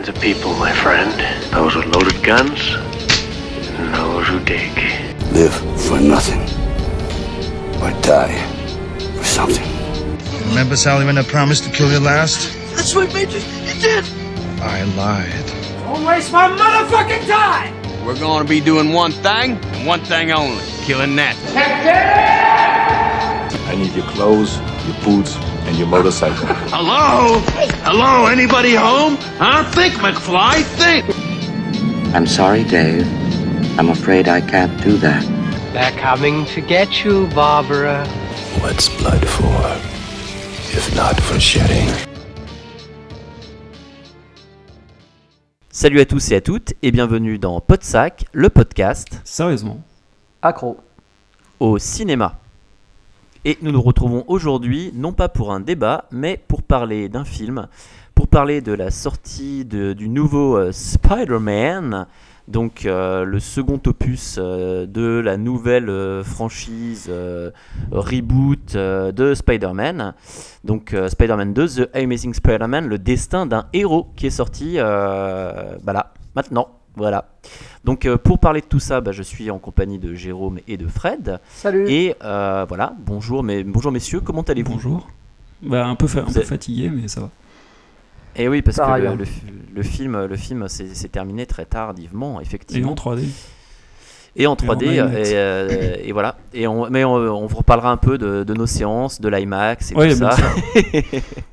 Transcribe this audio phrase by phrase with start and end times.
[0.00, 1.12] kinds of people, my friend.
[1.52, 2.70] Those with loaded guns,
[3.76, 4.72] and those who dig.
[5.32, 6.40] Live for nothing.
[7.82, 8.40] Or die
[9.18, 9.68] for something.
[10.48, 12.50] Remember, Sally, when I promised to kill you last?
[12.74, 13.40] That's what made you.
[13.40, 14.04] You did.
[14.62, 15.46] I lied.
[15.84, 17.74] Don't waste my motherfucking time!
[18.02, 21.36] We're gonna be doing one thing, and one thing only killing that.
[23.68, 24.56] I need your clothes,
[24.86, 25.36] your boots,
[25.70, 26.46] and your motorcycle.
[26.74, 27.38] Hello?
[27.86, 28.26] Hello?
[28.26, 29.16] Anybody home?
[29.38, 29.62] Huh?
[29.70, 30.62] Think, McFly.
[30.80, 31.04] Think.
[32.14, 33.06] I'm sorry, Dave.
[33.78, 35.22] I'm afraid I can't do that.
[35.72, 38.04] They're coming to get you, Barbara.
[38.60, 39.62] What's blood for?
[40.76, 41.88] If not for shedding?
[45.70, 49.80] Salut à tous et à toutes et bienvenue dans Podsac, le podcast Sérieusement?
[50.42, 50.78] Accro.
[51.60, 52.38] au cinéma.
[53.46, 57.68] Et nous nous retrouvons aujourd'hui non pas pour un débat, mais pour parler d'un film,
[58.14, 62.06] pour parler de la sortie du nouveau euh, Spider-Man,
[62.48, 67.10] donc euh, le second opus euh, de la nouvelle franchise
[67.90, 70.12] reboot de Spider-Man.
[70.64, 76.12] Donc Spider-Man 2, The Amazing Spider-Man, le destin d'un héros qui est sorti bah là,
[76.34, 76.79] maintenant.
[76.96, 77.26] Voilà.
[77.84, 80.76] Donc euh, pour parler de tout ça, bah, je suis en compagnie de Jérôme et
[80.76, 81.38] de Fred.
[81.54, 81.88] Salut.
[81.88, 84.72] Et euh, voilà, bonjour, mais, bonjour messieurs, comment allez-vous?
[84.72, 85.08] Bonjour.
[85.62, 87.30] Bah, un peu, fa- un Vous peu êtes- très mais ça va.
[88.36, 89.42] Et oui, parce Pareil, que le, le fi-
[89.74, 92.92] le film, le film s'est terminé très tardivement, Et effectivement.
[92.92, 93.24] en 3D.
[94.36, 95.28] Et en 3D, Et en IMAX.
[95.30, 96.36] et, euh, et voilà.
[96.54, 99.90] Et on, mais on, on vous reparlera un peu de, de nos séances, de l'IMAX
[99.90, 100.42] et Ouais, tout bien ça.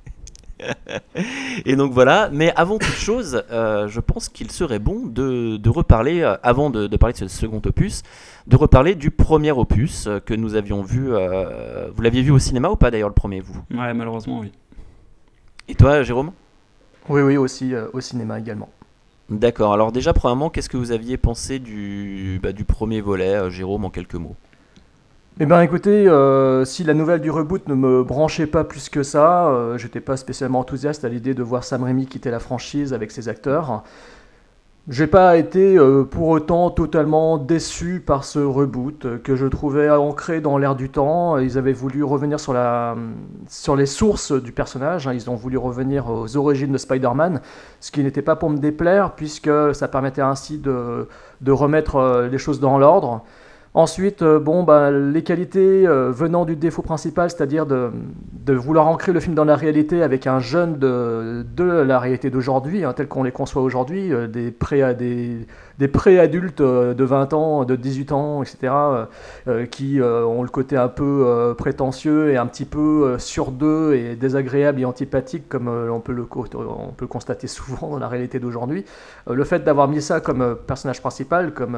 [1.65, 5.69] et donc voilà, mais avant toute chose, euh, je pense qu'il serait bon de, de
[5.69, 8.03] reparler, euh, avant de, de parler de ce second opus,
[8.47, 11.13] de reparler du premier opus euh, que nous avions vu.
[11.13, 13.59] euh, vous l'aviez vu au cinéma ou pas d'ailleurs le premier, vous?
[13.71, 14.51] Ouais, malheureusement, oui.
[15.67, 16.31] Et toi, Jérôme?
[17.09, 18.69] Oui, oui, aussi euh, au cinéma également.
[19.29, 23.49] D'accord, alors déjà, premièrement, qu'est-ce que vous aviez pensé du, bah, du premier volet, euh,
[23.49, 24.35] Jérôme, en quelques mots?
[25.39, 29.03] Eh ben écoutez, euh, si la nouvelle du reboot ne me branchait pas plus que
[29.03, 32.91] ça, euh, j'étais pas spécialement enthousiaste à l'idée de voir Sam Raimi quitter la franchise
[32.91, 33.83] avec ses acteurs.
[34.89, 39.91] J'ai pas été euh, pour autant totalement déçu par ce reboot euh, que je trouvais
[39.91, 41.37] ancré dans l'air du temps.
[41.37, 42.95] Ils avaient voulu revenir sur, la,
[43.47, 45.13] sur les sources du personnage, hein.
[45.13, 47.41] ils ont voulu revenir aux origines de Spider-Man,
[47.79, 51.07] ce qui n'était pas pour me déplaire puisque ça permettait ainsi de,
[51.41, 53.23] de remettre les choses dans l'ordre.
[53.77, 57.91] Ensuite, euh, bon, bah, les qualités euh, venant du défaut principal, c'est-à-dire de,
[58.47, 62.93] vouloir ancrer le film dans la réalité avec un jeune de, la réalité d'aujourd'hui, hein,
[62.93, 65.45] tel qu'on les conçoit aujourd'hui, euh, des pré des,
[65.79, 69.05] des pré-adultes euh, de 20 ans, de 18 ans, etc., euh,
[69.47, 74.15] euh, qui ont le côté un peu prétentieux et un petit peu sur deux et
[74.15, 78.39] désagréable et antipathique, comme on, peut le, on peut le constater souvent dans la réalité
[78.39, 78.85] d'aujourd'hui.
[79.29, 81.77] Le fait d'avoir mis ça comme personnage principal, comme,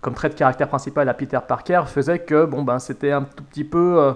[0.00, 3.44] comme trait de caractère principal à Peter Parker, faisait que bon, ben, c'était un tout
[3.44, 4.14] petit peu.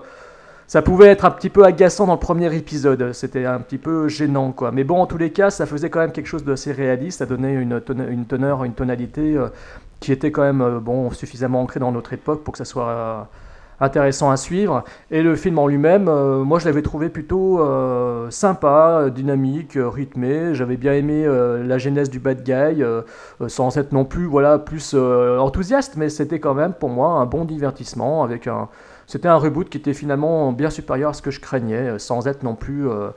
[0.66, 4.08] Ça pouvait être un petit peu agaçant dans le premier épisode, c'était un petit peu
[4.08, 4.72] gênant quoi.
[4.72, 7.26] Mais bon, en tous les cas, ça faisait quand même quelque chose d'assez réaliste, ça
[7.26, 9.48] donnait une, une teneur, une tonalité euh,
[10.00, 12.88] qui était quand même euh, bon, suffisamment ancrée dans notre époque pour que ça soit
[12.88, 13.20] euh,
[13.78, 14.82] intéressant à suivre.
[15.12, 16.04] Et le film en lui-même,
[16.42, 17.60] moi je l'avais trouvé plutôt
[18.30, 20.54] sympa, dynamique, rythmé.
[20.54, 21.26] J'avais bien aimé
[21.62, 22.82] la genèse du bad guy,
[23.48, 27.44] sans être non plus voilà plus enthousiaste, mais c'était quand même pour moi un bon
[27.44, 28.70] divertissement avec un.
[29.06, 32.26] C'était un reboot qui était finalement bien supérieur à ce que je craignais, euh, sans
[32.26, 33.10] être non plus euh,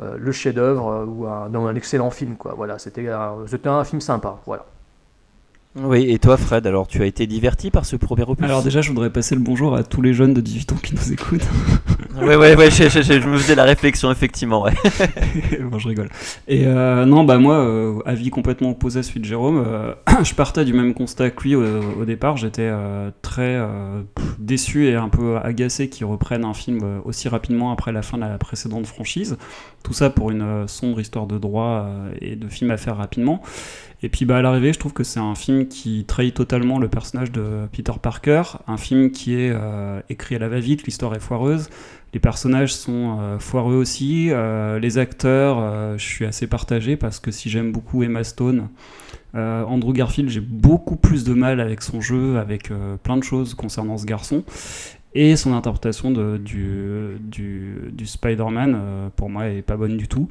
[0.00, 2.54] euh, le chef-d'œuvre ou un, excellent film quoi.
[2.56, 4.38] Voilà, c'était un, un film sympa.
[4.46, 4.66] Voilà.
[5.74, 8.82] Oui, et toi, Fred, alors tu as été diverti par ce premier opus Alors déjà,
[8.82, 11.46] je voudrais passer le bonjour à tous les jeunes de 18 ans qui nous écoutent.
[12.20, 14.74] Ouais, ouais, ouais, je, je- je- je me faisais la réflexion, effectivement, ouais.
[15.62, 16.10] bon, je rigole.
[16.46, 20.34] Et euh, non, bah moi, euh, avis complètement opposé à celui de Jérôme, euh, je
[20.34, 21.64] partais du même constat que lui au,
[22.02, 22.36] au départ.
[22.36, 23.58] J'étais euh, très
[24.38, 28.22] déçu et un peu agacé qu'ils reprennent un film aussi rapidement après la fin de
[28.24, 29.38] la précédente franchise.
[29.82, 31.88] Tout ça pour une sombre histoire de droit
[32.20, 33.40] et de film à faire rapidement.
[34.02, 36.88] Et puis bah, à l'arrivée, je trouve que c'est un film qui trahit totalement le
[36.88, 41.20] personnage de Peter Parker, un film qui est euh, écrit à la va-vite, l'histoire est
[41.20, 41.70] foireuse,
[42.12, 47.30] les personnages sont euh, foireux aussi, euh, les acteurs, je suis assez partagé parce que
[47.30, 48.68] si j'aime beaucoup Emma Stone,
[49.34, 52.70] Andrew Garfield, j'ai beaucoup plus de mal avec son jeu, avec
[53.02, 54.44] plein de choses concernant ce garçon.
[55.14, 60.28] Et son interprétation de, du, du, Spider-Man, euh, pour moi, est pas bonne du tout.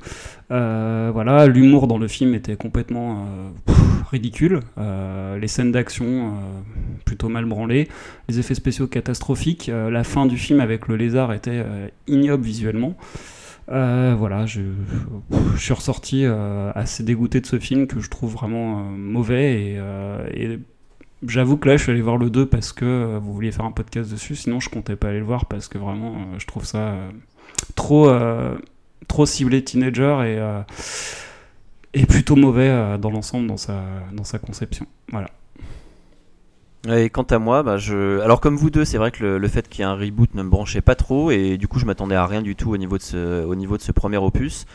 [0.50, 3.74] Euh, voilà, l'humour dans le film était complètement euh,
[4.10, 4.62] ridicule.
[5.40, 6.34] Les scènes d'action
[7.06, 7.88] plutôt mal branlées.
[8.28, 9.68] Les effets spéciaux catastrophiques.
[9.68, 11.64] La fin du film avec le lézard était
[12.08, 12.96] ignoble visuellement.
[13.68, 14.62] Voilà, je,
[15.58, 16.26] suis ressorti
[16.76, 19.78] assez dégoûté de ce film que je trouve vraiment mauvais
[20.34, 20.60] et
[21.28, 23.66] j'avoue que là je suis allé voir le 2 parce que euh, vous vouliez faire
[23.66, 26.48] un podcast dessus, sinon je comptais pas aller le voir parce que vraiment euh, je
[26.48, 27.12] trouve ça euh,
[27.76, 28.10] trop,
[29.08, 33.84] trop ciblé teenager et, et plutôt mauvais dans l'ensemble dans sa,
[34.14, 34.86] dans sa conception.
[35.12, 35.30] Voilà.
[36.90, 38.20] Et quant à moi, bah, je...
[38.22, 40.34] alors comme vous deux, c'est vrai que le, le fait qu'il y ait un reboot
[40.34, 42.78] ne me branchait pas trop et du coup je m'attendais à rien du tout au
[42.78, 44.66] niveau de ce, au niveau de ce premier opus.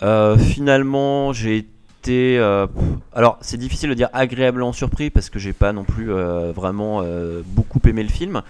[0.00, 1.68] Finalement, j'ai
[2.12, 2.66] euh,
[3.12, 7.00] alors c'est difficile de dire agréablement surpris parce que j'ai pas non plus euh, vraiment
[7.02, 8.42] euh, beaucoup aimé le film,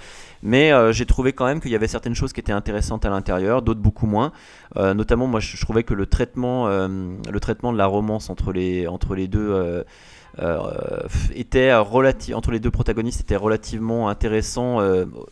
[0.42, 3.62] mais j'ai trouvé quand même qu'il y avait certaines choses qui étaient intéressantes à l'intérieur,
[3.62, 4.32] d'autres beaucoup moins.
[4.76, 9.14] Notamment, moi, je, trouvais que le traitement, le traitement de la romance entre les, entre
[9.14, 9.84] les deux.
[11.34, 14.80] était relati- entre les deux protagonistes était relativement intéressant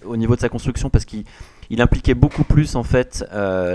[0.07, 1.25] au niveau de sa construction parce qu'il
[1.69, 3.23] il impliquait beaucoup plus en fait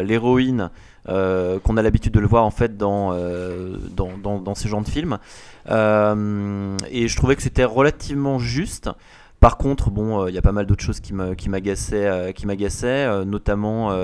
[0.03, 0.71] l'héroïne
[1.09, 4.89] euh, qu'on a l'habitude de le voir en fait dans, euh, dans, ce genre de
[4.89, 5.19] films.
[5.69, 8.89] Euh, et je trouvais que c'était relativement juste.
[9.39, 11.13] Par contre bon il y a pas mal d'autres choses qui
[11.49, 13.95] m'agaçaient notamment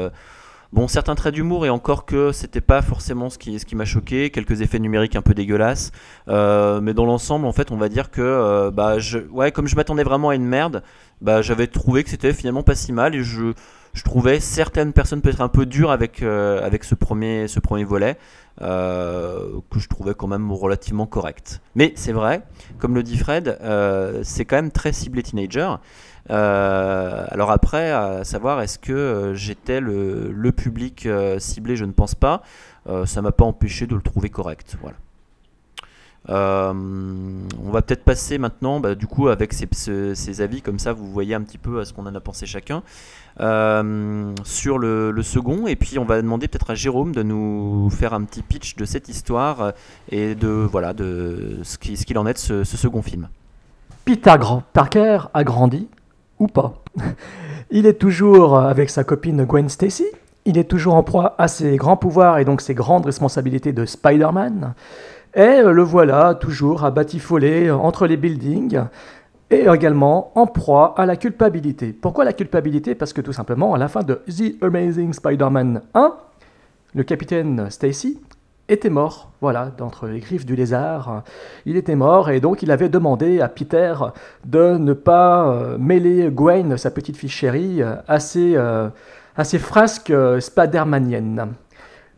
[0.72, 3.86] Bon, certains traits d'humour, et encore que c'était pas forcément ce qui, ce qui m'a
[3.86, 5.92] choqué, quelques effets numériques un peu dégueulasses,
[6.28, 10.04] mais dans l'ensemble, en fait, on va dire que, bah, je, ouais, comme je m'attendais
[10.04, 10.82] vraiment à une merde,
[11.22, 13.54] bah, j'avais trouvé que c'était finalement pas si mal, et je,
[13.94, 17.84] je trouvais certaines personnes peut-être un peu dures avec, euh, avec ce premier, ce premier
[17.84, 18.18] volet,
[18.62, 21.62] euh, que je trouvais quand même relativement correct.
[21.76, 22.42] Mais c'est vrai,
[22.80, 25.76] comme le dit Fred, euh, c'est quand même très ciblé teenager.
[26.30, 31.08] Alors après, à savoir, est-ce que j'étais le, le public
[31.38, 31.76] ciblé?
[31.76, 32.42] Je ne pense pas.
[33.06, 34.78] Ça m'a pas empêché de le trouver correct.
[34.82, 34.98] Voilà.
[36.30, 40.94] On va peut-être passer maintenant, bah, du coup, avec ces, ce- ces avis, comme ça
[40.94, 42.84] vous voyez un petit peu à ce qu'on en a pensé chacun,
[43.40, 47.90] euh, sur le, le second, et puis on va demander peut-être à Jérôme de nous
[47.90, 49.72] faire un petit pitch de cette histoire euh,
[50.12, 53.28] et de voilà de ce qui- ce qu'il en est de ce, ce second film.
[54.06, 54.36] Peter
[54.74, 55.88] Parker a grandi,
[56.40, 56.74] ou pas.
[57.72, 60.06] Il est toujours avec sa copine Gwen Stacy.
[60.46, 63.86] Il est toujours en proie à ses grands pouvoirs et donc ses grandes responsabilités de
[63.86, 64.74] Spider-Man.
[65.36, 68.82] Et euh, le voilà toujours à batifoler entre les buildings
[69.50, 71.94] et également en proie à la culpabilité.
[71.94, 72.96] Pourquoi la culpabilité?
[72.96, 76.14] Parce que tout simplement, à la fin de The Amazing Spider-Man 1,
[76.96, 78.20] le capitaine Stacy
[78.70, 81.24] était mort, voilà, d'entre les griffes du lézard.
[81.66, 83.94] Il était mort et donc il avait demandé à Peter
[84.46, 88.90] de ne pas euh, mêler Gwen, sa petite fille chérie, euh, à ses, euh,
[89.36, 91.54] à ses frasques spidermaniennes.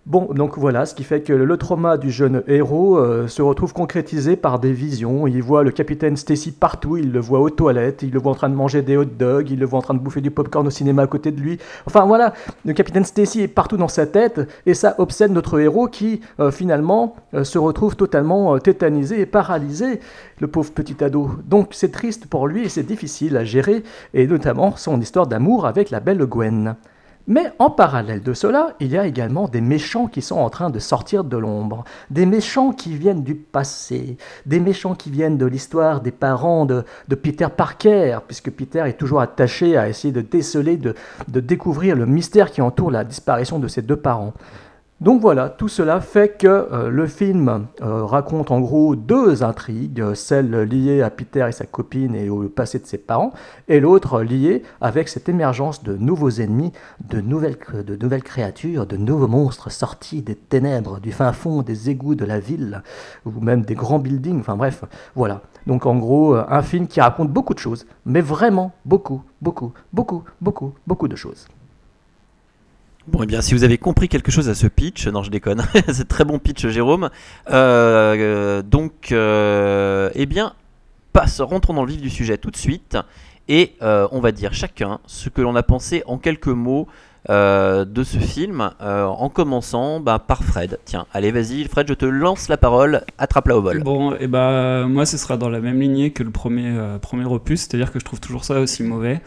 [0.05, 3.73] Bon, donc voilà, ce qui fait que le trauma du jeune héros euh, se retrouve
[3.73, 5.25] concrétisé par des visions.
[5.25, 8.35] Il voit le capitaine Stacy partout, il le voit aux toilettes, il le voit en
[8.35, 10.67] train de manger des hot dogs, il le voit en train de bouffer du popcorn
[10.67, 11.57] au cinéma à côté de lui.
[11.87, 12.35] Enfin voilà,
[12.65, 16.51] le capitaine Stacy est partout dans sa tête et ça obsède notre héros qui euh,
[16.51, 20.01] finalement euh, se retrouve totalement tétanisé et paralysé,
[20.39, 21.31] le pauvre petit ado.
[21.47, 23.81] Donc c'est triste pour lui et c'est difficile à gérer,
[24.13, 26.75] et notamment son histoire d'amour avec la belle Gwen.
[27.27, 30.69] Mais en parallèle de cela, il y a également des méchants qui sont en train
[30.69, 35.47] de sortir de l'ombre, des méchants qui viennent du passé, des méchants qui viennent de
[35.47, 36.83] l'histoire des parents de,
[37.15, 42.51] Peter Parker, puisque Peter est toujours attaché à essayer de déceler, de découvrir le mystère
[42.51, 44.33] qui entoure la disparition de ses deux parents.
[45.01, 50.13] Donc voilà, tout cela fait que euh, le film euh, raconte en gros deux intrigues,
[50.13, 53.33] celle liée à Peter et sa copine et au passé de ses parents,
[53.67, 56.71] et l'autre liée avec cette émergence de nouveaux ennemis,
[57.09, 61.89] de nouvelles, de nouvelles créatures, de nouveaux monstres sortis des ténèbres, du fin fond des
[61.89, 62.81] égouts de la ville,
[63.25, 65.41] ou même des grands buildings, enfin bref, voilà.
[65.67, 69.73] Donc en gros, euh, un film qui raconte beaucoup de choses, mais vraiment beaucoup, beaucoup,
[69.91, 71.47] beaucoup, beaucoup, beaucoup de choses.
[73.07, 75.63] Bon, et bien, si vous avez compris quelque chose à ce pitch, non, je déconne,
[75.93, 77.11] c'est très bon pitch, Jérôme.
[77.51, 80.53] Euh, donc, euh, eh bien,
[81.13, 82.97] passe, rentrons dans le vif du sujet tout de suite,
[83.47, 86.87] et euh, on va dire chacun ce que l'on a pensé en quelques mots
[87.29, 90.79] euh, de ce film, euh, en commençant bah, par Fred.
[90.85, 93.81] Tiens, allez, vas-y, Fred, je te lance la parole, attrape-la au vol.
[93.83, 97.25] Bon, et bah moi ce sera dans la même lignée que le premier, euh, premier
[97.25, 99.21] opus, c'est-à-dire que je trouve toujours ça aussi mauvais.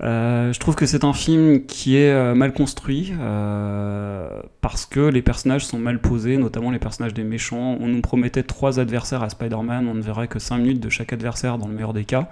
[0.00, 3.12] Je trouve que c'est un film qui est mal construit
[4.60, 7.76] parce que les personnages sont mal posés, notamment les personnages des méchants.
[7.80, 11.12] On nous promettait trois adversaires à Spider-Man, on ne verrait que 5 minutes de chaque
[11.12, 12.28] adversaire dans le meilleur des cas.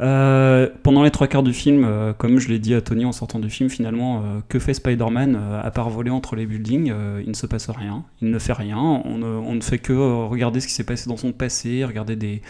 [0.00, 3.12] Euh, pendant les trois quarts du film, euh, comme je l'ai dit à Tony en
[3.12, 7.28] sortant du film, finalement, euh, que fait Spider-Man à part voler entre les buildings Il
[7.28, 9.18] ne se passe rien, il ne fait rien, on
[9.54, 12.42] ne, fait que regarder ce qui s'est passé dans son passé, regarder des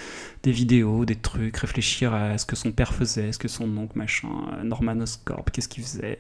[0.42, 3.96] des vidéos, des trucs, réfléchir à ce que son père faisait, ce que son oncle,
[3.96, 4.28] machin,
[4.62, 6.18] Norman Oscorp, qu'est-ce qu'il faisait.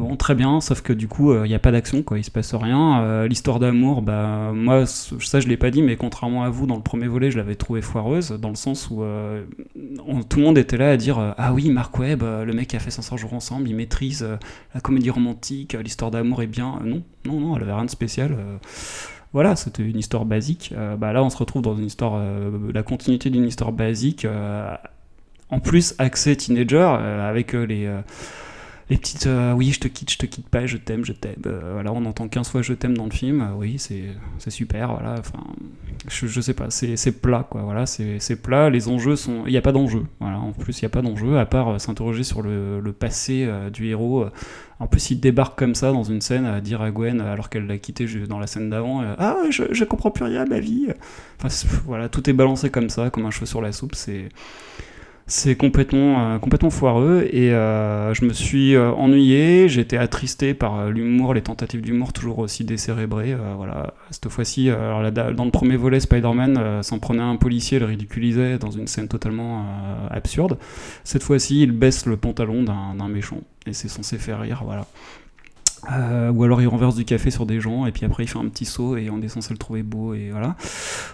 [0.00, 2.30] Bon, très bien, sauf que du coup, il n'y a pas d'action, quoi, il se
[2.30, 3.02] passe rien.
[3.02, 6.76] Euh, L'histoire d'amour, bah, moi, ça je l'ai pas dit, mais contrairement à vous, dans
[6.76, 9.44] le premier volet, je l'avais trouvé foireuse, dans le sens où euh,
[10.30, 12.68] tout le monde était là à dire euh, Ah oui, Mark Webb, euh, le mec
[12.68, 14.36] qui a fait 500 jours ensemble, il maîtrise euh,
[14.74, 16.78] la comédie romantique, euh, l'histoire d'amour est bien.
[16.82, 18.32] Euh, non, non, non, elle avait rien de spécial.
[18.32, 18.56] euh,
[19.34, 20.72] voilà, c'était une histoire basique.
[20.74, 24.24] Euh, bah, là, on se retrouve dans une histoire, euh, la continuité d'une histoire basique,
[24.24, 24.74] euh,
[25.50, 28.00] en plus axée teenager, euh, avec euh, les, euh,
[28.90, 31.36] les petites euh, oui, je te quitte, je te quitte pas, je t'aime, je t'aime.
[31.46, 33.40] Euh, voilà, on entend 15 fois je t'aime dans le film.
[33.40, 34.92] Euh, oui, c'est super.
[34.92, 35.44] Voilà, enfin,
[36.08, 37.62] je, je sais pas, c'est plat, quoi.
[37.62, 38.68] Voilà, c'est plat.
[38.68, 39.44] Les enjeux sont.
[39.46, 40.06] Il n'y a pas d'enjeu.
[40.18, 43.48] Voilà, en plus, il n'y a pas d'enjeu, à part s'interroger sur le, le passé
[43.72, 44.26] du héros.
[44.80, 47.68] En plus, il débarque comme ça dans une scène à dire à Gwen, alors qu'elle
[47.68, 50.88] l'a quitté dans la scène d'avant Ah, je, je comprends plus rien à ma vie.
[51.40, 53.94] Enfin, voilà, tout est balancé comme ça, comme un cheveu sur la soupe.
[53.94, 54.30] C'est
[55.30, 60.80] c'est complètement, euh, complètement foireux et euh, je me suis euh, ennuyé, été attristé par
[60.80, 63.32] euh, l'humour, les tentatives d'humour toujours aussi décérébrées.
[63.32, 63.94] euh, voilà.
[64.10, 68.72] Cette fois-ci, euh, dans le premier volet, Spider-Man s'en prenait un policier, le ridiculisait dans
[68.72, 69.64] une scène totalement
[70.10, 70.58] absurde.
[71.04, 74.62] Cette fois-ci, il baisse le pantalon d'un méchant et c'est censé faire rire.
[74.64, 74.86] Voilà.
[75.90, 78.38] Euh, ou alors il renverse du café sur des gens et puis après il fait
[78.38, 80.54] un petit saut et on est censé le trouver beau et voilà.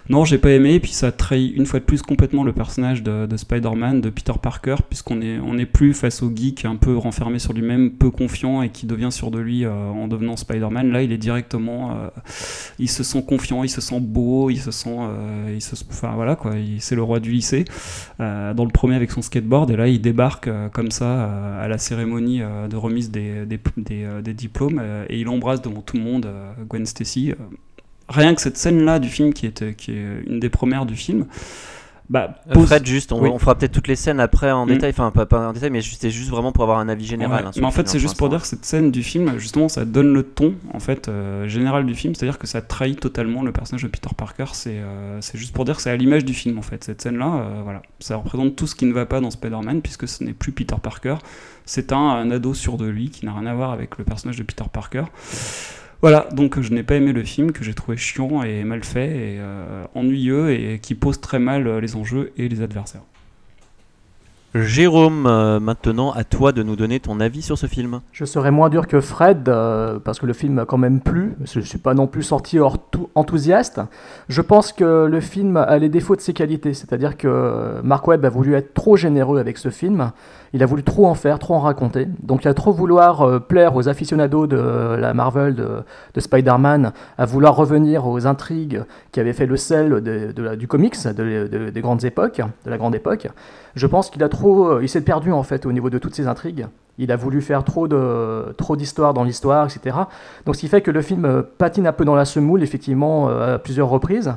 [0.09, 3.03] Non, j'ai pas aimé et puis ça trahit une fois de plus complètement le personnage
[3.03, 6.77] de, de Spider-Man, de Peter Parker, puisqu'on est, on est plus face au geek un
[6.77, 10.37] peu renfermé sur lui-même, peu confiant et qui devient sûr de lui euh, en devenant
[10.37, 10.91] Spider-Man.
[10.91, 12.09] Là, il est directement, euh,
[12.79, 14.97] il se sent confiant, il se sent beau, il se sent,
[15.55, 17.65] il se, enfin voilà quoi, c'est le roi du lycée.
[18.19, 22.41] Dans le premier avec son skateboard et là il débarque comme ça à la cérémonie
[22.41, 23.61] de remise des, des,
[24.23, 27.33] des diplômes euh, et il embrasse devant tout le monde euh, Gwen Stacy.
[27.33, 27.35] euh.
[28.09, 31.27] rien que cette scène là du film qui qui est une des premières du film,
[32.09, 33.31] bah, Euh, pose- Fred, juste, on, Oui.
[33.33, 34.69] on fera peut-être toutes les scènes après en Mm.
[34.69, 37.05] détail, enfin pas, pas en détail, mais juste- c'est juste vraiment pour avoir un avis
[37.07, 37.43] général.
[37.43, 38.37] Ouais, hein, mais en fait, film, c'est hein, juste pour l'instant.
[38.39, 41.85] dire que cette scène du film, justement, ça donne le ton en fait euh, général
[41.87, 44.47] du film, c'est-à-dire que ça trahit totalement le personnage de Peter Parker.
[44.53, 46.85] C'est euh, c'est juste pour dire que c'est à l'image du film en fait.
[46.85, 50.07] Cette scène-là, euh, voilà, ça représente tout ce qui ne va pas dans Spider-Man puisque
[50.09, 51.17] ce n'est plus Peter Parker,
[51.65, 54.37] c'est un, un ado sûr de lui qui n'a rien à voir avec le personnage
[54.37, 55.05] de Peter Parker.
[56.03, 59.09] Voilà, donc je n'ai pas aimé le film, que j'ai trouvé chiant et mal fait
[59.09, 63.03] et euh, ennuyeux et qui pose très mal euh, les enjeux et les adversaires.
[64.63, 68.01] Jérôme, euh, maintenant à toi de nous donner ton avis sur ce film.
[68.13, 71.35] Je serais moins dur que Fred, euh, parce que le film m'a quand même plu.
[71.45, 73.81] Je ne suis pas non plus sorti hors tout enthousiaste.
[74.29, 76.75] Je pense que le film a les défauts de ses qualités.
[76.75, 80.13] C'est-à-dire que Mark Webb a voulu être trop généreux avec ce film.
[80.57, 82.09] Il a voulu trop en faire, trop en raconter.
[82.23, 84.57] Donc il a trop vouloir euh, plaire aux aficionados de
[84.99, 85.69] la Marvel, de,
[86.15, 88.83] de Spider-Man, à vouloir revenir aux intrigues
[89.13, 90.01] qui avaient fait le sel
[90.59, 93.29] du comics, de- de- des grandes époques, de la grande époque.
[93.75, 96.15] Je pense qu'il a trop, euh, il s'est perdu en fait au niveau de toutes
[96.15, 96.67] ces intrigues.
[96.97, 99.95] Il a voulu faire trop de trop d'histoires dans l'histoire, etc.
[100.47, 103.29] Donc ce qui fait que le film euh, patine un peu dans la semoule, effectivement,
[103.29, 104.33] euh, à plusieurs reprises.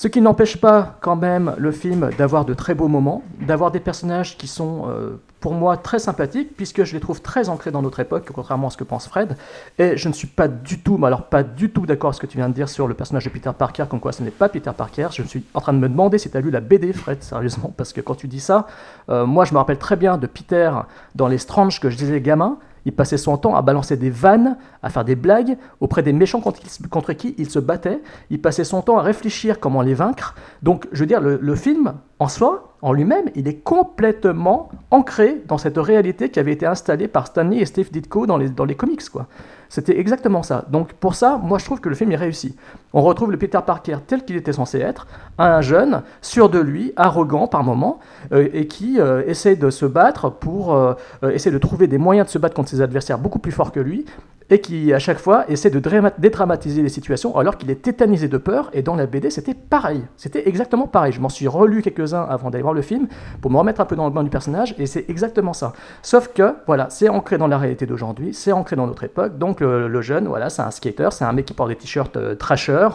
[0.00, 3.80] Ce qui n'empêche pas quand même le film d'avoir de très beaux moments, d'avoir des
[3.80, 7.82] personnages qui sont euh, pour moi très sympathiques, puisque je les trouve très ancrés dans
[7.82, 9.36] notre époque, contrairement à ce que pense Fred.
[9.78, 12.20] Et je ne suis pas du tout, mais alors pas du tout d'accord avec ce
[12.22, 14.30] que tu viens de dire sur le personnage de Peter Parker, comme quoi ce n'est
[14.30, 15.08] pas Peter Parker.
[15.12, 17.70] Je suis en train de me demander si tu as lu la BD, Fred, sérieusement,
[17.76, 18.68] parce que quand tu dis ça,
[19.10, 20.70] euh, moi je me rappelle très bien de Peter
[21.14, 22.56] dans les Strange que je disais gamin.
[22.86, 26.40] Il passait son temps à balancer des vannes, à faire des blagues auprès des méchants
[26.40, 28.00] contre, qui- il se battait.
[28.30, 30.34] Il passait son temps à réfléchir comment les vaincre.
[30.62, 35.42] Donc, je veux dire, le, le film, en soi, en lui-même, il est complètement ancré
[35.46, 38.64] dans cette réalité qui avait été installée par Stanley et Steve Ditko dans les, dans
[38.64, 39.26] les comics, quoi.
[39.70, 40.66] C'était exactement ça.
[40.68, 42.56] Donc, pour ça, moi, je trouve que le film est réussi.
[42.92, 45.06] On retrouve le Peter Parker tel qu'il était censé être,
[45.38, 48.00] un jeune, sûr de lui, arrogant par moments,
[48.32, 50.94] euh, et qui euh, essaie de se battre pour euh,
[51.32, 53.80] essaie de trouver des moyens de se battre contre ses adversaires beaucoup plus forts que
[53.80, 54.04] lui,
[54.52, 58.26] et qui à chaque fois essaie de drama- dédramatiser les situations alors qu'il est tétanisé
[58.26, 58.68] de peur.
[58.72, 60.02] Et dans la BD, c'était pareil.
[60.16, 61.12] C'était exactement pareil.
[61.12, 63.06] Je m'en suis relu quelques-uns avant d'aller voir le film
[63.40, 65.72] pour me remettre un peu dans le bain du personnage, et c'est exactement ça.
[66.02, 69.38] Sauf que, voilà, c'est ancré dans la réalité d'aujourd'hui, c'est ancré dans notre époque.
[69.38, 72.34] Donc le, jeune, voilà, c'est un skater, c'est un mec qui porte des t-shirts euh,
[72.34, 72.88] trasher,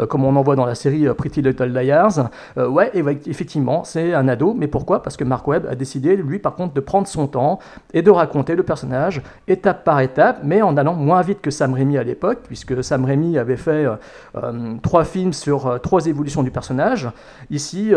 [0.00, 2.30] euh, comme on en voit dans la série euh, Pretty Little Liars.
[2.58, 2.90] Euh, ouais,
[3.26, 5.02] effectivement, c'est un ado, mais pourquoi?
[5.02, 7.58] Parce que Mark Webb a décidé, lui, par contre, de prendre son temps
[7.92, 11.74] et de raconter le personnage étape par étape, mais en allant moins vite que Sam
[11.74, 13.86] Raimi à l'époque, puisque Sam Raimi avait fait
[14.82, 17.08] trois films sur trois évolutions du personnage.
[17.50, 17.92] Ici,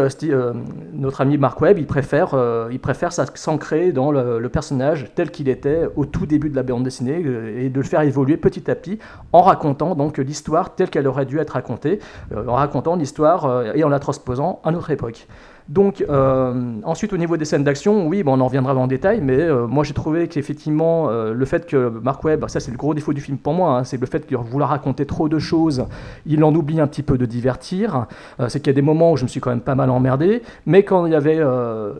[0.93, 2.35] notre ami Mark Webb, il préfère,
[2.71, 6.63] il préfère s'ancrer dans le, le personnage tel qu'il était au tout début de la
[6.63, 7.23] bande dessinée
[7.57, 8.99] et de le faire évoluer petit à petit
[9.31, 11.99] en racontant donc l'histoire telle qu'elle aurait dû être racontée,
[12.33, 15.27] euh, en racontant l'histoire euh, et en la transposant à notre époque.
[15.69, 19.21] Donc, euh, ensuite, au niveau des scènes d'action, oui, bon, on en reviendra le détail,
[19.21, 22.77] mais euh, moi j'ai trouvé qu'effectivement, euh, le fait que Mark Webb, ça c'est le
[22.77, 25.37] gros défaut du film pour moi, hein, c'est le fait de vouloir raconter trop de
[25.37, 25.85] choses,
[26.25, 28.07] il en oublie un petit peu de divertir.
[28.47, 30.41] C'est qu'il y a des moments où je me suis quand même pas mal emmerdé,
[30.65, 31.39] mais quand il y avait,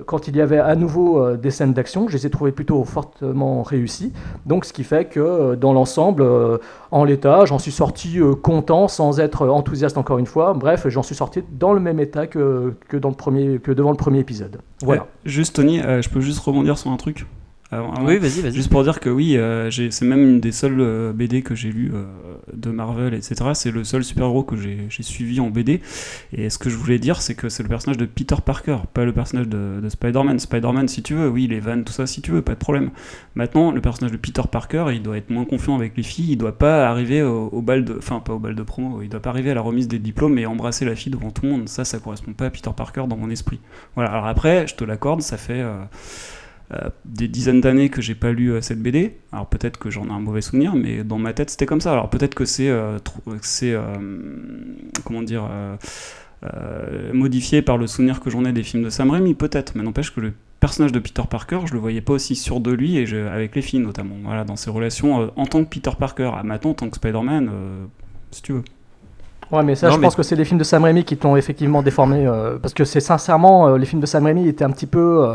[0.06, 3.62] quand il y avait à nouveau des scènes d'action, je les ai trouvées plutôt fortement
[3.62, 4.14] réussies.
[4.46, 6.26] Donc, ce qui fait que dans l'ensemble,
[6.92, 10.54] en l'état, j'en suis sorti content sans être enthousiaste encore une fois.
[10.54, 13.92] Bref, j'en suis sorti dans le même état que, que, dans le premier, que devant
[13.92, 14.60] le premier épisode.
[14.82, 15.04] Voilà.
[15.04, 17.26] Ouais, juste Tony, euh, je peux juste rebondir sur un truc
[17.72, 18.54] avant- Oui, vas-y, vas-y.
[18.56, 21.72] Juste pour dire que oui, euh, c'est même une des seules euh, BD que j'ai
[21.72, 22.06] lues euh,
[22.54, 23.36] de Marvel, etc.
[23.54, 25.82] C'est le seul super-héros que j'ai j'ai suivi en BD.
[26.34, 29.06] Et ce que je voulais dire, c'est que c'est le personnage de Peter Parker, pas
[29.06, 30.40] le personnage de, de Spider-Man.
[30.40, 32.90] Spider-Man, si tu veux, oui, les vannes, tout ça, si tu veux, pas de problème.
[33.36, 36.38] Maintenant, le personnage de Peter Parker, il doit être moins confiant avec les filles, il
[36.38, 37.96] doit pas arriver au, au bal de.
[38.00, 40.40] Enfin, pas au bal de promo, il doit pas arriver à la remise des diplômes
[40.40, 41.70] et embrasser la fille devant tout le monde.
[41.70, 43.60] Ça, ça correspond pas à Peter Parker dans mon esprit.
[43.94, 45.64] Voilà, alors après, je te l'accorde, ça fait.
[46.74, 49.18] Euh, des dizaines d'années que j'ai pas lu euh, cette BD.
[49.32, 51.92] Alors peut-être que j'en ai un mauvais souvenir, mais dans ma tête c'était comme ça.
[51.94, 52.98] Alors peut-être que c'est euh,
[53.42, 53.82] c'est euh,
[55.04, 55.76] comment dire euh,
[56.44, 59.74] euh, modifié par le souvenir que j'en ai des films de Sam Raimi, peut-être.
[59.76, 62.72] Mais n'empêche que le personnage de Peter Parker, je le voyais pas aussi sûr de
[62.72, 64.16] lui et je- avec les filles notamment.
[64.24, 66.32] Voilà, dans ses relations euh, en tant que Peter Parker.
[66.36, 67.86] Ah, maintenant en tant que Spider-Man, euh,
[68.32, 68.64] si tu veux.
[69.52, 71.18] Ouais, mais ça, Non, je mais- pense que c'est les films de Sam Raimi qui
[71.18, 72.26] t'ont effectivement déformé.
[72.28, 75.26] euh, parce que c'est sincèrement, euh, les films de Sam Raimi étaient un petit peu.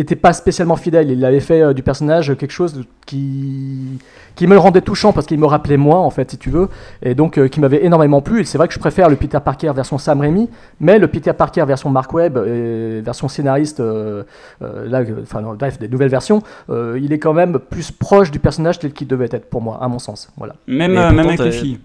[0.00, 1.10] Étaient pas spécialement fidèles.
[1.10, 3.98] Il avait fait euh, du personnage quelque chose qui,
[4.34, 6.68] qui me le rendait touchant parce qu'il me rappelait moi, en fait, si tu veux.
[7.02, 8.40] Et donc, euh, qui m'avait énormément plu.
[8.40, 10.48] Et c'est vrai que je préfère le Peter Parker version Sam Raimi,
[10.80, 14.22] mais le Peter Parker version Mark Webb, et version scénariste, euh,
[14.62, 18.38] euh, là, enfin, bref, des nouvelles versions, euh, il est quand même plus proche du
[18.38, 20.30] personnage tel qu'il devait être pour moi, à mon sens.
[20.36, 20.54] Voilà.
[20.66, 21.78] Même, euh, même avec les filles.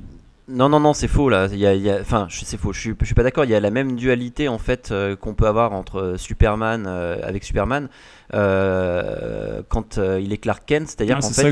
[0.47, 1.47] Non, non, non, c'est faux là.
[1.51, 2.71] Il y a, il y a- enfin, c'est faux.
[2.71, 3.45] Je suis, je suis pas d'accord.
[3.45, 6.85] Il y a la même dualité en fait euh, qu'on peut avoir entre euh, Superman
[6.87, 7.89] euh, avec Superman
[8.33, 11.51] euh, quand il est Clark Kent, c'est-à-dire Ah, qu'en fait,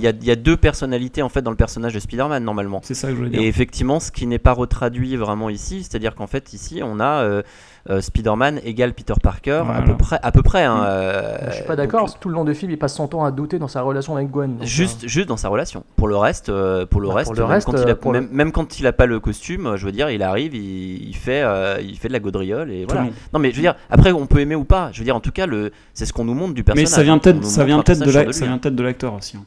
[0.00, 2.80] y, a- il y a deux personnalités en fait dans le personnage de Spider-Man normalement.
[2.82, 3.40] C'est ça que je voulais dire.
[3.40, 7.42] Et effectivement, ce qui n'est pas retraduit vraiment ici, c'est-à-dire qu'en fait ici, on a
[7.90, 10.64] euh, euh, Spider-Man égale Peter Parker à peu près, à peu près.
[10.64, 13.06] hein, euh, je suis pas donc, d'accord, tout le long du film, il passe son
[13.08, 14.56] temps à douter dans sa relation avec Gwen.
[14.56, 15.84] donc, Juste, juste dans sa relation.
[15.96, 17.88] Pour le reste, euh, pour le Bah, reste, pour le même, reste, quand il a,
[17.90, 20.10] euh, pour le- même, même quand il a pas le costume, euh, je veux dire,
[20.10, 23.06] il arrive, il, il fait, euh, il fait de la gaudriole et voilà.
[23.32, 24.90] Non mais je veux dire, après on peut aimer ou pas.
[24.92, 26.90] Je veux dire, en tout cas, le, c'est ce qu'on nous montre du personnage.
[26.90, 29.36] Mais ça vient peut-être ça vient peut-être de la- ça vient peut-être de l'acteur aussi.
[29.36, 29.44] hein.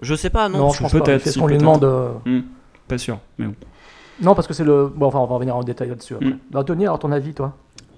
[0.00, 0.58] Je sais pas, non.
[0.58, 1.84] Non, je- je pense peut-être, si, qu'on lui demande.
[1.84, 2.08] euh,
[2.88, 3.54] Pas sûr, mais bon.
[4.20, 4.92] Non, parce que c'est le.
[4.94, 6.14] Bon, enfin, on va revenir en détail là-dessus.
[6.20, 6.32] Mm.
[6.50, 7.54] Bah, Tony, alors ton avis, toi?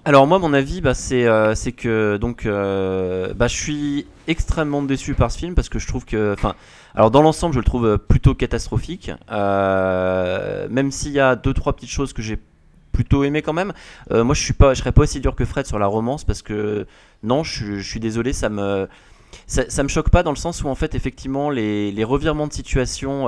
[0.07, 4.83] Alors moi, mon avis, bah, c'est, euh, c'est que donc, euh, bah, je suis extrêmement
[4.83, 6.53] déçu par ce film parce que je trouve que, enfin,
[6.93, 9.11] alors dans l'ensemble, je le trouve euh, plutôt catastrophique.
[9.31, 12.37] Même s'il y a deux trois petites choses que j'ai
[12.91, 13.73] plutôt aimé quand même.
[14.11, 16.85] Moi, je suis pas, serais pas aussi dur que Fred sur la romance parce que
[17.23, 18.87] non, je, suis- désolé, ça me
[19.47, 23.27] ça, me choque pas dans le sens où en fait effectivement les revirements de situation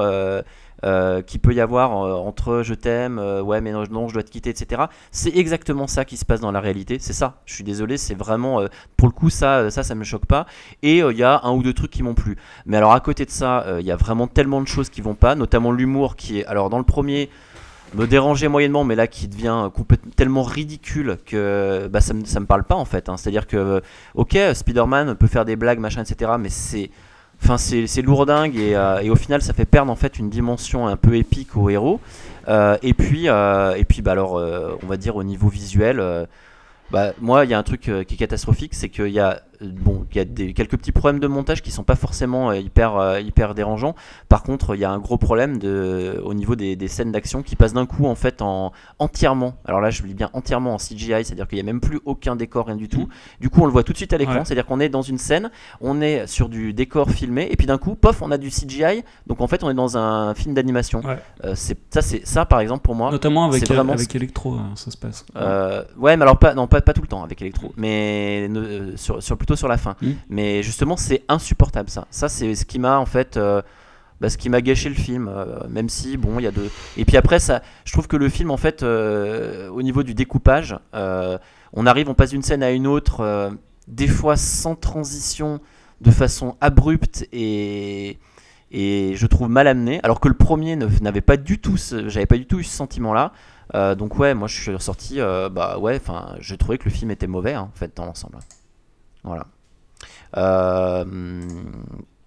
[0.85, 4.23] euh, qu'il peut y avoir euh, entre je t'aime, euh, ouais mais non, je dois
[4.23, 4.83] te quitter, etc.
[5.11, 6.97] C'est exactement ça qui se passe dans la réalité.
[6.99, 7.41] C'est ça.
[7.45, 10.45] Je suis désolé, c'est vraiment euh, pour le coup ça, ça, ça me choque pas.
[10.83, 12.37] Et il y a un ou deux trucs qui m'ont plu.
[12.65, 15.15] Mais alors à côté de ça, il y a vraiment tellement de choses qui vont
[15.15, 17.29] pas, notamment l'humour qui est alors dans le premier
[17.93, 19.69] me dérangeait moyennement, mais là qui devient
[20.15, 23.09] tellement ridicule que bah, ça, me, me parle pas en fait.
[23.09, 23.17] hein.
[23.17, 23.81] C'est-à-dire que,
[24.15, 26.89] ok, Spider-Man peut faire des blagues, machin, etc., mais c'est.
[27.43, 30.87] Enfin, c'est lourdingue et, euh, et au final, ça fait perdre en fait une dimension
[30.87, 31.99] un peu épique au héros.
[32.47, 35.99] Euh, et puis, euh, et puis, bah alors, euh, on va dire au niveau visuel,
[35.99, 36.25] euh,
[36.91, 39.41] bah moi, il y a un truc euh, qui est catastrophique, c'est qu'il y a
[39.61, 42.57] bon, il y a des, quelques petits problèmes de montage qui sont pas forcément euh,
[42.57, 43.95] hyper euh, hyper dérangeants.
[44.29, 47.41] Par contre, il y a un gros problème de au niveau des, des scènes d'action
[47.43, 49.55] qui passent d'un coup en fait en entièrement.
[49.65, 52.35] Alors là, je dis bien entièrement en CGI, c'est-à-dire qu'il y a même plus aucun
[52.35, 53.07] décor, rien du tout.
[53.39, 54.41] Du coup, on le voit tout de suite à l'écran, Ouais.
[54.45, 55.49] c'est-à-dire qu'on est dans une scène,
[55.81, 59.03] on est sur du décor filmé, et puis d'un coup, pof, on a du CGI.
[59.27, 61.01] Donc en fait, on est dans un film d'animation.
[61.01, 61.17] Ouais.
[61.43, 63.11] Euh, c'est ça, c'est ça par exemple pour moi.
[63.11, 65.25] Notamment avec, vraiment avec Electro, hein, ça se passe.
[65.35, 68.95] euh, ouais, mais alors pas, non, pas, pas tout le temps avec Electro, mais euh,
[68.97, 69.95] sur, sur- plutôt sur la fin.
[70.01, 70.11] Mm.
[70.29, 72.05] Mais justement, c'est insupportable ça.
[72.11, 73.61] Ça, c'est ce qui m'a en fait, euh,
[74.19, 75.29] bah, ce qui m'a gâché le film.
[75.29, 76.69] euh, même si bon, il y a deux.
[76.97, 80.13] Et puis après, ça, je trouve que le film en fait, euh, au niveau du
[80.13, 80.75] découpage,
[81.73, 83.51] on arrive, on passe d'une scène à une autre,
[83.87, 85.59] des fois sans transition,
[86.01, 88.19] de façon abrupte et
[88.69, 92.35] et je trouve mal amené alors que le premier n'avait pas du tout j'avais pas
[92.35, 93.31] du tout eu ce sentiment là
[93.95, 97.11] donc ouais moi je suis ressorti euh, bah ouais enfin j'ai trouvé que le film
[97.11, 98.37] était mauvais hein, en fait dans l'ensemble
[99.23, 99.45] voilà
[100.35, 101.03] Euh,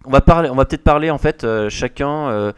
[0.06, 2.52] on va parler on va peut-être parler en fait euh, chacun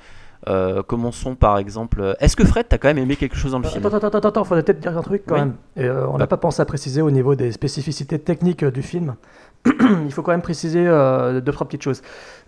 [0.48, 2.16] euh, commençons par exemple.
[2.18, 3.84] Est-ce que Fred, t'as quand même aimé quelque chose dans le film?
[3.86, 5.40] Attends, attends, attends, attends, faudrait peut-être dire un truc quand Oui.
[5.40, 5.54] même.
[5.76, 8.82] Et, euh, on n'a pas pensé à préciser au niveau des spécificités techniques euh, du
[8.82, 9.14] film.
[9.66, 12.02] Il faut quand même préciser deux, trois petites choses.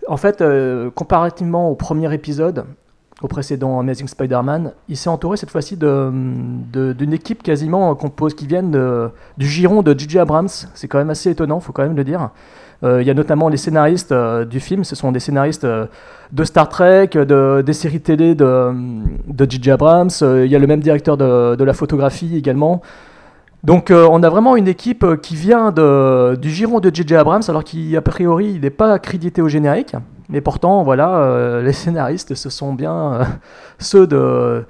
[0.09, 0.43] En fait,
[0.95, 2.65] comparativement au premier épisode,
[3.21, 8.77] au précédent Amazing Spider-Man, il s'est entouré cette fois-ci d'une équipe quasiment compose qui viennent
[9.37, 10.19] du giron de J.J.
[10.19, 10.49] Abrams.
[10.73, 12.29] C'est quand même assez étonnant, faut quand même le dire.
[12.83, 15.85] Euh, Il y a notamment les scénaristes euh, du film, ce sont des scénaristes euh,
[16.31, 18.73] de Star Trek, de, des séries télé de,
[19.27, 19.71] de J.J.
[19.71, 20.09] Abrams.
[20.21, 22.81] Il y a le même directeur de, de la photographie également.
[23.63, 27.15] Donc on a vraiment une équipe qui vient du giron de J.J.
[27.15, 29.95] Abrams, alors qu'a priori il n'est pas accrédité au générique.
[30.29, 33.23] Mais pourtant, voilà, euh, les scénaristes, ce sont bien euh,
[33.79, 34.65] ceux de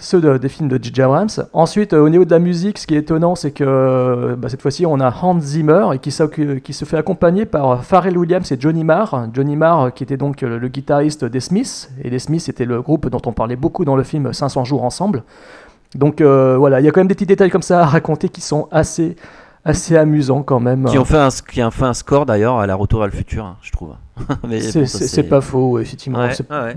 [0.00, 1.02] ceux de- des films de J.J.
[1.02, 1.28] Abrams.
[1.52, 4.62] Ensuite, euh, au niveau de la musique, ce qui est étonnant, c'est que bah, cette
[4.62, 8.84] fois-ci, on a Hans Zimmer et qui, se fait accompagner par Pharrell Williams et Johnny
[8.84, 9.26] Marr.
[9.32, 13.08] Johnny Marr, qui était donc le guitariste des Smiths, et les Smiths était le groupe
[13.08, 15.24] dont on parlait beaucoup dans le film 500 jours ensemble.
[15.96, 18.40] Donc voilà, il y a quand même des petits détails comme ça à raconter qui
[18.40, 19.16] sont assez,
[19.64, 20.84] assez amusants quand même.
[20.86, 23.12] Qui ont fait un, qui ont fait un score d'ailleurs à la Retour à le
[23.12, 23.94] futur, hein, je trouve.
[24.86, 26.18] C'est pas faux, effectivement.
[26.18, 26.76] Ouais, ouais.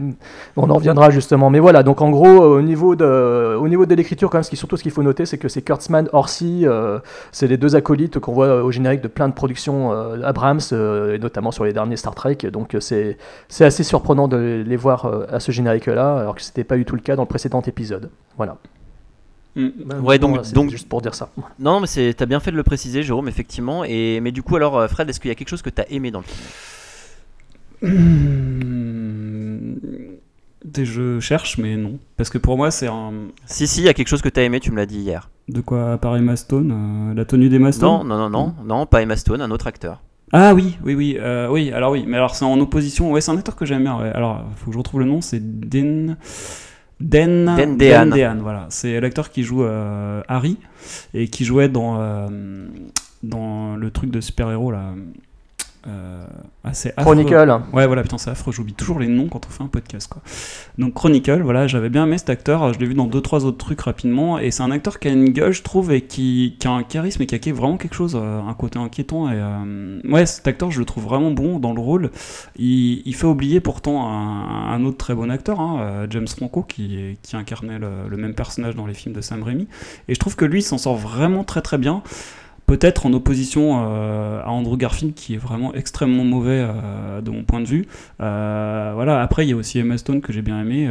[0.55, 1.49] On en reviendra justement.
[1.49, 4.43] Mais voilà, donc en gros, euh, au niveau de, au niveau de l'écriture, quand même,
[4.43, 6.99] ce qui, surtout ce qu'il faut noter, c'est que c'est Kurtzman, Orsi, euh,
[7.31, 11.15] c'est les deux acolytes qu'on voit au générique de plein de productions euh, Abrams, euh,
[11.15, 12.37] et notamment sur les derniers Star Trek.
[12.51, 13.17] Donc euh, c'est
[13.47, 16.85] c'est assez surprenant de les voir euh, à ce générique-là, alors que c'était pas du
[16.85, 18.09] tout le cas dans le précédent épisode.
[18.37, 18.57] Voilà.
[19.55, 19.67] Mm.
[19.85, 21.29] Ben, Ouais, bon, donc- donc- juste pour dire ça.
[21.59, 23.83] Non, mais c'est, t'as bien fait de le préciser, Jérôme, effectivement.
[23.83, 25.83] Et mais du coup, alors, euh, Fred, est-ce qu'il y a quelque chose que t'as
[25.89, 26.47] aimé dans le film?
[29.53, 29.75] Hmm,
[30.77, 31.97] Je cherche, mais non.
[32.17, 33.11] Parce que pour moi, c'est un.
[33.45, 35.29] Si, si, il y a quelque chose que t'as aimé, tu me l'as dit hier.
[35.49, 36.71] De quoi par Emma Stone
[37.11, 37.89] euh, La tenue d'Emma Stone?
[37.89, 40.01] Non, non, non, non, non, pas Emma Stone, un autre acteur.
[40.31, 41.71] Ah oui, oui, oui, euh, oui.
[41.71, 43.11] Alors oui, mais alors c'est en opposition.
[43.11, 43.99] Ouais, c'est un acteur que j'aime bien.
[43.99, 44.11] ouais.
[44.13, 45.19] Alors, faut que je retrouve le nom.
[45.21, 46.15] C'est Den.
[47.01, 48.37] Den, Den Dehan.
[48.41, 48.67] voilà.
[48.69, 50.57] C'est l'acteur qui joue euh, Harry
[51.13, 52.67] et qui jouait dans euh,
[53.23, 54.93] dans le truc de super-héros là.
[55.87, 56.23] Euh,
[56.63, 57.15] assez affreux.
[57.15, 57.61] Chronicle.
[57.73, 58.51] Ouais, voilà, putain, c'est affreux.
[58.51, 60.21] J'oublie toujours les noms quand on fait un podcast, quoi.
[60.77, 62.71] Donc Chronicle, voilà, j'avais bien aimé cet acteur.
[62.71, 65.11] Je l'ai vu dans deux trois autres trucs rapidement, et c'est un acteur qui a
[65.11, 67.95] une gueule, je trouve, et qui, qui a un charisme et qui a vraiment quelque
[67.95, 69.31] chose, euh, un côté inquiétant.
[69.31, 72.11] Et euh, ouais, cet acteur, je le trouve vraiment bon dans le rôle.
[72.57, 76.61] Il, il fait oublier pourtant un, un autre très bon acteur, hein, euh, James Franco,
[76.61, 79.67] qui, qui incarnait le, le même personnage dans les films de Sam Raimi.
[80.07, 82.03] Et je trouve que lui il s'en sort vraiment très très bien.
[82.71, 87.43] Peut-être en opposition euh, à Andrew Garfield qui est vraiment extrêmement mauvais euh, de mon
[87.43, 87.85] point de vue.
[88.21, 89.21] Euh, voilà.
[89.21, 90.89] Après, il y a aussi Emma Stone que j'ai bien aimé.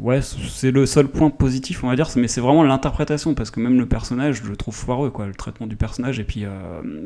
[0.00, 3.60] Ouais, c'est le seul point positif, on va dire, mais c'est vraiment l'interprétation parce que
[3.60, 6.46] même le personnage, je le trouve foireux, quoi, le traitement du personnage et puis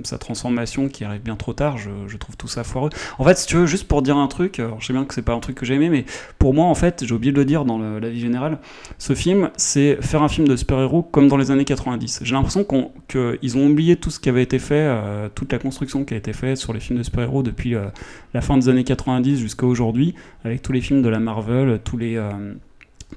[0.05, 2.91] sa transformation qui arrive bien trop tard, je, trouve tout ça foireux.
[3.19, 5.23] En fait, si tu veux, juste pour dire un truc, je sais bien que c'est
[5.23, 6.05] pas un truc que j'ai aimé, mais
[6.39, 8.59] pour moi, en fait, j'ai oublié de le dire dans la vie générale,
[8.99, 12.21] ce film, c'est faire un film de super-héros comme dans les années 90.
[12.23, 12.65] J'ai l'impression
[13.09, 16.17] qu'ils ont oublié tout ce qui avait été fait, euh, toute la construction qui a
[16.17, 17.87] été faite sur les films de super-héros depuis euh,
[18.35, 21.97] la fin des années 90 jusqu'à aujourd'hui, avec tous les films de la Marvel, tous
[21.97, 22.21] les.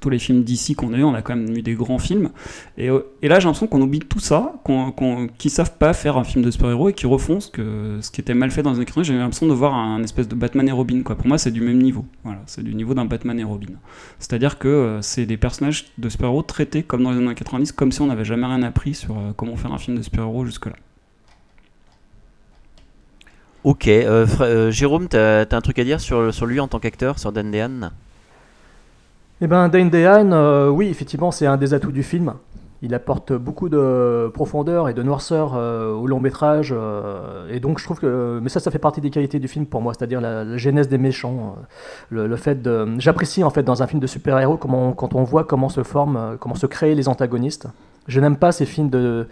[0.00, 2.30] Tous les films d'ici qu'on a eu, on a quand même eu des grands films.
[2.78, 5.92] Et, euh, et là, j'ai l'impression qu'on oublie tout ça, qu'on, qu'on- qu'ils savent pas
[5.92, 8.62] faire un film de super-héros et qu'ils refont ce, que, ce qui était mal fait
[8.62, 9.08] dans les années 90.
[9.08, 11.02] J'ai l'impression de voir un espèce de Batman et Robin.
[11.02, 12.04] Pour moi, c'est du même niveau.
[12.24, 13.74] Voilà, c'est du niveau d'un Batman et Robin.
[14.20, 17.90] C'est-à-dire que euh, c'est des personnages de super-héros traités comme dans les années 90, comme
[17.90, 20.76] si on n'avait jamais rien appris sur euh, comment faire un film de super-héros jusque-là.
[23.62, 23.90] Ok,
[24.70, 27.50] Jérôme, t'as, t'as un truc à dire sur, sur lui en tant qu'acteur, sur Dan
[27.50, 27.90] Dehan?
[29.42, 32.34] Eh ben, Dane DeHaan, euh, oui, effectivement, c'est un des atouts du film.
[32.82, 37.78] Il apporte beaucoup de profondeur et de noirceur euh, au long métrage, euh, et donc
[37.78, 40.20] je trouve que, mais ça, ça fait partie des qualités du film pour moi, c'est-à-dire
[40.20, 41.56] la, la genèse des méchants,
[42.10, 45.70] le, fait de, j'apprécie en fait dans un film de super-héros quand on voit comment
[45.70, 47.66] se forment, comment se créent les antagonistes.
[48.08, 49.26] Je n'aime pas ces films de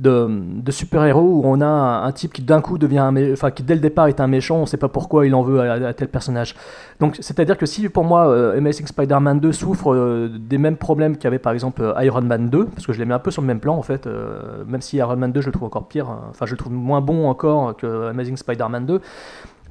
[0.00, 3.74] de, super-héros où on a un, type qui d'un coup devient un enfin qui dès
[3.74, 6.08] le départ est un méchant, on ne sait pas pourquoi il en veut à, tel
[6.08, 6.54] personnage.
[7.00, 11.16] Donc c'est-à-dire que si pour moi euh, Amazing Spider-Man 2 souffre euh, des mêmes problèmes
[11.16, 13.42] qu'avait par exemple euh, Iron Man 2, parce que je les mets un peu sur
[13.42, 14.08] le même plan en fait,
[14.66, 16.72] même si Iron Man 2 je le trouve encore pire, hein, enfin je le trouve
[16.72, 19.00] moins bon encore que Amazing Spider-Man 2.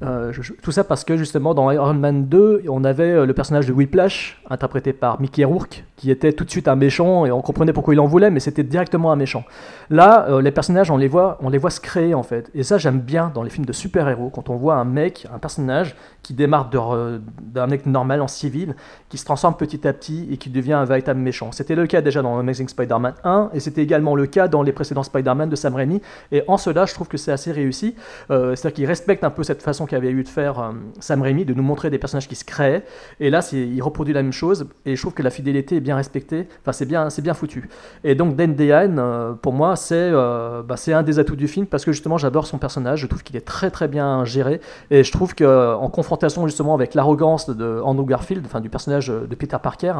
[0.02, 0.32] Euh,
[0.62, 3.72] tout ça parce que justement dans Iron Man 2, on avait euh, le personnage de
[3.72, 7.74] Whiplash, interprété par Mickey Rourke, qui était tout de suite un méchant et on comprenait
[7.74, 9.44] pourquoi il en voulait, mais c'était directement un méchant.
[9.90, 12.50] Là, euh, les personnages, on les voit, on les voit se créer en fait.
[12.54, 15.38] Et ça, j'aime bien dans les films de super-héros, quand on voit un mec, un
[15.38, 18.76] personnage qui démarre d'un mec normal en civil,
[19.10, 21.52] qui se transforme petit à petit et qui devient un véritable méchant.
[21.52, 24.72] C'était le cas déjà dans Amazing Spider-Man 1 et c'était également le cas dans les
[24.72, 26.00] précédents Spider-Man de Sam Raimi.
[26.32, 27.94] Et en cela, je trouve que c'est assez réussi.
[28.28, 31.52] C'est-à-dire qu'il respecte un peu cette façon qu'avait eu de faire euh, Sam Raimi, de
[31.52, 32.84] nous montrer des personnages qui se créaient.
[33.18, 34.66] Et là, il reproduit la même chose.
[34.86, 36.48] Et je trouve que la fidélité est bien respectée.
[36.62, 37.68] Enfin, c'est bien, c'est bien foutu.
[38.04, 41.48] Et donc, Dan Dehan, euh, pour moi, c'est euh, bah, c'est un des atouts du
[41.48, 43.00] film parce que justement, j'adore son personnage.
[43.00, 44.60] Je trouve qu'il est très très bien géré.
[44.90, 49.34] Et je trouve qu'en confrontation justement avec l'arrogance de Andrew Garfield, enfin du personnage de
[49.34, 49.94] Peter Parker,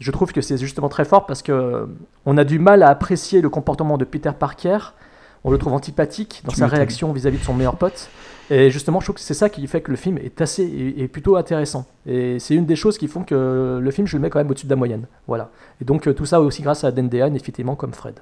[0.00, 1.86] je trouve que c'est justement très fort parce que
[2.24, 4.78] on a du mal à apprécier le comportement de Peter Parker.
[5.44, 8.08] On le trouve antipathique dans Tu sa réaction vis-à-vis de son meilleur pote.
[8.50, 10.64] Et justement, je trouve que c'est ça qui fait que le film est assez
[10.98, 11.86] est, plutôt intéressant.
[12.06, 14.50] Et c'est une des choses qui font que le film, je le mets quand même
[14.50, 15.06] au-dessus de la moyenne.
[15.26, 15.50] Voilà.
[15.80, 18.20] Et donc euh, tout ça aussi grâce à Dan Dehan, effectivement, comme Fred.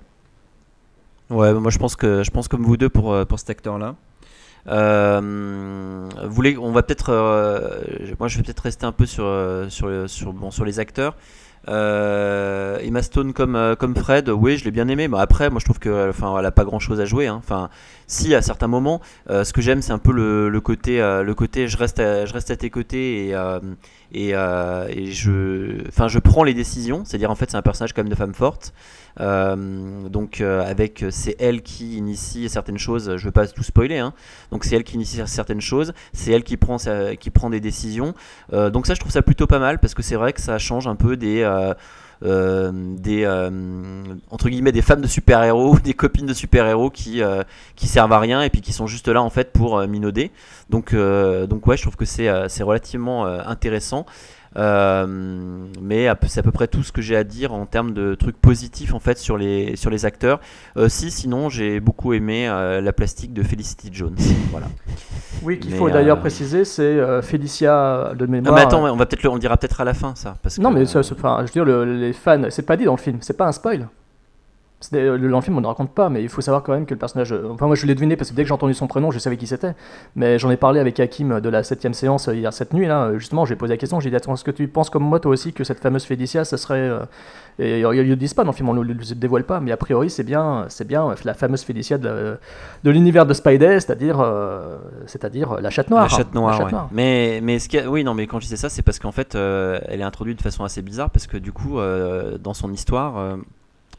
[1.30, 3.96] Ouais, moi je pense que je pense comme vous deux pour, euh, pour cet acteur-là.
[4.68, 7.10] Euh, voulez, on va peut-être,
[8.20, 9.26] moi je vais peut-être rester un peu sur
[9.68, 11.16] sur sur bon sur les acteurs.
[11.66, 15.08] Emma Stone comme comme Fred, oui, je l'ai bien aimé.
[15.08, 17.26] Mais après, moi je trouve que, enfin, elle a pas grand-chose à jouer.
[17.26, 17.40] hein.
[17.42, 17.70] Enfin,
[18.12, 21.34] si à certains moments, euh, ce que j'aime, c'est un peu le, côté, euh, le
[21.34, 23.58] côté, je reste, à, je reste à tes côtés et euh,
[24.14, 27.04] et, je, enfin, je prends les décisions.
[27.06, 28.74] C'est-à-dire en fait, c'est un personnage quand même de femme forte.
[29.18, 33.16] Donc avec c'est elle qui initie certaines choses.
[33.16, 33.98] Je veux pas tout spoiler.
[33.98, 34.12] Hein.
[34.50, 35.94] Donc c'est elle qui initie certaines choses.
[36.12, 36.76] C'est elle qui prend
[37.18, 38.12] qui prend des décisions.
[38.52, 40.86] Donc ça, je trouve ça plutôt pas mal parce que c'est vrai que ça change
[40.86, 41.42] un peu des
[42.22, 43.50] des euh,
[44.30, 47.42] entre guillemets des femmes de super héros, des copines de super héros qui euh,
[47.74, 50.30] qui servent à rien et puis qui sont juste là en fait pour euh, minauder.
[50.70, 54.06] Donc euh, donc ouais, je trouve que c'est euh, relativement euh, intéressant.
[54.56, 55.06] Euh,
[55.80, 58.36] mais c'est à peu près tout ce que j'ai à dire en termes de trucs
[58.40, 60.40] positifs en fait sur les sur les acteurs.
[60.76, 64.16] Euh, si sinon j'ai beaucoup aimé euh, la plastique de Felicity Jones.
[64.50, 64.66] Voilà.
[65.42, 68.54] Oui, qu'il faut d'ailleurs préciser, c'est Félicia de Ah, mémoire.
[68.54, 70.36] mais attends, on va peut-être le, on le dira peut-être à la fin ça.
[70.42, 72.84] Parce Non, que, mais ça, enfin, je veux dire, le- les fans, c'est pas dit
[72.84, 73.88] dans le film, c'est pas un spoil.
[74.94, 76.94] Euh, Dans le film, on ne raconte pas, mais il faut savoir quand même que
[76.94, 77.32] le personnage.
[77.32, 79.18] euh, Enfin, moi, je l'ai deviné parce que dès que j'ai entendu son prénom, je
[79.18, 79.74] savais qui c'était.
[80.16, 83.04] Mais j'en ai parlé avec Hakim de la 7ème séance euh, hier cette nuit, là.
[83.04, 84.00] euh, Justement, j'ai posé la question.
[84.00, 86.44] J'ai dit Attends, est-ce que tu penses comme moi, toi aussi, que cette fameuse Félicia,
[86.44, 86.78] ça serait.
[86.78, 87.00] euh,
[87.58, 89.60] Et ils ne le disent pas dans le film, on ne le, le dévoile pas,
[89.60, 92.38] mais a priori, c'est bien, c'est bien euh, la fameuse Félicia de,
[92.84, 96.02] l'univers de Spidey, c'est-à-dire euh, c'est-à-dire la chatte noire.
[96.04, 96.72] La chatte noire, La chatte ouais.
[96.72, 96.88] noire.
[96.92, 99.12] Mais, mais ce qui a- oui, non, mais quand je disais ça, c'est parce qu'en
[99.12, 102.54] fait, euh, elle est introduite de façon assez bizarre, parce que du coup, euh, dans
[102.54, 103.36] son histoire, euh,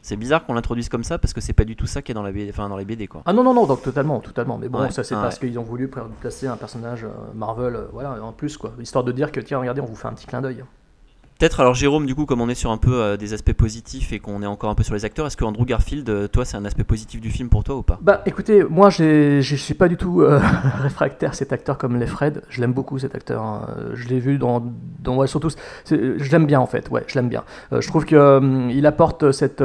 [0.04, 2.14] c'est bizarre qu'on l'introduise comme ça, parce que c'est pas du tout ça qui est
[2.14, 3.22] dans, la BD, enfin, dans les BD, quoi.
[3.24, 4.58] Ah non, non, non, donc totalement, totalement.
[4.58, 5.22] Mais bon, Ouais, ça c'est ouais.
[5.22, 5.88] parce qu'ils ont voulu
[6.20, 8.72] placer un personnage euh, Marvel, euh, voilà, en plus, quoi.
[8.78, 10.62] Histoire de dire que, tiens, regardez, on vous fait un petit clin d'œil.
[11.38, 14.12] Peut-être, alors Jérôme, du coup, comme on est sur un peu euh, des aspects positifs
[14.12, 16.44] et qu'on est encore un peu sur les acteurs, est-ce que Andrew Garfield, euh, toi,
[16.44, 17.98] c'est un aspect positif du film pour toi ou pas?
[18.00, 20.40] Bah écoutez, moi je suis pas du tout euh,
[20.80, 22.42] réfractaire à cet acteur comme les Fred.
[22.48, 23.42] Je l'aime beaucoup cet acteur.
[23.42, 23.66] hein.
[23.94, 24.62] Je l'ai vu dans,
[25.00, 25.48] dans ouais, surtout,
[25.90, 26.88] je l'aime bien en fait.
[26.90, 27.42] Ouais, je l'aime bien.
[27.72, 29.62] Euh, je trouve que il apporte cette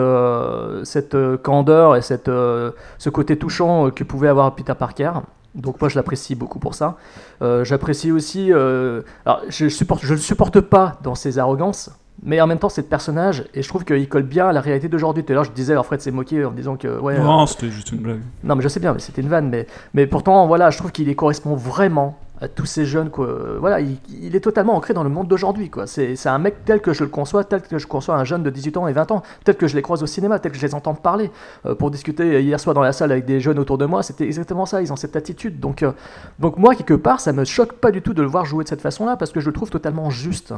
[0.84, 5.12] cette candeur et cette ce côté touchant que pouvait avoir Peter Parker.
[5.56, 6.98] Donc moi je l'apprécie beaucoup pour ça.
[7.42, 8.52] Euh, J'apprécie aussi.
[8.54, 11.90] euh, alors je supporte, je le supporte pas dans ses arrogances.
[12.22, 14.60] Mais en même temps, c'est le personnage, et je trouve qu'il colle bien à la
[14.60, 15.24] réalité d'aujourd'hui.
[15.24, 17.00] Tout à l'heure, je disais, alors Fred s'est moqué en disant que.
[17.00, 18.20] Ouais, Non, euh, c'était juste une blague.
[18.44, 19.48] non, mais je sais bien, mais c'était une vanne.
[19.50, 23.10] Mais, mais pourtant, voilà, je trouve qu'il y correspond vraiment à tous ces jeunes.
[23.10, 23.28] Quoi.
[23.60, 25.70] Voilà, il, est totalement ancré dans le monde d'aujourd'hui.
[25.86, 28.50] C'est un mec tel que je le conçois, tel que je conçois un jeune de
[28.50, 30.66] 18 ans et 20 ans, tel que je les croise au cinéma, tel que je
[30.66, 31.32] les entends parler.
[31.66, 34.26] Euh, pour discuter hier soir dans la salle avec des jeunes autour de moi, c'était
[34.26, 34.82] exactement ça.
[34.82, 35.60] Ils ont cette attitude.
[35.60, 35.92] Donc, euh,
[36.40, 38.70] donc moi, quelque part, ça me choque pas du tout de le voir jouer de
[38.70, 40.54] cette façon-là parce que je le trouve totalement juste.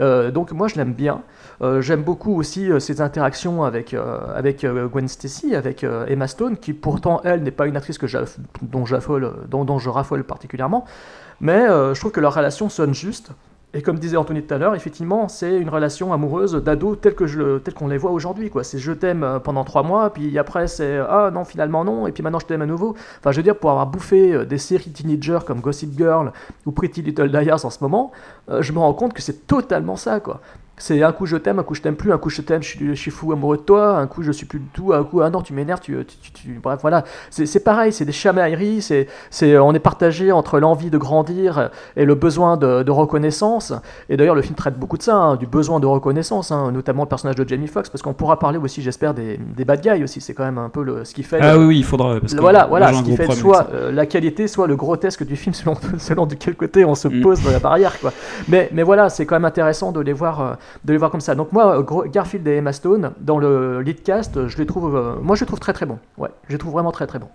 [0.00, 1.22] Euh, donc moi, je l'aime bien.
[1.80, 7.42] J'aime beaucoup aussi ses interactions avec, avec Gwen Stacy, avec Emma Stone, qui pourtant, elle,
[7.42, 8.06] n'est pas une actrice que
[8.60, 8.84] dont,
[9.64, 10.84] dont je raffole particulièrement.
[11.40, 13.30] Mais euh, je trouve que leur relation sonne juste.
[13.76, 17.26] Et comme disait Anthony tout à l'heure, effectivement, c'est une relation amoureuse d'ado telle que
[17.26, 18.48] je le- telle qu'on les voit aujourd'hui.
[18.48, 18.62] quoi.
[18.62, 22.12] C'est je t'aime euh, pendant trois mois, puis après c'est ah non finalement non, et
[22.12, 22.94] puis maintenant je t'aime à nouveau.
[23.18, 26.30] Enfin, je veux dire, pour avoir bouffé euh, des séries teenagers comme Gossip Girl
[26.66, 28.12] ou Pretty Little Liars en ce moment,
[28.48, 30.40] euh, je me rends compte que c'est totalement ça, quoi.
[30.76, 32.68] C'est un coup je t'aime, un coup je t'aime plus, un coup je t'aime, je
[32.68, 35.04] suis, je suis fou amoureux de toi, un coup je suis plus du tout, un
[35.04, 38.10] coup ah non tu m'énerves, tu, tu, tu- tu- bref voilà, c'est pareil, c'est des
[38.12, 42.90] chamailleries, c'est, c'est, on est partagé entre l'envie de grandir et le besoin de, de
[42.90, 43.72] reconnaissance.
[44.08, 47.04] Et d'ailleurs le film traite beaucoup de ça, hein, du besoin de reconnaissance, hein, notamment
[47.04, 50.02] le personnage de Jamie Foxx, parce qu'on pourra parler aussi, j'espère, des, des bad guys
[50.02, 50.20] aussi.
[50.20, 51.38] C'est quand même un peu le, ce qui fait.
[51.40, 52.18] Ah oui, oui, il faudra.
[52.18, 55.36] Parce que voilà, voilà, ce qui fait soit euh, la qualité, soit le grotesque du
[55.36, 57.20] film, selon, selon de quel côté on se Mm.
[57.20, 58.12] pose dans la barrière, quoi.
[58.48, 60.54] Mais, mais voilà, c'est quand même intéressant de les voir, euh,
[60.84, 61.34] de les voir comme ça.
[61.34, 65.14] Donc moi, euh, Garfield et Emma Stone dans le lead cast, je les trouve, euh,
[65.22, 65.98] moi je les trouve très très bons.
[66.18, 67.30] Ouais, je les trouve vraiment très très bons.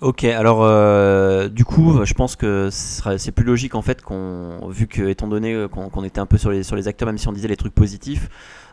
[0.00, 4.86] Ok, alors euh, du coup, je pense que c'est plus logique en fait qu'on, vu
[4.86, 7.26] que étant donné qu'on qu'on était un peu sur les sur les acteurs, même si
[7.26, 8.28] on disait les trucs positifs,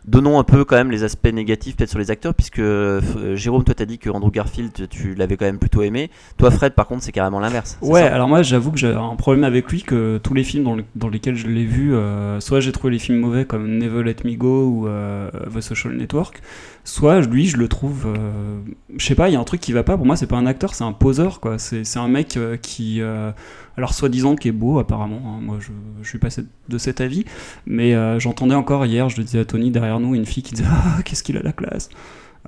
[0.07, 3.01] donnons un peu quand même les aspects négatifs peut-être sur les acteurs, puisque euh,
[3.35, 6.09] Jérôme, toi t'as dit que Andrew Garfield, tu- tu l'avais quand même plutôt aimé.
[6.37, 7.77] Toi, Fred, par contre, c'est carrément l'inverse.
[7.81, 10.75] Ouais, alors moi j'avoue que j'ai un problème avec lui que tous les films dans,
[10.75, 14.03] le- dans lesquels je l'ai vu, euh, soit j'ai trouvé les films mauvais comme Never
[14.03, 16.41] Let Me Go ou euh, The Social Network,
[16.85, 18.59] soit lui je le trouve, euh,
[18.95, 19.97] je sais pas, il y a un truc qui va pas.
[19.97, 21.57] Pour moi c'est pas un acteur, c'est un poseur quoi.
[21.59, 23.31] C'est un mec euh, qui, euh,
[23.75, 25.21] alors soi-disant qui est beau apparemment.
[25.25, 25.71] hein, moi je,
[26.01, 26.29] je suis pas
[26.69, 27.25] de cet avis,
[27.65, 30.53] mais euh, j'entendais encore hier, je le disais à Tony derrière nous, une fille qui
[30.53, 31.89] disait ah qu'est-ce qu'il a la classe.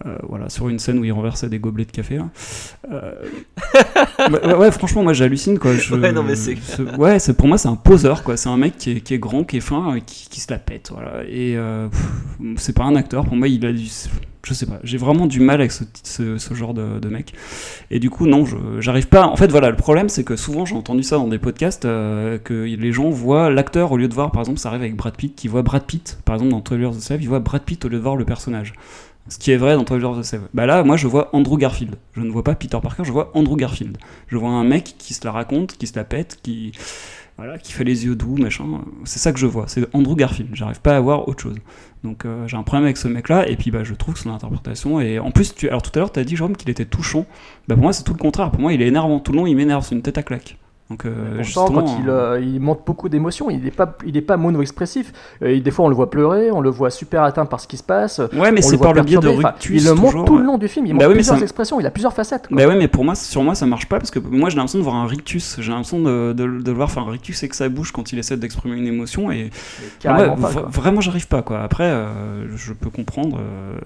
[0.05, 2.17] Euh, voilà, sur une scène où il renversait des gobelets de café.
[2.17, 2.29] là.
[2.91, 3.13] Euh,
[4.31, 5.73] ouais, ouais, franchement, moi j'hallucine quoi.
[5.75, 8.38] Je- Ouais, non, mais c'est- ce- ouais, c'est pour moi c'est un poseur quoi.
[8.38, 10.51] C'est un mec qui est, qui est grand, qui est fin, et qui, qui se
[10.51, 10.91] la pète.
[10.93, 11.23] Voilà.
[11.27, 13.25] Et euh, pff, c'est pas un acteur.
[13.25, 13.86] Pour moi, il a du,
[14.43, 14.79] je sais pas.
[14.83, 17.33] J'ai vraiment du mal avec ce, ce, ce genre de, de mec.
[17.89, 19.25] Et du coup, non, je- j'arrive pas.
[19.25, 22.38] En fait, voilà, le problème c'est que souvent j'ai entendu ça dans des podcasts euh,
[22.38, 25.15] que les gens voient l'acteur au lieu de voir, par exemple, ça arrive avec Brad
[25.15, 27.63] Pitt, qui voit Brad Pitt, par exemple dans Twelve Years a Slave, il voit Brad
[27.63, 28.73] Pitt au lieu de voir le personnage.
[29.29, 30.47] Ce qui est vrai dans Twelve Years a Slave.
[30.53, 31.95] Bah là, moi, je vois Andrew Garfield.
[32.13, 33.97] Je ne vois pas Peter Parker, je vois Andrew Garfield.
[34.27, 36.71] Je vois un mec qui se la raconte, qui se la pète, qui
[37.37, 38.65] voilà, qui fait les yeux doux, machin.
[39.03, 39.65] C'est ça que je vois.
[39.67, 40.49] C'est Andrew Garfield.
[40.53, 41.57] J'arrive pas à voir autre chose.
[42.03, 43.47] Donc euh, j'ai un problème avec ce mec-là.
[43.47, 45.67] Et puis bah, je trouve que son interprétation et en plus, tu...
[45.69, 47.27] alors tout à l'heure, tu as dit Jérôme qu'il était touchant.
[47.67, 48.49] Bah pour moi, c'est tout le contraire.
[48.49, 49.19] Pour moi, il est énervant.
[49.19, 49.85] Tout le long, il m'énerve.
[49.85, 50.57] C'est une tête à claque.
[50.89, 53.97] Donc euh, On sent justement, quand il, euh, il montre beaucoup d'émotions, il n'est pas,
[54.06, 55.12] il est pas mono-expressif.
[55.43, 57.76] Euh, des fois, on le voit pleurer, on le voit super atteint par ce qui
[57.76, 58.19] se passe.
[58.34, 60.26] Ouais, mais on c'est le voit par le biais de rictus, Il le montre toujours,
[60.26, 61.91] tout le long du film, il Bah montre oui, mais plusieurs ça- expressions, il a
[61.91, 62.47] plusieurs facettes.
[62.47, 62.56] quoi.
[62.56, 64.80] Bah ouais, mais pour moi, sur moi, ça marche pas parce que moi, j'ai l'impression
[64.80, 65.58] de voir un rictus.
[65.60, 68.19] J'ai l'impression de, de- de le voir faire un rictus avec sa bouche quand il
[68.19, 69.50] essaie d'exprimer une émotion et
[70.00, 71.60] carrément Ouais, pas, vraiment, j'arrive pas quoi.
[71.63, 73.39] Après, euh, je peux comprendre.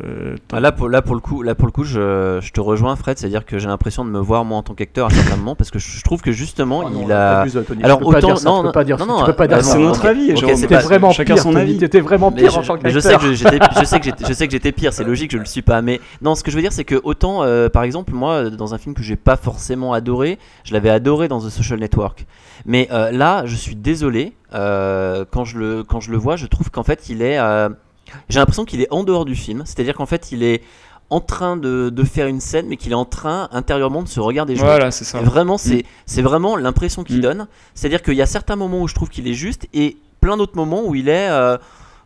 [0.04, 2.62] euh, Ah, Là pour, là pour le coup, là pour le coup, je, je te
[2.62, 5.38] rejoins Fred, c'est-à-dire que j'ai l'impression de me voir moi en tant qu'acteur à certains
[5.38, 7.45] moments parce que je, trouve que justement Ah non, il a.
[7.67, 9.47] Tony, Alors autant ça, non tu peux non pas dire non, non, tu peux pas
[9.47, 10.56] dire bon, C'est notre avis, ok, Jérôme.
[10.56, 11.77] c'est T'es pas- vraiment chacun pire, son avis.
[11.77, 14.34] t'étais vraiment pire je, en tant je sais que j'étais, je sais que j'étais, je
[14.34, 14.93] sais que j'étais pire.
[14.93, 15.82] C'est logique, je le suis pas.
[15.82, 18.73] Mais non, ce que je veux dire, c'est que autant, euh, par exemple, moi, dans
[18.73, 22.25] un film que j'ai pas forcément adoré, je l'avais adoré dans The Social Network.
[22.65, 24.34] Mais euh, là, je suis désolé.
[24.54, 27.39] euh, quand je le, quand je le vois, je trouve qu'en fait, il est.
[27.39, 27.69] euh,
[28.27, 29.63] j'ai l'impression qu'il est en dehors du film.
[29.65, 30.62] C'est-à-dire qu'en fait, il est
[31.12, 34.19] en train de, de faire une scène, mais qu'il est en train intérieurement de se
[34.19, 34.65] regarder jouer.
[34.65, 35.19] Voilà, c'est ça.
[35.19, 35.84] Et Vraiment, c'est Mm.
[36.08, 37.21] c'est vraiment l'impression qu'il Mm.
[37.21, 37.47] donne.
[37.76, 40.56] C'est-à-dire qu'il y a certains moments où je trouve qu'il est juste et plein d'autres
[40.56, 41.58] moments où il est, euh,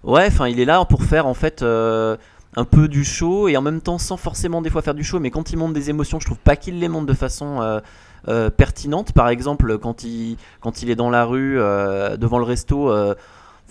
[0.03, 2.17] ouais, enfin, il est là pour faire en fait euh,
[2.57, 5.19] un peu du show et en même temps sans forcément des fois faire du show.
[5.19, 7.79] Mais quand il monte des émotions, je trouve pas qu'il les monte de façon euh,
[8.27, 9.11] euh, pertinente.
[9.13, 12.89] Par exemple, quand il quand il est dans la rue euh, devant le resto.
[12.89, 13.13] euh,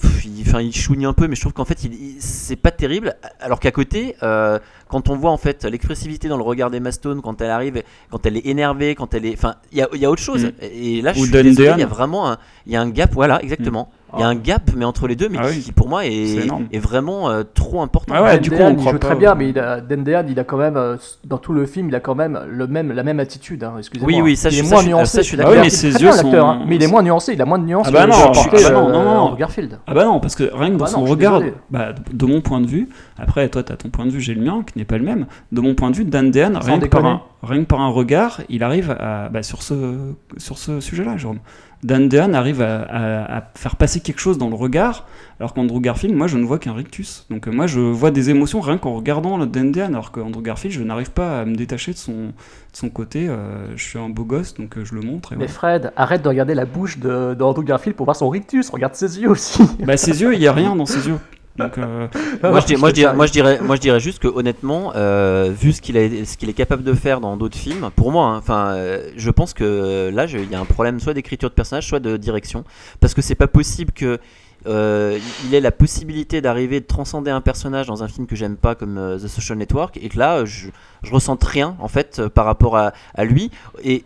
[0.00, 2.56] pff, il, enfin, il chouigne un peu, mais je trouve qu'en fait, il, il- c'est
[2.56, 3.14] pas terrible.
[3.40, 7.20] Alors qu'à côté, euh, quand on voit en fait l'expressivité dans le regard d'Emma Stone
[7.22, 10.00] quand elle arrive, quand elle est énervée, quand elle est, enfin, il y a, il
[10.00, 10.44] y a autre chose.
[10.46, 10.50] Mm.
[10.60, 13.42] Et là, je suis désolé, il y a vraiment il y a un gap, voilà,
[13.42, 13.90] exactement.
[14.16, 15.62] Il y a un gap, mais entre les deux, mais Ah qui, oui.
[15.62, 18.14] qui, pour moi est, vraiment euh, trop important.
[18.16, 20.04] Ah ouais, Dan du coup, on il joue pas très bien, mais il a, Dan
[20.04, 22.66] Dehan, il a quand même, euh, dans tout le film, il a quand même, le
[22.66, 23.64] même, la même attitude.
[23.64, 24.12] Hein, excusez-moi.
[24.14, 25.16] Oui, oui, ça, il je- est ça, moins je- nuancé.
[25.16, 25.54] ça, je suis il a d'accord.
[25.56, 27.32] Ah oui, mais très ses bien, yeux l'acteur, sont- hein, mais il est moins nuancé,
[27.34, 28.80] il a moins de nuances Ah bah que non, que je suis- portait, ah bah
[28.80, 29.10] non, euh, non, non.
[29.20, 29.78] Andrew Garfield.
[29.86, 31.38] Ah bah non, parce que rien que dans Ah bah son non, je suis regard,
[31.40, 31.54] désolé.
[31.70, 34.42] bah, de mon point de vue, après toi t'as ton point de vue, j'ai le
[34.42, 36.86] mien qui n'est pas le même, de mon point de vue, Dan Dehan, rien que,
[36.86, 37.08] par déconner.
[37.08, 39.96] un, rien que par un regard, il arrive à, bah, sur ce,
[40.36, 41.38] sur ce sujet-là, Jérôme.
[41.82, 45.06] Dan Dehan arrive à, à- à faire passer quelque chose dans le regard,
[45.38, 47.26] alors qu'Andrew Garfield, moi je ne vois qu'un rictus.
[47.28, 50.40] Donc euh, moi je vois des émotions rien qu'en regardant le Dan Dehan, alors qu'Andrew
[50.40, 52.32] Garfield, je n'arrive pas à me détacher de son, de
[52.72, 53.28] son côté.
[53.28, 55.34] euh, je suis un beau gosse, donc euh, je le montre.
[55.34, 55.46] Et Mais.
[55.46, 58.94] Fred, arrête de regarder la bouche de, de Andrew Garfield pour voir son rictus, regarde
[58.94, 59.62] ses yeux aussi.
[59.84, 61.18] Bah ses yeux, il n'y a rien dans ses yeux.
[61.56, 62.08] Donc, euh,
[62.42, 64.92] moi, je dirais, moi, je dirais, moi, je dirais, moi, je dirais juste que honnêtement,
[64.96, 65.94] euh, vu ce qu'il
[66.36, 69.54] qu'il est capable de faire dans d'autres films, pour moi, hein, enfin, euh, je pense
[69.54, 72.64] que là, il y a un problème soit d'écriture de personnage, soit de direction,
[73.00, 74.18] parce que c'est pas possible que
[74.66, 78.74] il ait la possibilité d'arriver de transcender un personnage dans un film que j'aime pas
[78.74, 80.68] comme The Social Network, et que là, je,
[81.02, 83.50] je ressente rien en fait par rapport à, à lui,
[83.84, 84.04] et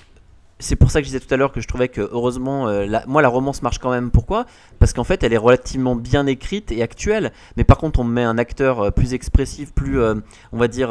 [0.58, 2.86] c'est pour ça que je disais tout à l'heure que je trouvais que heureusement, euh,
[3.06, 4.10] moi la romance marche quand même.
[4.10, 4.46] Pourquoi?
[4.78, 7.32] Parce qu'en fait, elle est relativement bien écrite et actuelle.
[7.56, 10.14] Mais par contre, on met un acteur euh, plus expressif, plus, euh,
[10.52, 10.90] on va dire,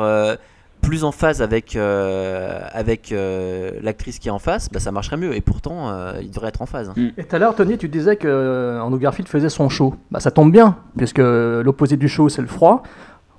[0.81, 3.13] plus en phase avec avec
[3.81, 5.35] l'actrice qui est en face, bah, ça marcherait mieux.
[5.35, 6.93] Et pourtant, il devrait être en phase.
[7.17, 9.95] Et tout à l'heure, Tony, tu disais que Andrew Garfield faisait son show.
[10.11, 12.83] Bah, ça tombe bien, puisque l'opposé du show, c'est le froid.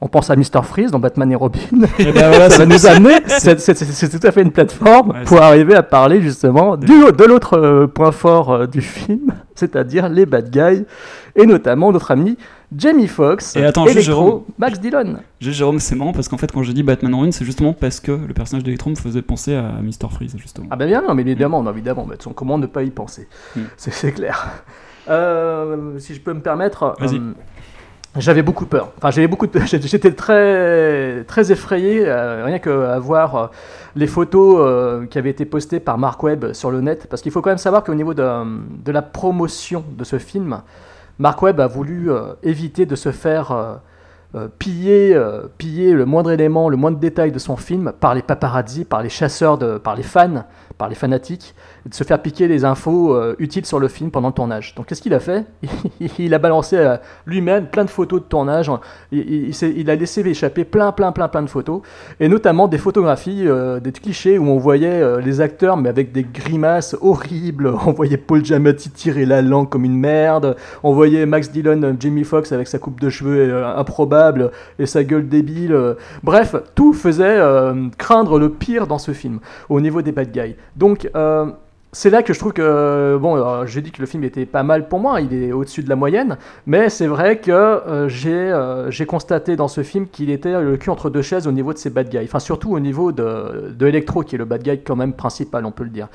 [0.00, 0.62] On pense à Mr.
[0.62, 1.58] Freeze dans Batman et Robin.
[1.98, 5.42] Et ben voilà, ça va nous amener, c'est tout à fait une plateforme Ouais, pour
[5.42, 10.24] arriver à parler justement du, de l'autre euh, point fort euh, du film, c'est-à-dire les
[10.26, 10.84] bad guys,
[11.34, 12.36] et notamment notre ami
[12.76, 13.96] Jamie Foxx, Et attends, Jérôme.
[13.96, 15.16] Electro, Max Dillon.
[15.40, 17.98] Juste, Jérôme, c'est marrant parce qu'en fait, quand j'ai dit Batman Ruin, c'est justement parce
[17.98, 20.10] que le personnage d'Electro me faisait penser à Mr.
[20.10, 20.66] Freeze, justement.
[20.70, 23.26] Ah ben bien, non, mais évidemment, non, évidemment, mais comment ne pas y penser?
[23.56, 23.60] Mm.
[23.76, 24.62] C'est c'est clair.
[25.08, 27.20] Euh, si je peux me permettre, Vas-y.
[28.18, 28.92] Euh, j'avais beaucoup peur.
[28.98, 29.60] Enfin, j'avais beaucoup de...
[29.66, 33.46] J'étais très, très effrayé, euh, rien qu'à voir euh,
[33.96, 37.06] les photos euh, qui avaient été postées par Mark Webb sur le net.
[37.08, 38.26] Parce qu'il faut quand même savoir qu'au niveau de,
[38.84, 40.60] de, la promotion de ce film,
[41.18, 42.10] Mark Webb a voulu
[42.42, 43.80] éviter de se faire
[44.60, 45.20] piller,
[45.56, 49.08] piller le moindre élément, le moindre détail de son film par les paparazzi, par les
[49.08, 50.44] chasseurs, de, par les fans,
[50.76, 51.56] par les fanatiques
[51.88, 54.74] de se faire piquer les infos euh, utiles sur le film pendant le tournage.
[54.74, 55.44] Donc qu'est-ce qu'il a fait?
[56.18, 58.70] Il a balancé euh, lui-même plein de photos de tournage.
[59.10, 61.82] Il, a laissé échapper plein, plein, plein, plein de photos,
[62.20, 66.24] et notamment des photographies, euh, des clichés où on voyait les acteurs mais avec des
[66.24, 67.72] grimaces horribles.
[67.86, 70.56] On voyait Paul Giamatti tirer la langue comme une merde.
[70.82, 75.26] On voyait Max Dillon, Jamie Foxx avec sa coupe de cheveux improbable et sa gueule
[75.26, 75.76] débile.
[76.22, 77.40] Bref, tout faisait
[77.96, 80.56] craindre le pire dans ce film au niveau des bad guys.
[80.76, 81.08] Donc
[81.92, 84.88] c'est là que je trouve que, bon, j'ai dit que le film était pas mal
[84.88, 86.36] pour moi, il est au-dessus de la moyenne,
[86.66, 90.90] mais c'est vrai que euh, euh, j'ai constaté dans ce film qu'il était le cul
[90.90, 93.86] entre deux chaises au niveau de ses bad guys, enfin surtout au niveau de, de
[93.86, 96.08] Electro, qui est le bad guy quand même principal, on peut le dire.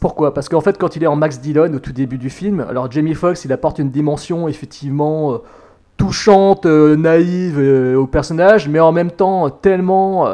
[0.00, 0.32] Pourquoi?
[0.32, 2.90] Parce qu'en fait, quand il est en Max Dillon au tout début du film, alors
[2.90, 5.38] Jamie Foxx, il apporte une dimension effectivement euh,
[5.98, 7.58] touchante, naïve
[7.96, 10.26] au personnage, mais en même temps tellement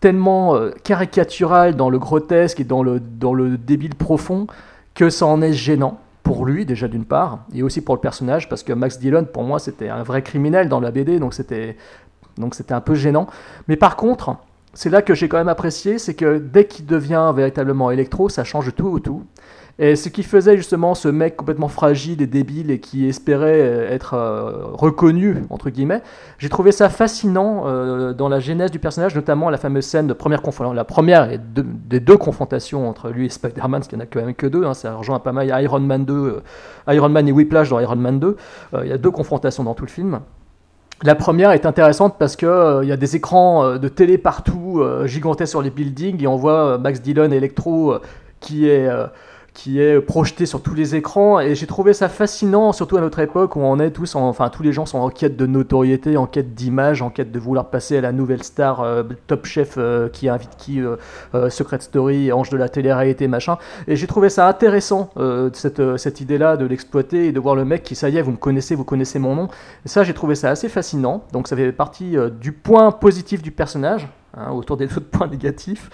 [0.00, 4.46] tellement euh, caricatural dans le grotesque et dans le, dans le débile profond
[4.94, 8.48] que ça en est gênant pour lui déjà d'une part et aussi pour le personnage
[8.48, 11.76] parce que Max Dillon pour moi c'était un vrai criminel dans la BD donc c'était
[12.36, 13.26] donc c'était un peu gênant.
[13.68, 14.36] Mais par contre
[14.74, 18.44] c'est là que j'ai quand même apprécié c'est que dès qu'il devient véritablement électro ça
[18.44, 19.24] change tout au tout
[19.78, 23.90] et ce qui faisait justement ce mec complètement fragile et débile et qui espérait euh,
[23.90, 26.02] être euh, reconnu, entre guillemets,
[26.38, 30.14] j'ai trouvé ça fascinant euh, dans la genèse du personnage, notamment la fameuse scène de
[30.14, 34.06] première confrontation, la première des deux confrontations entre lui et Spider-Man, parce qu'il n'y en
[34.06, 36.42] a quand même que deux, hein, ça rejoint pas mal Iron Man 2,
[36.88, 38.36] Iron Man et Whiplash dans Iron Man 2,
[38.82, 40.20] il y a deux confrontations dans tout le film.
[41.02, 45.50] La première est intéressante parce que il y a des écrans de télé partout, gigantesques
[45.50, 47.96] sur les buildings, et on voit Max Dillon Electro
[48.40, 48.88] qui est
[49.56, 53.18] qui est projeté sur tous les écrans et j'ai trouvé ça fascinant surtout à notre
[53.20, 56.26] époque où on est tous enfin tous les gens sont en quête de notoriété en
[56.26, 60.10] quête d'image en quête de vouloir passer à la nouvelle star euh, top chef euh,
[60.10, 63.56] qui invite qui euh, Secret Story ange de la télé-réalité machin.
[63.88, 65.10] Et j'ai trouvé ça intéressant
[65.54, 68.22] cette, cette idée là de l'exploiter et de voir le mec qui ça y est
[68.22, 69.48] vous me connaissez vous connaissez mon nom.
[69.86, 71.24] Ça j'ai trouvé ça assez fascinant.
[71.32, 74.06] Donc ça fait partie du point positif du personnage
[74.38, 75.88] Hein, autour des autres points négatifs.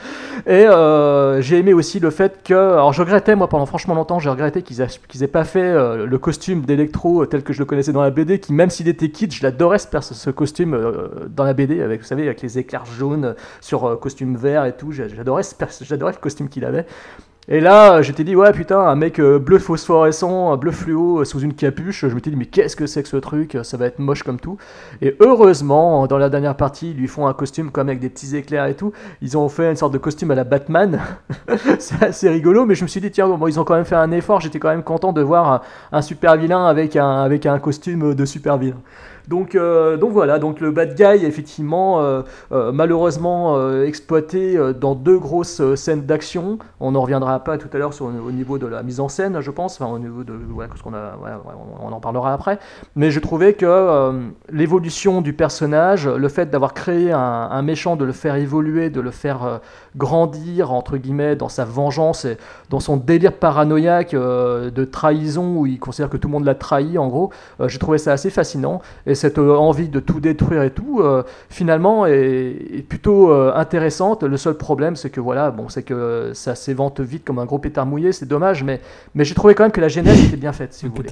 [0.49, 4.19] Et euh, j'ai aimé aussi le fait que, alors je regrettais, moi pendant franchement longtemps,
[4.19, 7.93] j'ai regretté qu'ils aient, pas fait euh, le costume d'électro tel que je le connaissais
[7.93, 11.45] dans la BD, qui même s'il était kit, je l'adorais ce, ce costume euh, dans
[11.45, 15.43] la BD, avec, vous savez, avec les éclairs jaunes sur costume vert et tout, j'adorais
[15.45, 16.87] le costume qu'il avait.
[17.49, 21.41] Et là, j'étais dit, ouais, putain, un mec euh, bleu phosphorescent, bleu fluo euh, sous
[21.41, 22.07] une capuche.
[22.07, 23.59] Je m'étais dit, mais qu'est-ce que c'est que ce truc?
[23.65, 24.59] Ça va être moche comme tout.
[25.01, 28.37] Et heureusement, dans la dernière partie, ils lui font un costume comme avec des petits
[28.37, 28.93] éclairs et tout.
[29.23, 31.01] Ils ont fait une sorte de costume à la Batman.
[31.81, 33.97] c'est assez rigolo, mais je me suis dit, tiens, bon, ils ont quand même fait
[33.97, 34.41] un effort.
[34.41, 35.61] J'étais quand même content de voir un,
[35.99, 38.79] un super vilain avec un, avec un costume de super vilain.
[39.29, 43.33] Donc, euh, donc voilà, donc le bad guy effectivement euh, euh, malheureusement
[43.83, 46.59] exploité dans deux grosses scènes d'action.
[46.81, 49.51] On n'en reviendra pas tout à l'heure au niveau de la mise en scène, je
[49.51, 50.35] pense, enfin au niveau de
[50.77, 51.13] ce qu'on a,
[51.81, 52.59] on en parlera après.
[52.97, 54.13] Mais je trouvais que
[54.51, 59.11] l'évolution du personnage, le fait d'avoir créé un, méchant, de le faire évoluer, de le
[59.11, 59.61] faire
[59.97, 62.39] grandir entre guillemets dans sa vengeance et
[62.71, 66.99] dans son délire paranoïaque de trahison où il considère que tout le monde l'a trahi
[66.99, 67.31] en gros,
[67.67, 68.81] j'ai trouvé ça assez fascinant
[69.15, 74.23] cette euh, envie de tout détruire et tout, euh, finalement, est, plutôt euh, intéressante.
[74.23, 77.59] Le seul problème, c'est que voilà, bon, c'est que ça s'évente vite comme un gros
[77.59, 78.81] pétard mouillé, c'est dommage, mais,
[79.15, 81.11] mais j'ai trouvé quand même que la genèse était bien faite, si vous voulez.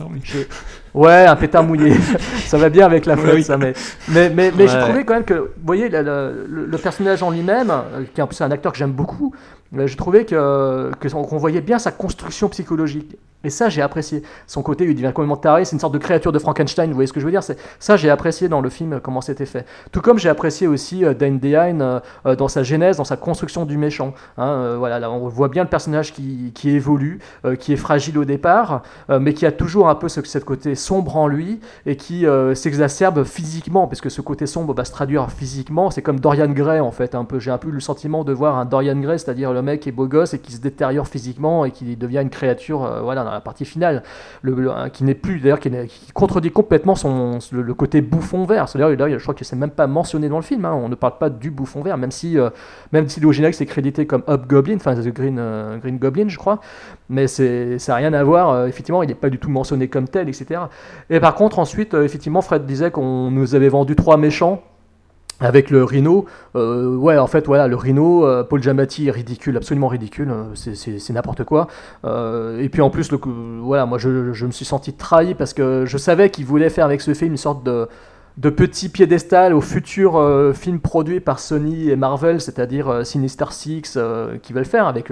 [0.95, 1.95] Ouais, un pétard mouillé,
[2.47, 3.73] ça va bien avec la flotte, ça, mais,
[4.09, 7.73] mais, mais, mais j'ai trouvé quand même que, vous voyez, le, personnage en lui-même,
[8.15, 9.35] qui est en plus un acteur que j'aime beaucoup,
[9.77, 13.17] j'ai trouvé que qu'on voyait bien sa construction psychologique.
[13.43, 14.23] Et ça, j'ai apprécié.
[14.47, 17.07] Son côté, il devient complètement taré, c'est une sorte de créature de Frankenstein, vous voyez
[17.07, 17.43] ce que je veux dire
[17.79, 19.65] Ça, j'ai apprécié dans le film euh, comment c'était fait.
[19.93, 23.65] Tout comme j'ai apprécié aussi euh, Dan Dehaene euh, dans sa genèse, dans sa construction
[23.65, 24.13] du méchant.
[24.37, 27.21] Hein, voilà, là, on voit bien le personnage qui, qui évolue,
[27.59, 31.17] qui est fragile au départ, mais qui a toujours un peu ce, ce côté sombre
[31.17, 35.91] en lui et qui s'exacerbe physiquement, parce que ce côté sombre va se traduire physiquement.
[35.91, 37.17] C'est comme Dorian Gray, en fait.
[37.39, 40.07] J'ai un peu le sentiment de voir un Dorian Gray, c'est-à-dire le mec est beau
[40.07, 43.41] gosse et qui se détériore physiquement et qui devient une créature, euh, voilà, dans la
[43.41, 44.03] partie finale,
[44.43, 45.71] le, le- qui n'est plus, d'ailleurs, qui,
[46.13, 48.67] contredit complètement son, le, côté bouffon vert.
[48.75, 50.65] Là, je crois que c'est même pas mentionné dans le film.
[50.65, 52.51] hein, on ne parle pas du bouffon vert, même si, euh,
[52.93, 56.61] même si générique c'est crédité comme Hobgoblin, enfin Green, euh, Green Goblin, je crois.
[57.09, 58.51] Mais ça n'a rien à voir.
[58.51, 60.63] euh, effectivement, il n'est pas du tout mentionné comme tel, etc.
[61.11, 64.63] Et par contre, ensuite, effectivement, Fred disait qu'on nous avait vendu trois méchants.
[65.43, 69.57] Avec le Rhino, euh, ouais, en fait, voilà, le Rhino, euh, Paul Giamatti est ridicule,
[69.57, 71.67] absolument ridicule, euh, c'est- n'importe quoi.
[72.05, 73.11] Euh, et puis en plus,
[73.63, 77.01] voilà, moi je, me suis senti trahi parce que je savais qu'il voulait faire avec
[77.01, 77.89] ce film une sorte de,
[78.51, 83.99] petit piédestal au futur euh, film produit par Sony et Marvel, c'est-à-dire Sinister Six,
[84.43, 85.11] qui veulent faire avec,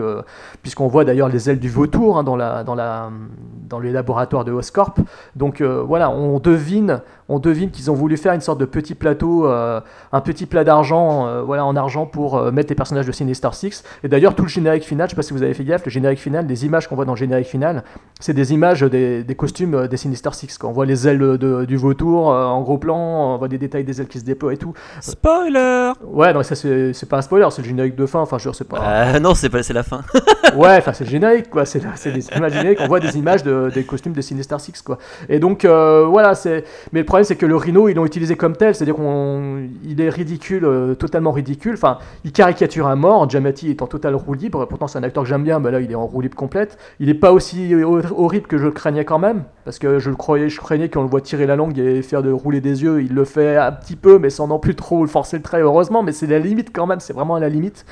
[0.62, 4.52] puisqu'on voit d'ailleurs les ailes du vautour hein, dans, la, dans, dans les laboratoires de
[4.52, 4.94] Oscorp.
[5.36, 9.46] Donc voilà, on devine, on devine qu'ils ont voulu faire une sorte de petit plateau,
[9.46, 9.80] euh,
[10.12, 13.48] un petit plat d'argent, euh, voilà, en argent pour euh, mettre les personnages de Sinister
[13.52, 13.84] Six.
[14.02, 15.90] Et d'ailleurs, tout le générique final, je sais pas si vous avez fait gaffe, le
[15.90, 17.84] générique final, les images qu'on voit dans le générique final,
[18.20, 20.56] c'est des images des, des costumes des Sinister Six.
[20.58, 20.70] Quoi.
[20.70, 22.96] On voit les ailes de- du vautour euh, en gros plan,
[23.34, 24.72] on voit des détails des ailes qui se déploient et tout.
[25.00, 28.20] Spoiler Ouais, non, ça c'est pas un spoiler, c'est le générique de fin.
[28.20, 28.78] Enfin, je sais pas.
[28.80, 30.02] Euh, Non, c'est pas, c'est la fin.
[30.56, 31.64] ouais, enfin c'est le générique quoi.
[31.64, 32.78] C'est c'est des images génériques.
[32.80, 34.98] On voit des images de- des costumes de Sinister Six quoi.
[35.28, 36.64] Et donc euh, voilà, c'est.
[36.92, 40.08] Mais le problème c'est que le Rhino ils l'ont utilisé comme tel, c'est-à-dire qu'il est
[40.08, 41.74] ridicule, euh, totalement ridicule.
[41.74, 43.28] Enfin, il caricature à mort.
[43.28, 44.66] Giamatti est en total roue libre.
[44.66, 46.78] Pourtant c'est un acteur que j'aime bien, mais là il est en roue libre complète.
[47.00, 50.10] Il est pas aussi hor- horrible que je le craignais quand même, parce que je
[50.10, 52.82] le croyais, je craignais qu'on le voit tirer la langue et faire de rouler des
[52.82, 53.02] yeux.
[53.02, 56.02] Il le fait un petit peu, mais sans non plus trop forcer le trait heureusement.
[56.02, 57.00] Mais c'est la limite quand même.
[57.00, 57.84] C'est vraiment à la limite.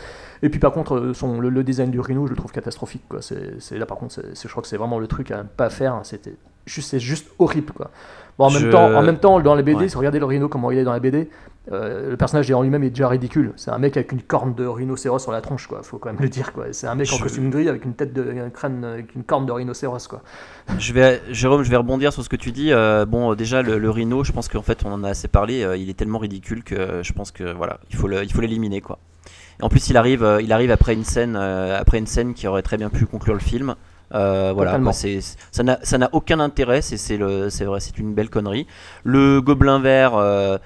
[0.43, 3.03] Et puis par contre, euh, son, le, design du Rhino, je le trouve catastrophique.
[3.21, 5.95] C'est, là par contre, je crois que c'est vraiment le truc à ne pas faire.
[5.95, 6.01] hein.
[6.05, 6.35] C'était
[6.67, 7.73] juste, c'est juste horrible.
[7.73, 7.91] Quoi.
[8.39, 9.89] Bon, en, Je- même temps, en même temps, dans la BD, Ouais.
[9.89, 11.31] si vous regardez le Rhino, comment il est dans la BD,
[11.73, 13.53] euh, le personnage en lui-même est déjà ridicule.
[13.57, 15.83] C'est un mec avec une corne de rhinocéros sur la tronche, quoi.
[15.83, 16.67] Faut quand même le dire, quoi.
[16.73, 19.47] C'est un mec en costume gris avec une tête de, un crâne, avec une corne
[19.47, 20.23] de rhinocéros, quoi.
[20.79, 22.73] Je vais, Jérôme, je vais rebondir sur ce que tu dis.
[22.73, 25.63] Euh, bon, déjà le, le Rhino, je pense qu'en fait on en a assez parlé.
[25.65, 28.41] euh, il est tellement ridicule que je pense que voilà, il faut le, il faut
[28.43, 28.99] l'éliminer quoi.
[29.59, 32.61] Et en plus, il arrive, il arrive après une scène, après une scène qui aurait
[32.63, 33.75] très bien pu conclure le film.
[34.15, 34.79] Euh, voilà,
[35.51, 36.81] ça n'a, ça n'a aucun intérêt.
[36.83, 38.67] C'est, c'est le, c'est vrai, c'est une belle connerie.
[39.05, 40.15] Le gobelin vert.
[40.15, 40.59] euh,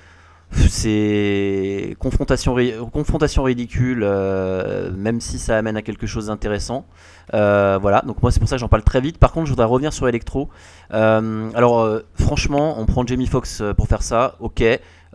[0.68, 2.56] c'est confrontation,
[2.92, 6.86] confrontation ridicule, euh, même si ça amène à quelque chose d'intéressant.
[7.34, 9.18] Euh, voilà, donc moi c'est pour ça que j'en parle très vite.
[9.18, 10.48] Par contre, je voudrais revenir sur Electro.
[10.90, 14.64] Alors, franchement, on prend Jamie Foxx pour faire ça, ok.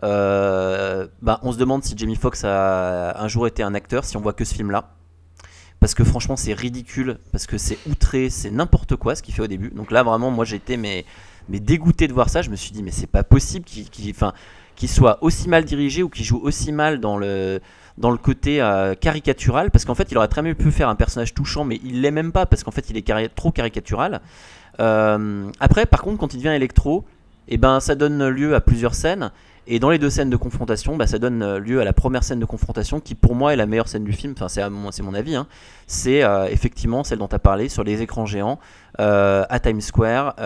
[0.00, 4.20] Bah, on se demande si Jamie Foxx a un jour été un acteur, si on
[4.20, 4.88] voit que ce film-là.
[5.86, 9.42] Parce que franchement, c'est ridicule, parce que c'est outré, c'est n'importe quoi ce qu'il fait
[9.42, 9.70] au début.
[9.70, 11.04] Donc là, vraiment, moi j'étais mais,
[11.48, 12.42] dégoûté de voir ça.
[12.42, 16.24] Je me suis dit, mais c'est pas possible qu'il soit aussi mal dirigé ou qu'il
[16.24, 17.60] joue aussi mal dans le,
[18.20, 19.70] côté euh, caricatural.
[19.70, 22.10] Parce qu'en fait, il aurait très bien pu faire un personnage touchant, mais il l'est
[22.10, 24.22] même pas, parce qu'en fait, il est trop caricatural.
[24.80, 27.04] Euh, après, par contre, quand il devient électro,
[27.48, 29.30] et ben, ça donne lieu à plusieurs scènes.
[29.68, 32.22] Et dans les deux scènes de confrontation, bah, ça donne euh, lieu à la première
[32.22, 34.34] scène de confrontation qui, pour moi, est la meilleure scène du film.
[34.36, 35.34] Enfin, c'est mon, mon avis.
[35.34, 35.48] hein.
[35.88, 38.60] C'est euh, effectivement celle dont tu as parlé sur les écrans géants
[39.00, 40.36] euh, à Times Square,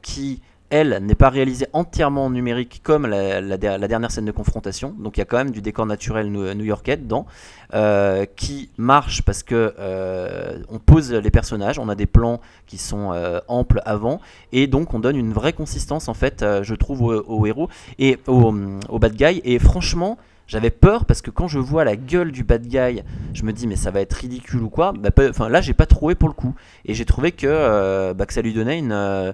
[0.00, 0.40] qui,
[0.70, 4.32] elle, n'est pas réalisée entièrement en numérique comme la, la der- la dernière scène de
[4.32, 4.94] confrontation.
[4.98, 7.26] Donc, il y a quand même du décor naturel new- new-yorkais dedans,
[7.74, 12.78] euh, qui marche parce que euh, on pose les personnages, on a des plans qui
[12.78, 14.20] sont euh, amples avant,
[14.52, 18.18] et donc on donne une vraie consistance, en fait, euh, je trouve, au, héros et
[18.26, 18.54] au,
[18.88, 19.40] au bad guy.
[19.44, 23.02] Et franchement, j'avais peur parce que quand je vois la gueule du bad guy,
[23.34, 24.92] je me dis mais ça va être ridicule ou quoi?
[24.92, 26.54] Bah, Enfin là, j'ai pas trouvé pour le coup.
[26.86, 29.32] Et j'ai trouvé que, euh, bah, ça lui donnait une, euh,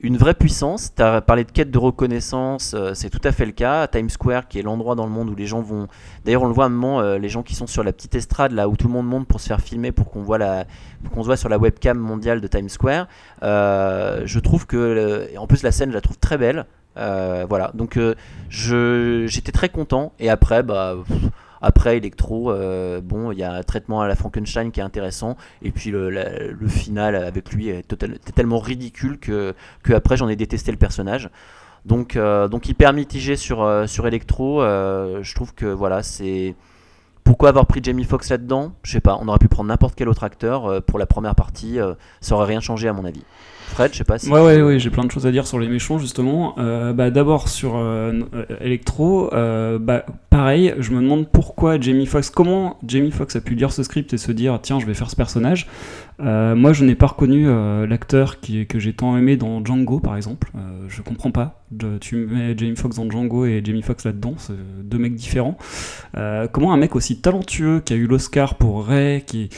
[0.00, 0.94] une vraie puissance.
[0.94, 3.86] Tu as parlé de quête de reconnaissance, euh, c'est tout à fait le cas.
[3.88, 5.88] Times Square, qui est l'endroit dans le monde où les gens vont.
[6.24, 8.14] D'ailleurs, on le voit à un moment, euh, les gens qui sont sur la petite
[8.14, 10.38] estrade là où tout le monde monte pour se faire filmer, pour qu'on voit
[11.12, 13.08] qu'on se voit sur la webcam mondiale de Times Square.
[13.42, 16.66] Euh, je trouve que, en plus la scène, je la trouve très belle.
[16.96, 17.98] Voilà, donc
[18.48, 20.12] je j'étais très content.
[20.18, 20.96] Et après, bah.
[21.60, 25.36] Après Electro, euh, bon, il y a un traitement à la Frankenstein qui est intéressant,
[25.62, 27.84] et puis le, final avec lui est,
[28.34, 31.30] tellement ridicule que, que après j'en ai détesté le personnage.
[31.84, 34.60] Donc, euh, donc hyper mitigé sur, euh, sur Electro.
[34.60, 36.54] je trouve que voilà, c'est
[37.24, 38.72] pourquoi avoir pris Jamie Foxx là-dedans?
[38.82, 39.18] Je sais pas.
[39.20, 41.78] On aurait pu prendre n'importe quel autre acteur pour la première partie.
[42.20, 43.22] ça aurait rien changé à mon avis.
[43.68, 44.28] Fred, je sais pas si.
[44.28, 46.54] Ouais, ouais, ouais, j'ai plein de choses à dire sur les méchants, justement.
[46.58, 52.06] Euh, bah, D'abord sur euh, euh, Electro, euh, bah, pareil, je me demande pourquoi Jamie
[52.06, 54.94] Foxx, comment Jamie Foxx a pu lire ce script et se dire tiens, je vais
[54.94, 55.68] faire ce personnage.
[56.20, 57.46] Moi, je n'ai pas reconnu
[57.86, 60.50] l'acteur qui, que j'ai tant aimé dans Django, par exemple.
[60.88, 61.62] Je comprends pas.
[61.70, 65.56] De- tu mets Jamie Foxx dans Django et Jamie Foxx là-dedans, c'est deux mecs différents.
[66.52, 69.50] Comment un mec aussi talentueux, qui a eu l'Oscar pour Ray, qui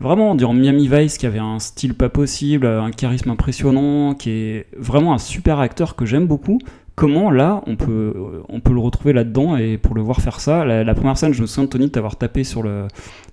[0.00, 4.66] vraiment durant Miami Vice, qui avait un style pas possible, un charisme impressionnant, qui est
[4.76, 6.58] vraiment un super acteur que j'aime beaucoup.
[6.96, 8.12] Comment là on peut,
[8.50, 10.66] on peut le retrouver là-dedans et pour le voir faire ça?
[10.66, 12.88] La, première scène, je me souviens de Tony t'avoir tapé sur le,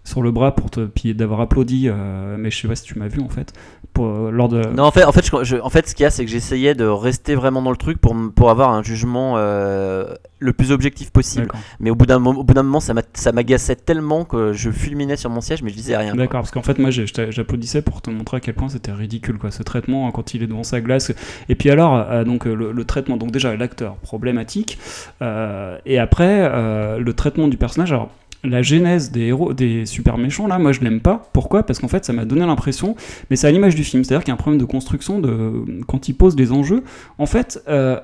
[0.06, 2.98] sur le bras pour te, puis d'avoir applaudi, euh, mais je sais pas si tu
[2.98, 3.52] m'as vu en fait,
[4.00, 4.62] euh, lors de.
[4.74, 7.62] Non, en fait, en fait, ce qu'il y a, c'est que j'essayais de rester vraiment
[7.62, 11.48] dans le truc pour, pour avoir un jugement euh, le plus objectif possible.
[11.80, 15.42] Mais au bout d'un moment, ça m'a- ça m'agaçait tellement que je fulminais sur mon
[15.42, 16.14] siège, mais je disais rien.
[16.16, 19.52] D'accord, parce qu'en fait, moi, j'applaudissais pour te montrer à quel point c'était ridicule, quoi,
[19.52, 21.12] ce traitement hein, quand il est devant sa glace.
[21.50, 24.78] Et puis alors, euh, donc euh, le, le traitement, donc déjà l'acteur problématique,
[25.22, 27.92] euh, et après euh, le traitement du personnage.
[27.92, 28.10] Alors,
[28.44, 31.28] la genèse des héros, des super méchants, là, moi je l'aime pas.
[31.34, 31.64] Pourquoi?
[31.64, 32.96] Parce qu'en fait, ça m'a donné l'impression,
[33.30, 35.66] mais c'est à l'image du film, c'est-à-dire qu'il y a un problème de construction de
[35.88, 36.84] quand il pose des enjeux.
[37.18, 37.62] En fait.
[37.68, 38.00] euh,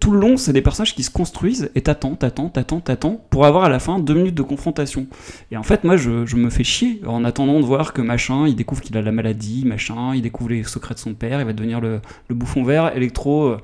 [0.00, 3.46] tout le long, c'est des personnages qui se construisent et t'attends, t'attends, t'attends, t'attends pour
[3.46, 5.06] avoir à la fin deux minutes de confrontation.
[5.50, 8.56] Et en fait, moi, je, me fais chier en attendant de voir que machin, il
[8.56, 11.52] découvre qu'il a la maladie, machin, il découvre les secrets de son père, il va
[11.52, 12.96] devenir le, bouffon vert.
[12.96, 13.58] Electro, euh,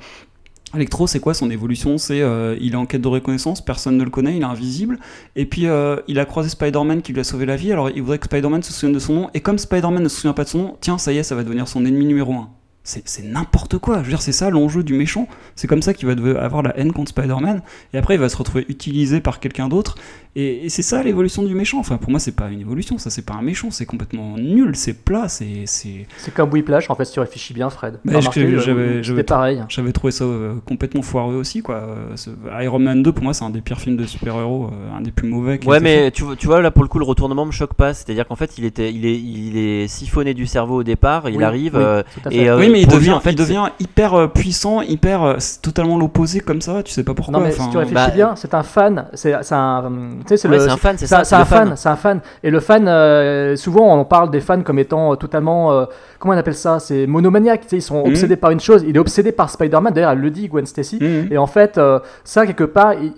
[0.75, 1.99] Electro, c'est quoi son évolution?
[1.99, 5.01] C'est euh, il est en quête de reconnaissance, personne ne le connaît, il est invisible.
[5.35, 7.73] Et puis euh, il a croisé Spider-Man qui lui a sauvé la vie.
[7.73, 9.31] Alors il voudrait que Spider-Man se souvienne de son nom.
[9.35, 11.35] Et comme Spider-Man ne se souvient pas de son nom, tiens, ça y est, ça
[11.35, 12.51] va devenir son ennemi numéro un.
[12.83, 13.99] C'est c'est n'importe quoi.
[13.99, 15.29] Je veux dire, c'est ça l'enjeu du méchant.
[15.55, 17.63] C'est comme ça qu'il va devoir avoir la haine contre Spider-Man.
[17.93, 19.97] Et après, il va se retrouver utilisé par quelqu'un d'autre.
[20.37, 21.79] Et, et c'est ça l'évolution du méchant.
[21.79, 22.97] Enfin, pour moi, c'est pas une évolution.
[22.99, 23.71] Ça, c'est pas un méchant.
[23.71, 24.77] C'est complètement nul.
[24.77, 25.29] C'est plat.
[25.29, 25.65] C'est.
[25.67, 27.95] c'est- C'est comme Whiplash, en fait, si tu réfléchis bien, Fred.
[28.09, 29.63] Euh, j'avais- c'était j'avais- pareil.
[29.69, 31.75] J'avais trouvé ça euh, complètement foireux aussi, quoi.
[31.77, 32.31] Euh, ce-
[32.63, 35.11] Iron Man 2, pour moi, c'est un des pires films de super-héros, euh, un des
[35.11, 35.61] plus mauvais.
[35.67, 37.93] Ouais, mais tu, vois- tu vois, là pour le coup, le retournement me choque pas.
[37.93, 41.37] C'est-à-dire qu'en fait, il, était, il, est, il est siphonné du cerveau au départ, il
[41.37, 41.75] Oui, arrive.
[41.77, 42.37] oui, euh, tout à fait.
[42.37, 45.35] et, euh, oui, mais il devient, en fait, il devient hyper euh, puissant, hyper euh,
[45.39, 46.83] c'est totalement l'opposé comme ça.
[46.83, 47.33] Tu sais pas pourquoi.
[47.33, 49.07] Non, mais enfin, si tu réfléchis bah- bien, c'est un fan.
[49.15, 49.91] C'est un.
[50.21, 51.69] Tu sais, c'est Ouais, un fan, c'est ça, un- c'est un fan.
[51.69, 52.21] fan, c'est un fan.
[52.43, 55.73] Et le fan, euh, souvent, on parle des fans comme étant euh, totalement.
[55.73, 55.85] euh,
[56.19, 57.63] comment on appelle ça C'est monomaniaque.
[57.63, 58.11] Tu sais, ils sont Mhm.
[58.11, 58.85] obsédés par une chose.
[58.87, 59.93] Il est obsédé par Spider-Man.
[59.93, 60.99] D'ailleurs, elle le dit, Gwen Stacy.
[61.01, 61.29] Mhm.
[61.31, 62.95] Et en fait, euh, ça, quelque part.
[62.95, 63.13] il-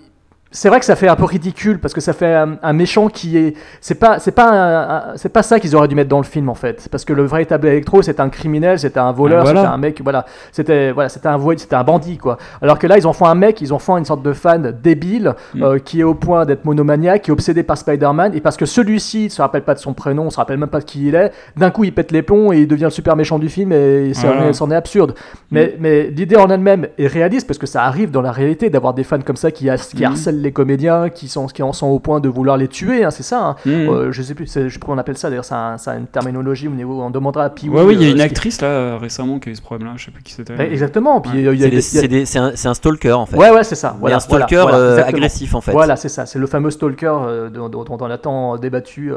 [0.55, 3.07] c'est vrai que ça fait un peu ridicule parce que ça fait un, un méchant
[3.09, 6.23] qui est c'est pas c'est pas c'est pas ça qu'ils auraient dû mettre dans le
[6.23, 9.43] film en fait parce que le véritable Electro c'était un criminel c'était un voleur Ah,
[9.43, 9.59] voilà.
[9.61, 12.97] c'était un mec voilà c'était voilà c'était un c'était un bandit quoi alors que là
[12.99, 15.63] ils en font un mec ils en font une sorte de fan débile Mm.
[15.63, 18.65] euh, qui est au point d'être monomaniaque qui est obsédé par Spider-Man et parce que
[18.65, 21.31] celui-ci se rappelle pas de son prénom se rappelle même pas de qui il est
[21.57, 24.11] d'un coup il pète les plombs et il devient le super méchant du film et
[24.13, 24.53] Voilà.
[24.53, 25.15] c'en est absurde
[25.51, 28.93] mais, mais l'idée en elle-même est réaliste parce que ça arrive dans la réalité d'avoir
[28.93, 30.11] des fans comme ça qui, qui Mhm.
[30.11, 33.09] harcèlent les comédiens, qui, sont, qui en sont au point de vouloir les tuer, hein,
[33.11, 33.43] c'est ça.
[33.43, 33.55] hein.
[33.65, 33.73] Mhm.
[33.89, 35.95] Euh, je sais plus, je sais comment on appelle ça d'ailleurs, ça a, ça a
[35.95, 38.21] une terminologie au niveau, on demandera à Pee Ouais, oui, il y a euh, une
[38.21, 39.93] actrice là euh, récemment qui a eu ce problème-là.
[39.97, 40.55] Je sais plus qui c'était.
[40.55, 41.55] Ouais, exactement, puis Ouais.
[41.55, 43.37] il y a c'est a- c'est des- c'est un, c'est un stalker en fait.
[43.37, 43.95] Ouais, ouais, c'est ça.
[43.99, 45.17] Voilà, un stalker voilà, voilà, euh, exactement.
[45.17, 45.71] agressif en fait.
[45.71, 49.11] Voilà, c'est ça, c'est le fameux stalker euh, dont, on a tant débattu.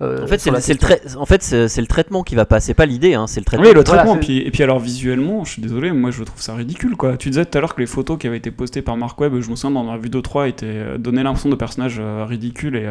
[0.00, 3.14] En fait, c'est le, trai- en fait, le traitement qui va pas, c'est pas l'idée,
[3.14, 3.66] hein, c'est le traitement.
[3.66, 4.16] Oui, le traitement.
[4.16, 7.16] puis, et puis alors visuellement, je suis désolé, moi je trouve ça ridicule quoi.
[7.16, 9.40] Tu disais tout à l'heure que les photos qui avaient été postées par Mark Webb,
[9.40, 12.76] je me souviens dans la vidéo 3, étaient euh, donnaient l'impression de personnages euh, ridicules
[12.76, 12.86] et,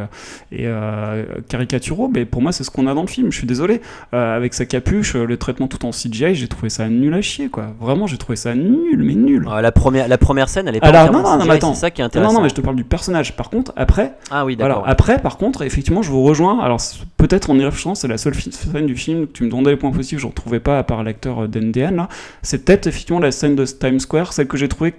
[0.65, 3.31] euh, et caricaturaux, mais pour moi c'est ce qu'on a dans le film.
[3.31, 3.81] Je suis désolé.
[4.11, 7.67] Avec sa capuche, le traitement tout en CGI, j'ai trouvé ça nul à chier quoi.
[7.79, 9.45] Vraiment, j'ai trouvé ça nul, mais nul.
[9.49, 11.79] Ah, la, première, la première scène, elle est pas Alors non, non, non, CGI, c'est
[11.81, 12.33] ça qui est Non, intéressant.
[12.33, 13.35] non, mais je te parle du personnage.
[13.35, 14.57] Par contre, après, Ah oui.
[14.85, 16.59] Après, par contre, effectivement, je vous rejoins.
[16.59, 16.79] Alors,
[17.17, 19.77] peut-être en y réfléchissant, c'est la seule scène du film que tu me demandais les
[19.77, 21.95] points positifs, je ne retrouvais pas à part l'acteur d'NDN.
[21.95, 22.09] là.
[22.41, 24.93] C'est peut-être effectivement la scène de Times Square, celle que j'ai trouvée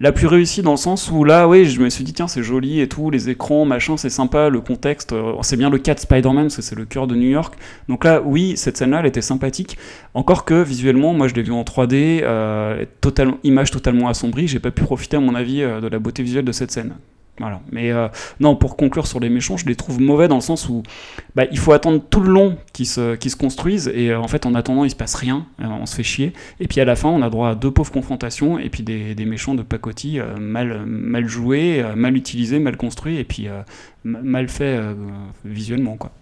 [0.00, 2.42] la plus réussie dans le sens où là, oui, je me suis dit, tiens, c'est
[2.42, 5.94] joli et tout, les écrans, machin, c'est sympa, le contexte, euh, c'est bien le cas
[5.94, 7.54] de Spider-Man, parce que c'est le cœur de New York.
[7.88, 9.76] Donc là, oui, cette scène-là, elle était sympathique.
[10.14, 12.86] Encore que visuellement, moi, je l'ai vu en 3D, euh,
[13.44, 16.46] image totalement assombrie, j'ai pas pu profiter, à mon avis, euh, de la beauté visuelle
[16.46, 16.94] de cette scène.
[17.40, 17.62] Voilà.
[17.72, 20.68] Mais euh, non, pour conclure sur les méchants, je les trouve mauvais dans le sens
[20.68, 20.82] où
[21.34, 24.54] bah, il faut attendre tout le long qu'ils se, construisent et euh, en fait en
[24.54, 26.34] attendant il se passe rien, euh, on se fait chier.
[26.60, 29.14] Et puis à la fin on a droit à deux pauvres confrontations et puis des,
[29.24, 33.48] méchants de pacotille euh, mal, mal joués, mal utilisés, mal construits et puis
[34.04, 34.92] ma- mal fait euh,
[35.46, 36.12] visuellement quoi.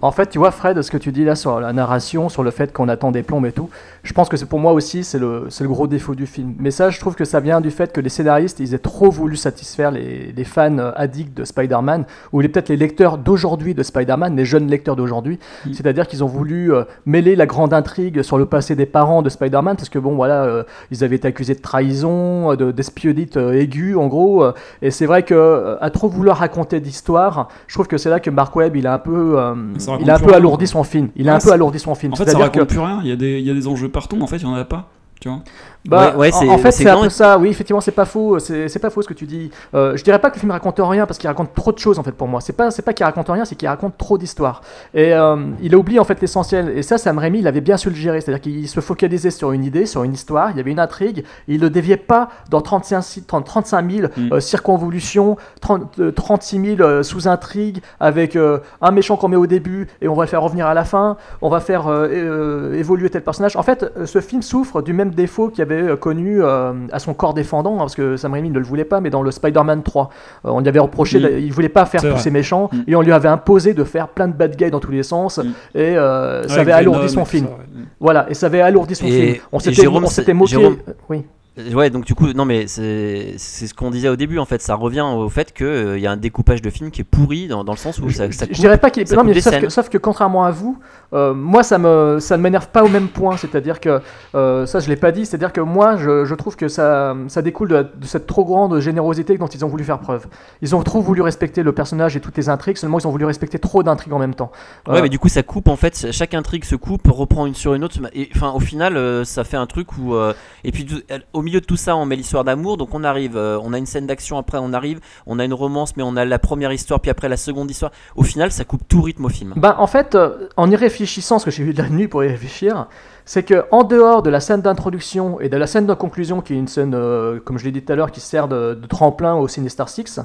[0.00, 2.50] En fait, tu vois, Fred, ce que tu dis là sur la narration, sur le
[2.50, 3.68] fait qu'on attend des plombes et tout,
[4.02, 6.54] je pense que c'est pour moi aussi, c'est le, le gros défaut du film.
[6.58, 9.10] Mais ça, je trouve que ça vient du fait que les scénaristes, ils aient trop
[9.10, 13.82] voulu satisfaire les, les fans euh, addicts de Spider-Man, ou peut-être les lecteurs d'aujourd'hui de
[13.82, 15.38] Spider-Man, les jeunes lecteurs d'aujourd'hui.
[15.72, 19.28] C'est-à-dire qu'ils ont voulu euh, mêler la grande intrigue sur le passé des parents de
[19.28, 23.52] Spider-Man, parce que bon, voilà, euh, ils avaient été accusés de trahison, de- d'espionnite euh,
[23.52, 24.42] aiguë, en gros.
[24.42, 28.20] euh, et c'est vrai que à trop vouloir raconter d'histoire, je trouve que c'est là
[28.20, 29.38] que Mark Webb, il a un peu,
[29.82, 31.10] Ça il a un peu alourdi son film.
[31.16, 32.12] Il a Ouais, un peu alourdi son film.
[32.12, 33.66] En fait ça raconte que plus rien, il y, a des, il y a des
[33.66, 34.88] enjeux partout mais en fait il n'y en a pas.
[35.20, 35.40] tu vois.
[35.84, 37.38] Bah, Ouais, ouais, en- fait, c'est un peu ça.
[37.38, 38.38] Oui, effectivement, c'est pas faux.
[38.38, 39.50] C'est pas faux ce que tu dis.
[39.74, 41.98] Euh, je dirais pas que le film raconte rien parce qu'il raconte trop de choses
[41.98, 42.40] en fait pour moi.
[42.40, 44.62] C'est pas c'est pas qu'il raconte rien, c'est qu'il raconte trop d'histoires.
[44.94, 46.68] Et euh, il a oublié en fait l'essentiel.
[46.76, 48.20] Et ça, Sam Raimi, il avait bien su le gérer.
[48.20, 50.50] C'est-à-dire qu'il se focalisait sur une idée, sur une histoire.
[50.52, 51.24] Il y avait une intrigue.
[51.48, 54.32] Il ne déviait pas dans 35, si- 30 35 000 Mm.
[54.34, 59.46] euh, circonvolutions, 30, euh, 36 000 euh, sous-intrigues avec euh, un méchant qu'on met au
[59.48, 61.16] début et on va le faire revenir à la fin.
[61.40, 63.56] On va faire euh, évoluer tel personnage.
[63.56, 67.14] En fait, ce film souffre du même défaut qu'il avait euh, connu euh, à son
[67.14, 69.82] corps défendant, hein, parce que Sam Raimi ne le voulait pas, mais dans le Spider-Man
[69.82, 70.10] 3.
[70.44, 72.78] Euh, on lui avait reproché, il voulait pas faire tous ces méchants, Mm.
[72.88, 75.38] et on lui avait imposé de faire plein de bad guys dans tous les sens,
[75.38, 75.42] Mm.
[75.74, 77.46] et euh, ça Avec avait alourdi Venom son film.
[77.46, 77.84] ça, ouais.
[78.00, 79.36] Voilà, et ça avait alourdi son Et- film.
[79.52, 80.50] On s'était moqué.
[80.52, 80.76] Jérôme-
[81.08, 81.24] Oui.
[81.74, 84.74] Ouais, donc du coup, non mais c'est ce qu'on disait au début en fait, ça
[84.74, 87.72] revient au fait qu'il y a un découpage de film qui est pourri dans, dans
[87.72, 89.60] le sens où ça, ça Je coupe, dirais pas qu'il ça non coupe mais sauf
[89.60, 90.78] que, sauf que contrairement à vous,
[91.12, 94.00] euh, moi ça me ça ne m'énerve pas au même point, c'est-à-dire que
[94.34, 97.42] euh, ça je l'ai pas dit, c'est-à-dire que moi je, je trouve que ça ça
[97.42, 100.28] découle de, de cette trop grande générosité dont ils ont voulu faire preuve.
[100.62, 103.26] Ils ont trop voulu respecter le personnage et toutes les intrigues, seulement ils ont voulu
[103.26, 104.52] respecter trop d'intrigues en même temps.
[104.88, 106.12] Ouais, Euh, mais du coup, ça coupe en fait.
[106.12, 107.98] Chaque intrigue se coupe, reprend une sur une autre.
[108.14, 110.14] Et enfin, au final, euh, ça fait un truc où.
[110.14, 110.32] euh,
[110.64, 112.76] et puis, tout- elle- au milieu de tout ça, on met l'histoire d'amour.
[112.76, 113.36] Donc, on arrive.
[113.36, 115.00] euh, on a une scène d'action après, on arrive.
[115.26, 117.92] On a une romance, mais on a la première histoire, puis après la seconde histoire.
[118.16, 119.54] Au final, ça coupe tout rythme au film.
[119.56, 122.24] Ben, en fait, euh, en y réfléchissant, ce que j'ai eu de la nuit pour
[122.24, 122.86] y réfléchir,
[123.24, 126.54] c'est que en dehors de la scène d'introduction et de la scène de conclusion, qui
[126.54, 129.34] est une scène, euh, comme je l'ai dit tout à l'heure, qui sert de, tremplin
[129.34, 130.20] au Sinister Six,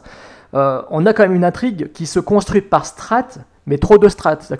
[0.53, 4.51] on a quand même une intrigue qui se construit par strates, mais trop de strates.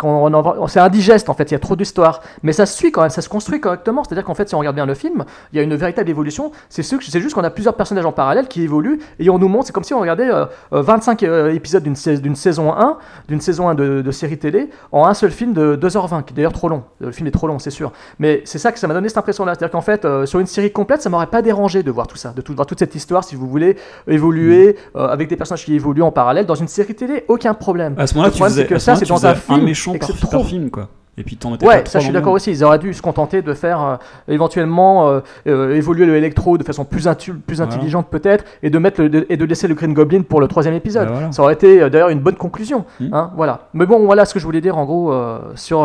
[0.68, 2.22] C'est indigeste en fait, il y a trop d'histoire.
[2.43, 4.03] Mais ça se suit quand même, ça se construit correctement.
[4.03, 6.51] C'est-à-dire qu'en fait, si on regarde bien le film, il y a une véritable évolution.
[6.70, 9.74] C'est juste qu'on a plusieurs personnages en parallèle qui évoluent et on nous montre, c'est
[9.74, 12.97] comme si on regardait euh, euh, 25 euh, épisodes d'une sais- d'une saison 1,
[13.28, 16.36] d'une saison 1 de, de série télé, en un seul film de 2h20, qui est
[16.36, 16.84] d'ailleurs trop long.
[16.99, 17.91] Le film est trop long, c'est sûr.
[18.20, 19.53] Mais c'est ça que ça m'a donné cette impression-là.
[19.55, 22.18] C'est-à-dire qu'en fait, euh, sur une série complète, ça m'aurait pas dérangé de voir tout
[22.18, 23.78] ça, de tout, voir toute cette histoire, si vous voulez,
[24.08, 26.45] évoluer euh, avec des personnages qui évoluent en parallèle.
[26.45, 27.95] Dans une série télé, aucun problème.
[27.97, 29.64] À ce moment-là, tu faisais, que ça, c'est dans un film.
[29.64, 30.89] méchant et que par, par film, quoi.
[31.20, 32.52] Et puis pas Ouais, ça je suis d'accord aussi.
[32.52, 33.95] Ils auraient dû se contenter de faire euh,
[34.28, 37.08] éventuellement euh, euh, évoluer le électro de façon plus,
[37.48, 37.64] plus Voilà.
[37.74, 40.48] intelligente peut-être et de mettre le- de- et de laisser le Green Goblin pour le
[40.48, 41.08] troisième épisode.
[41.08, 41.32] Bah voilà.
[41.32, 42.86] Ça aurait été d'ailleurs une bonne conclusion.
[43.00, 43.08] Mm.
[43.14, 43.62] hein, voilà.
[43.74, 45.12] Mais bon, voilà ce que je voulais dire en gros
[45.56, 45.80] sur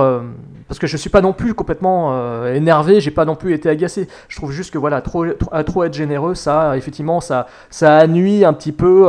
[0.69, 4.09] parce que je suis pas non plus complètement énervé, j'ai pas non plus été agacé.
[4.29, 5.25] Je trouve juste que voilà, trop,
[5.65, 9.09] trop, être généreux, ça effectivement ça ça nuit un petit peu,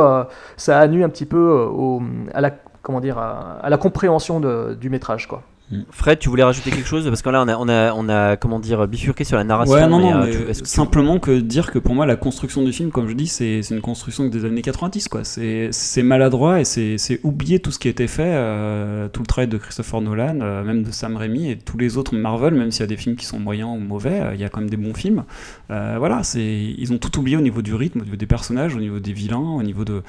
[0.55, 2.01] ça nuit un petit peu au,
[2.33, 2.51] à la
[2.83, 5.41] comment dire à, à la compréhension de- du métrage quoi.
[5.89, 7.05] Fred, tu voulais rajouter quelque chose?
[7.07, 9.73] Parce que là, on a, on a, on a comment dire, bifurqué sur la narration.
[9.73, 11.95] Ouais, non, mais, non, euh, mais tu- est-ce que tu- simplement que dire que pour
[11.95, 15.07] moi, la construction du film, comme je dis, c'est c'est une construction des années 90,
[15.07, 15.23] quoi.
[15.23, 19.21] C'est c'est maladroit et c'est c'est oublier tout ce qui a été fait, euh, tout
[19.21, 22.53] le travail de Christopher Nolan, euh, même de Sam Raimi et tous les autres Marvel,
[22.53, 24.49] même s'il y a des films qui sont moyens ou mauvais, euh, il y a
[24.49, 25.23] quand même des bons films.
[25.71, 28.75] Euh, voilà, c'est ils ont tout oublié au niveau du rythme, au niveau des personnages,
[28.75, 30.03] au niveau des vilains, au niveau de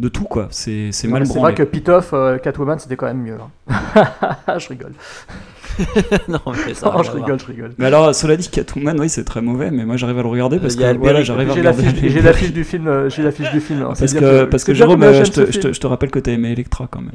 [0.00, 0.48] de tout quoi.
[0.50, 3.36] C'est mal C'est vrai que Pitoff, euh, Catwoman, c'était quand même mieux.
[3.68, 4.58] hein.
[4.58, 4.92] je rigole.
[6.28, 7.70] non, mais ça Non, je rigole, je rigole.
[7.78, 10.58] Mais alors, cela dit, Catwoman, oui, c'est très mauvais, mais moi j'arrive à le regarder
[10.58, 12.08] parce que voilà, j'arrive à J'ai regarder.
[12.08, 12.88] j'ai l'affiche du film.
[12.88, 13.82] euh, J'ai l'affiche du film.
[13.82, 13.92] hein.
[13.98, 15.62] Parce que, parce que Jérôme, euh, j'aime je ce te, je, film.
[15.64, 17.12] te, je te rappelle que t'as aimé Electra quand même.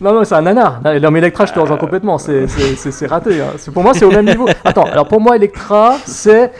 [0.00, 0.80] Non, non, c'est un nanar.
[0.84, 2.18] Non, mais Electra, je te rejoins complètement.
[2.18, 3.40] C'est- c'est raté.
[3.40, 3.46] hein.
[3.74, 4.46] Pour moi, c'est au même niveau.
[4.64, 6.52] Attends, alors pour moi, Electra, c'est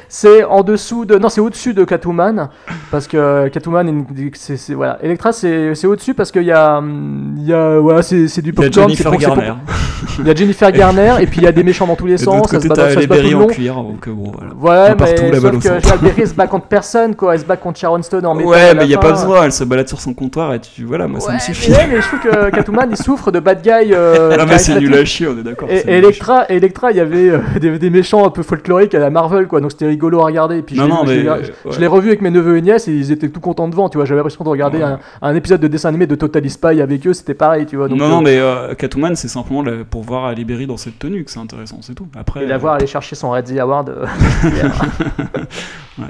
[0.49, 1.17] en dessous de.
[1.19, 2.49] Non, c'est au-dessus de Catwoman.
[2.91, 4.99] Parce que Catwoman, c'est voilà.
[5.03, 6.83] Electra, c'est au-dessus parce qu'il y a.
[7.39, 7.79] y a.
[7.79, 8.89] Voilà, c'est du Il y a popcorn.
[8.89, 9.53] Jennifer pour- Garner.
[10.21, 12.15] Il y a Jennifer Garner et puis il y a des méchants dans tous les
[12.15, 12.49] Et sens.
[12.51, 14.53] Ça se côté, bat, ça se bat tout le en cuir, donc euh, bon, voilà.
[14.89, 15.69] Ouais, mais la sauf au que.
[15.93, 17.35] Halle Berry se bat contre personne, quoi.
[17.35, 18.51] Elle se bat contre Sharon Stone en métal.
[18.51, 20.61] Ouais, la mais il y a pas besoin, elle se balade sur son comptoir et
[20.61, 20.85] tu.
[20.85, 21.71] Voilà, moi ça me Ouais, suffit.
[21.71, 23.93] mais, ouais, mais je trouve que Catwoman, il souffre de bad guy.
[23.93, 25.69] Euh, Ah, mais c'est nul à chier, on est d'accord.
[25.71, 28.43] Et, et à Electra, et Electra, il y avait euh, des, des méchants un peu
[28.43, 29.61] folkloriques à la Marvel, quoi.
[29.61, 30.59] Donc c'était rigolo à regarder.
[30.59, 31.75] Et puis Non, je l'ai- non, je l'ai- mais, je, ouais.
[31.75, 33.99] je l'ai revu avec mes neveux et nièces et ils étaient tout contents devant, tu
[33.99, 34.05] vois.
[34.05, 34.85] J'avais l'impression de regarder Ouais.
[34.85, 37.89] un, un épisode de dessin animé de Totally Spy avec eux, c'était pareil, tu vois.
[37.89, 40.77] Donc, non, euh, non, mais euh, Catwoman, c'est simplement le- pour voir Ali Berry dans
[40.77, 42.07] cette tenue que c'est intéressant, c'est tout.
[42.19, 42.45] Après.
[42.45, 43.89] Et la euh, voir aller chercher son Red Award.
[43.91, 44.07] euh,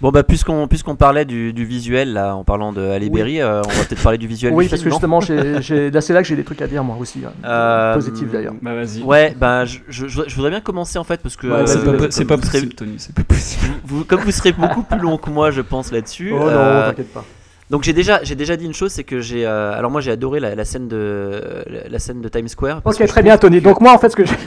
[0.00, 3.40] Bon, bah, puisqu'on puisqu'on parlait du, du visuel, là, en parlant de Halle Oui.
[3.40, 5.20] Euh, on va peut-être parler du visuel oui, du parce que film, justement,
[5.60, 7.22] j'ai- là c'est là que j'ai des trucs à dire, moi aussi.
[7.26, 7.32] hein.
[7.44, 8.54] Euh, Positif d'ailleurs.
[8.60, 9.02] Bah vas-y.
[9.02, 11.46] Ouais, bah, je, je, je voudrais- bien commencer en fait, parce que.
[11.46, 13.64] Ouais, euh, C'est pas, c'est pas serez- possible, Tony, c'est pas possible.
[13.86, 16.32] vous- comme vous serez beaucoup plus long que moi, je pense, là-dessus.
[16.34, 17.24] Oh non, t'inquiète pas.
[17.70, 20.10] Donc j'ai déjà, j'ai déjà dit une chose, c'est que j'ai, euh, alors moi j'ai
[20.10, 22.82] adoré la, la scène de, la, la scène de Times Square.
[22.82, 23.60] parce Ok, très bien, Tony.
[23.60, 24.34] que- Donc moi, en fait, ce que j'ai.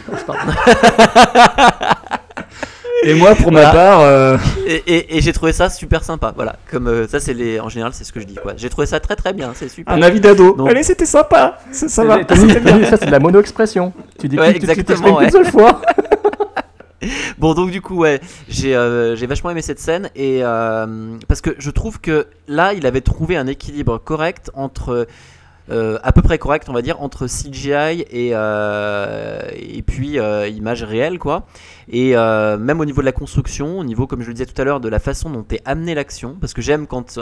[3.04, 6.34] Et moi, pour ma part, euh, Et, et- et j'ai trouvé ça super sympa.
[6.36, 8.54] Voilà, comme euh, ça c'est les, en général c'est ce que je dis quoi.
[8.58, 9.94] J'ai trouvé ça très très bien, c'est super.
[9.94, 10.54] un avis d'ado.
[10.56, 11.60] Donc- Allez, c'était sympa.
[11.72, 12.20] Ça, ça va.
[12.28, 13.94] Ça c'est de la mono-expression.
[14.20, 15.32] Tu dis Ouais, tu- tu exactement, qu'une ouais.
[15.32, 15.82] seule fois.
[17.38, 18.20] Bon, donc du coup, ouais,
[18.50, 22.74] j'ai euh, j'ai vachement aimé cette scène et euh, parce que je trouve que là,
[22.74, 25.06] il avait trouvé un équilibre correct entre
[25.70, 30.48] euh, à peu près correct, on va dire, entre CGI et euh, et puis euh,
[30.48, 31.46] image réelle, quoi.
[31.90, 34.66] Et même au niveau de la construction, au niveau, comme je le disais tout à
[34.66, 37.20] l'heure, de la façon dont est amenée l'action, parce que j'aime quand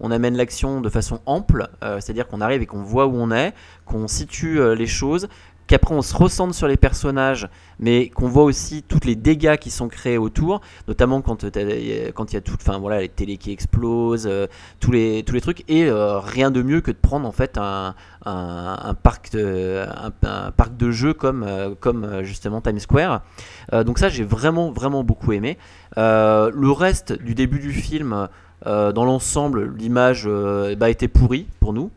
[0.00, 3.54] on amène l'action de façon ample, c'est-à-dire qu'on arrive et qu'on voit où on est,
[3.84, 5.28] qu'on situe les choses,
[5.68, 7.48] qu'après on se ressente sur les personnages,
[7.78, 12.32] mais qu'on voit aussi tous les dégâts qui sont créés autour, notamment quand euh, il
[12.32, 14.46] y a tout, enfin voilà, les télés qui explosent, euh,
[14.80, 17.94] tous les trucs, et euh, rien de mieux que de prendre en fait un,
[19.02, 20.54] parc de un,
[21.78, 23.22] comme justement Times Square.
[23.84, 25.58] Donc ça j'ai vraiment vraiment beaucoup aimé.
[25.96, 28.28] Le reste du début du film,
[28.64, 30.26] dans l'ensemble, l'image
[30.78, 31.90] bah, était pourrie pour nous,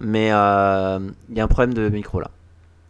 [0.00, 2.30] mais il y a un problème de micro là.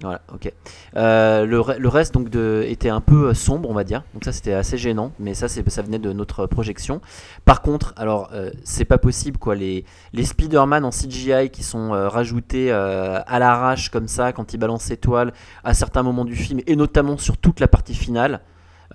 [0.01, 0.53] Voilà, ok.
[0.96, 4.05] Euh, le, le reste donc de, était un peu euh, sombre, on va dire.
[4.14, 7.01] Donc ça c'était assez gênant, mais ça ça venait de notre projection.
[7.44, 9.57] Par contre, alors euh, c'est pas possible quoi.
[9.57, 14.84] Les les Spider-Man en CGI qui sont rajoutés à l'arrache comme ça quand ils balancent
[14.84, 15.32] ses toiles
[15.64, 18.40] à certains moments du film et notamment sur toute la partie finale.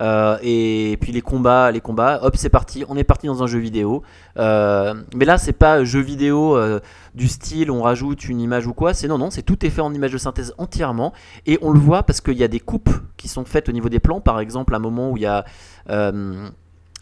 [0.00, 3.46] Euh, et puis les combats, les combats, hop, c'est parti, on est parti dans un
[3.46, 4.02] jeu vidéo.
[4.38, 6.80] Euh, mais là, c'est pas jeu vidéo euh,
[7.14, 8.94] du style, on rajoute une image ou quoi.
[8.94, 11.12] C'est non, non, c'est tout est fait en image de synthèse entièrement.
[11.46, 13.88] Et on le voit parce qu'il y a des coupes qui sont faites au niveau
[13.88, 14.20] des plans.
[14.20, 15.44] Par exemple, un moment où il y a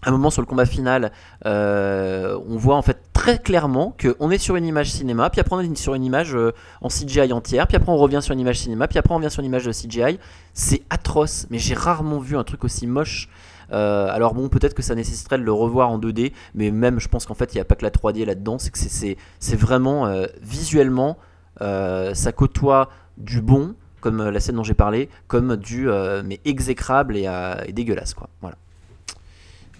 [0.04, 1.12] un moment sur le combat final,
[1.46, 5.54] euh, on voit en fait très clairement qu'on est sur une image cinéma, puis après
[5.54, 8.40] on est sur une image euh, en CGI entière, puis après on revient sur une
[8.40, 10.18] image cinéma, puis après on revient sur une image de CGI.
[10.54, 13.28] C'est atroce, mais j'ai rarement vu un truc aussi moche.
[13.72, 17.08] Euh, alors bon, peut-être que ça nécessiterait de le revoir en 2D, mais même je
[17.08, 19.16] pense qu'en fait il n'y a pas que la 3D là-dedans, c'est que c'est-
[19.56, 21.16] vraiment visuellement,
[21.60, 25.88] ça côtoie du bon, comme la scène dont j'ai parlé, comme du
[26.24, 27.28] mais exécrable et,
[27.66, 28.28] et dégueulasse quoi.
[28.40, 28.56] Voilà.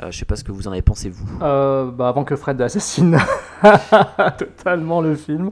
[0.02, 1.26] Euh, je sais pas ce que vous en avez pensé vous.
[1.42, 3.18] Euh, bah, avant que Fred assassine
[4.38, 5.50] totalement le film.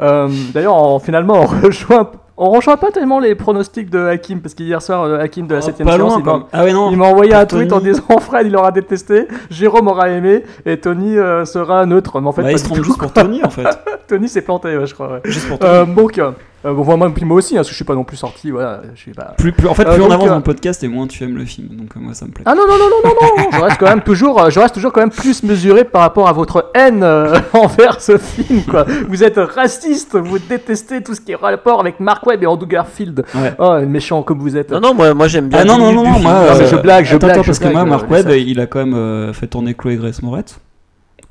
[0.00, 4.54] Euh, D'ailleurs, on- finalement, on rejoint, on rejoint pas tellement les pronostics de Hakim, parce
[4.54, 6.42] qu'hier soir, Hakim de la Oh, 7 pas séance, loin, il.
[6.52, 9.88] Ah ouais, non, il m'a envoyé un tweet en disant Fred, il aura détesté, Jérôme
[9.88, 12.20] aura aimé, et Tony euh, sera neutre.
[12.20, 13.12] Mais en fait, Bah, pas il se trompe juste pour.
[13.12, 13.66] Tony, en fait.
[14.06, 15.14] Tony s'est planté, ouais, je crois.
[15.14, 15.20] ouais.
[15.24, 15.94] Juste pour Euh, Tony.
[15.96, 16.20] donc,
[16.64, 18.16] euh, euh, bon, moi, puis moi aussi, hein, parce que je suis pas non plus
[18.16, 18.50] sorti.
[18.50, 19.34] Voilà, je pas...
[19.38, 21.06] Plus, plus, en fait, Euh, plus on donc, avance euh, dans le podcast et moins
[21.06, 21.68] tu aimes le film.
[21.68, 22.44] Donc euh, moi, ça me plaît.
[22.46, 24.74] Ah non non non non non non, je reste quand même toujours, euh, je reste
[24.74, 28.84] toujours quand même plus mesuré par rapport à votre haine euh, envers ce film quoi.
[29.08, 32.66] Vous êtes raciste, vous détestez tout ce qui est rapport avec Mark Webb et Andrew
[32.66, 33.24] Garfield.
[33.34, 33.54] Ouais.
[33.58, 34.70] Oh méchant comme vous êtes.
[34.70, 35.60] Non non, moi, moi j'aime bien.
[35.60, 36.32] Ah non, 10 non, non, non, moi.
[36.32, 38.10] Non, je euh, blague, je attends, blague, attends, je parce que blague, moi, euh, Mark
[38.10, 40.58] Webb, il a quand même euh, fait tourner Chloé Grace Moretz.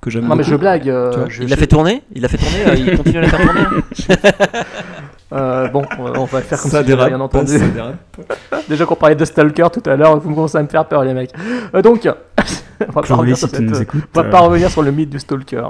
[0.01, 0.87] Que j'aime Non mais je blague.
[0.89, 2.03] euh, Tu vois, je- Il l'a fait tourner?
[2.15, 3.61] Il l'a fait tourner euh, Il continue à la faire tourner?
[5.33, 7.57] euh, bon, on va- faire comme ça si dérape, rien entendu.
[7.57, 7.95] ça dérape.
[8.69, 11.13] Déjà qu'on parlait de Stalker tout à l'heure, vous commencez à me faire peur les
[11.13, 11.31] mecs.
[11.75, 12.05] Euh, donc,
[12.81, 14.39] on va pas Chloé, revenir si sur tu cette- nous écoutes, On va euh, pas
[14.39, 15.63] revenir sur le mythe du stalker.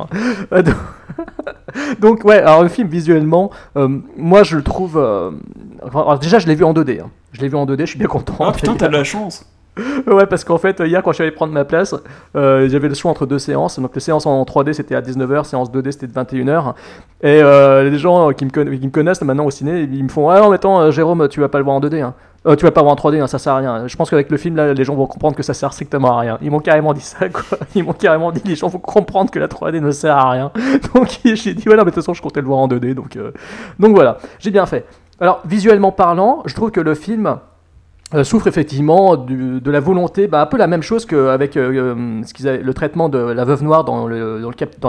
[0.54, 0.76] Euh, donc-
[2.00, 3.88] Donc ouais, alors le film visuellement, euh,
[4.18, 4.98] moi je le trouve...
[4.98, 7.02] alors, déjà je l'ai vu en 2D.
[7.02, 7.10] hein.
[7.32, 8.36] Je l'ai vu en 2D, je suis bien content.
[8.40, 9.46] Ah putain, t'as de la chance.
[10.08, 11.96] Ouais, parce qu'en fait, hier, quand je suis allé prendre ma place,
[12.36, 13.80] euh, j'avais le choix entre deux séances.
[13.80, 16.74] Donc, les séances en 3D, c'était à 19h, séance 2D, c'était de 21h.
[17.22, 20.50] Et euh, les gens qui me, connaissent maintenant au ciné, ils me font Ah non,
[20.50, 22.02] mais attends, euh, Jérôme, tu vas pas le voir en 2D.
[22.02, 22.14] Hein.
[22.58, 23.88] Tu vas pas voir en 3D, hein, ça sert à rien.
[23.88, 26.22] Je pense qu'avec le film, là, les gens vont comprendre que ça sert strictement à
[26.22, 26.38] rien.
[26.42, 27.58] Ils m'ont carrément dit ça, quoi.
[27.76, 30.52] Ils m'ont carrément dit Les gens vont comprendre que la 3D ne sert à rien.
[30.96, 32.94] Donc, j'ai dit Ouais, non, mais de toute façon, je comptais le voir en 2D.
[32.94, 33.18] Donc,
[33.78, 34.86] donc voilà, j'ai bien fait.
[35.20, 37.40] Alors, visuellement parlant, je trouve que le film
[38.16, 42.58] euh, souffre effectivement de la volonté, bah, un peu la même chose qu'avec euh, euh,
[42.64, 44.42] le traitement de la veuve noire dans le,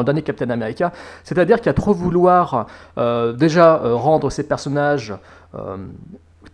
[0.04, 0.92] dernier Captain America.
[1.24, 2.66] C'est-à-dire qu'à trop vouloir
[2.96, 5.14] euh, déjà rendre ces personnages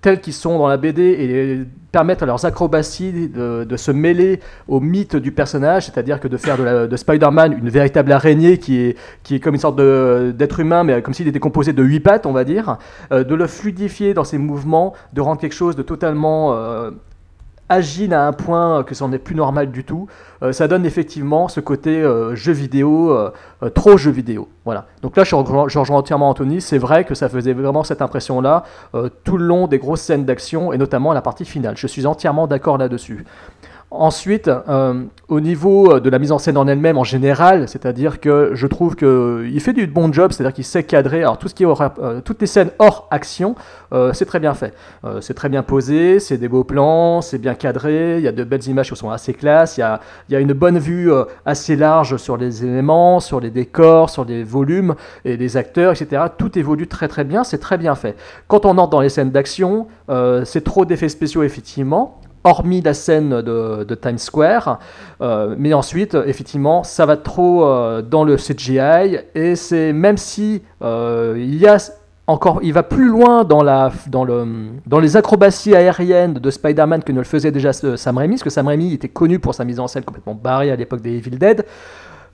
[0.07, 4.38] tels sont dans la BD et permettre à leurs acrobaties de, se mêler
[4.68, 8.96] au mythe du personnage, c'est-à-dire que de faire de, Spider-Man une véritable araignée qui est,
[9.24, 12.24] qui est comme une sorte d'être humain, mais comme s'il était composé de huit pattes,
[12.24, 12.78] on va dire,
[13.11, 16.92] euh, de le fluidifier dans ses mouvements, de rendre quelque chose de totalement euh,
[17.69, 20.07] agile à un point que ça n'est plus normal du tout,
[20.43, 23.31] euh, ça donne effectivement ce côté euh, jeu vidéo, euh,
[23.75, 24.49] trop jeu vidéo.
[24.64, 24.87] Voilà.
[25.03, 26.61] Donc là, je rejoins, entièrement Anthony.
[26.61, 28.64] C'est vrai que ça faisait vraiment cette impression-là
[29.23, 31.77] tout le long des grosses scènes d'action et notamment la partie finale.
[31.77, 33.25] Je suis entièrement d'accord là-dessus.
[33.99, 38.20] Ensuite, euh, au niveau euh, de la mise en scène en elle-même en général, c'est-à-dire
[38.20, 41.20] que je trouve qu'il fait du bon job, c'est-à-dire qu'il sait cadrer.
[41.22, 43.55] Alors tout ce qui est euh, toutes les scènes hors action,
[43.92, 44.74] euh, c'est très bien fait.
[45.05, 48.32] Euh, c'est très bien posé, c'est des beaux plans, c'est bien cadré, il y a
[48.32, 49.80] de belles images qui sont assez classes, il
[50.30, 54.24] y a, une bonne vue euh, assez large sur les éléments, sur les décors, sur
[54.24, 54.94] les volumes
[55.24, 56.24] et les acteurs, etc.
[56.36, 58.16] Tout évolue très très bien, c'est très bien fait.
[58.49, 62.20] Quand on entre dans les scènes d'action, euh, c'est trop d'effets spéciaux effectivement.
[62.47, 64.78] Hormis la scène de, Times Square.
[65.20, 70.62] Euh, mais ensuite, effectivement, ça va trop euh, dans le CGI et c'est même si
[70.82, 71.76] euh, il y a
[72.28, 74.47] encore, il va plus loin dans, la, dans, le,
[74.86, 78.51] dans les acrobaties aériennes de Spider-Man que ne le faisait déjà Sam Raimi, parce que
[78.51, 81.38] Sam Raimi était connu pour sa mise en scène complètement barrée à l'époque des Evil
[81.38, 81.64] Dead.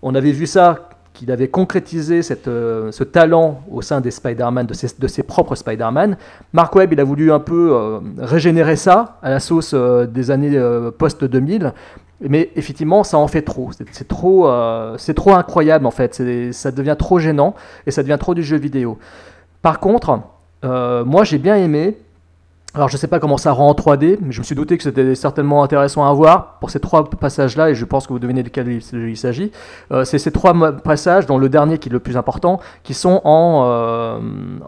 [0.00, 4.74] On avait vu ça qu'il avait concrétisé euh, ce talent au sein des Spider-Man, de
[4.74, 6.16] ses, de ses propres Spider-Man.
[6.52, 10.30] Mark Webb, il a voulu un peu euh, régénérer ça à la sauce euh, des
[10.30, 10.58] années
[10.98, 11.72] post-2000.
[12.20, 13.70] Mais effectivement, ça en fait trop.
[13.90, 14.48] C'est trop,
[14.96, 16.22] c'est trop incroyable en fait.
[16.52, 18.96] Ça devient trop gênant et ça devient trop du jeu vidéo.
[19.60, 20.20] Par contre,
[20.62, 21.96] moi j'ai bien aimé
[22.74, 24.78] alors je ne sais pas comment ça rend en 3D, mais je me suis douté
[24.78, 28.18] que c'était certainement intéressant à voir pour ces trois passages-là, et je pense que vous
[28.18, 29.52] devinez de quel il, s'agit.
[29.90, 33.20] Euh, c'est ces trois passages, dont le dernier qui est le plus important, qui sont
[33.24, 34.18] en, euh,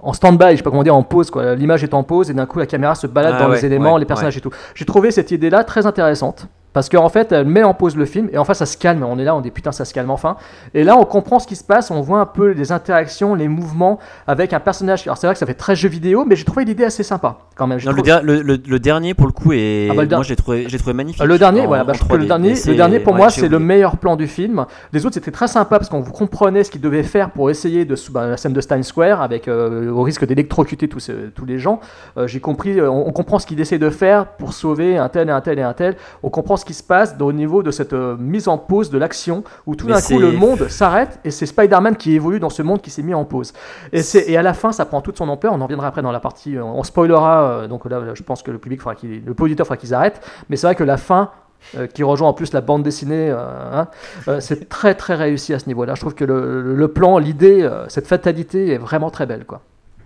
[0.02, 1.30] en stand-by, je ne sais pas comment dire, en pause.
[1.57, 3.64] L'image est en pause, et d'un coup la caméra se balade Ah dans ouais, les
[3.66, 4.38] éléments, ouais, les personnages ouais.
[4.38, 4.52] et tout.
[4.74, 6.46] J'ai trouvé cette idée-là très intéressante.
[6.75, 9.03] Parce qu'en fait, elle met en pause le film et enfin ça se calme.
[9.05, 10.37] On est là, on dit putain, ça se calme enfin.
[10.75, 11.91] Et là, on comprend ce qui se passe.
[11.91, 15.05] On voit un peu les interactions, les mouvements avec un personnage.
[15.05, 17.39] Alors c'est vrai que ça fait très jeu vidéo, mais j'ai trouvé l'idée assez sympa
[17.55, 17.79] quand même.
[17.85, 19.89] Non, le, trouvé- der- le, le- le dernier pour le coup est.
[19.91, 21.22] Ah bah, le der- Moi j'ai trouvé, j'ai trouvé magnifique.
[21.25, 22.29] Le dernier, en- voilà, bah, en je trouve que le 3D.
[22.29, 24.66] dernier, le dernier pour ouais, moi c'est le meilleur plan du film.
[24.93, 27.85] Les autres c'était très sympa parce qu'on vous comprenait ce qu'ils devaient faire pour essayer
[27.85, 31.59] de bah, la scène de Stein Square avec euh, au risque d'électrocuter tous, tous les
[31.61, 31.79] gens.
[32.18, 35.09] Euh, J'ai compris, euh, on, on comprend ce qu'ils essaient de faire pour sauver un
[35.09, 35.97] tel et un tel et un tel.
[36.25, 38.97] On comprend ce qui se passe au niveau de cette euh, mise en pause de
[38.97, 42.62] l'action où tout d'un coup le monde s'arrête et c'est Spider-Man qui évolue dans ce
[42.62, 43.53] monde qui s'est mis en pause.
[43.93, 45.53] Et, à la fin ça prend toute son ampleur.
[45.53, 47.43] On en reviendra après dans la partie, euh, on spoilera.
[47.43, 50.21] euh, donc là, je pense que le public fera qu'il, le auditeur fera qu'ils arrêtent.
[50.49, 51.31] Mais c'est vrai que la fin
[51.77, 53.31] euh, qui rejoint en plus la bande dessinée.
[53.31, 53.37] euh,
[53.73, 53.89] hein,
[54.29, 55.95] euh, c'est très très réussi à ce niveau-là.
[55.95, 59.61] Je trouve que le, le- plan, l'idée, cette fatalité est vraiment très belle, quoi.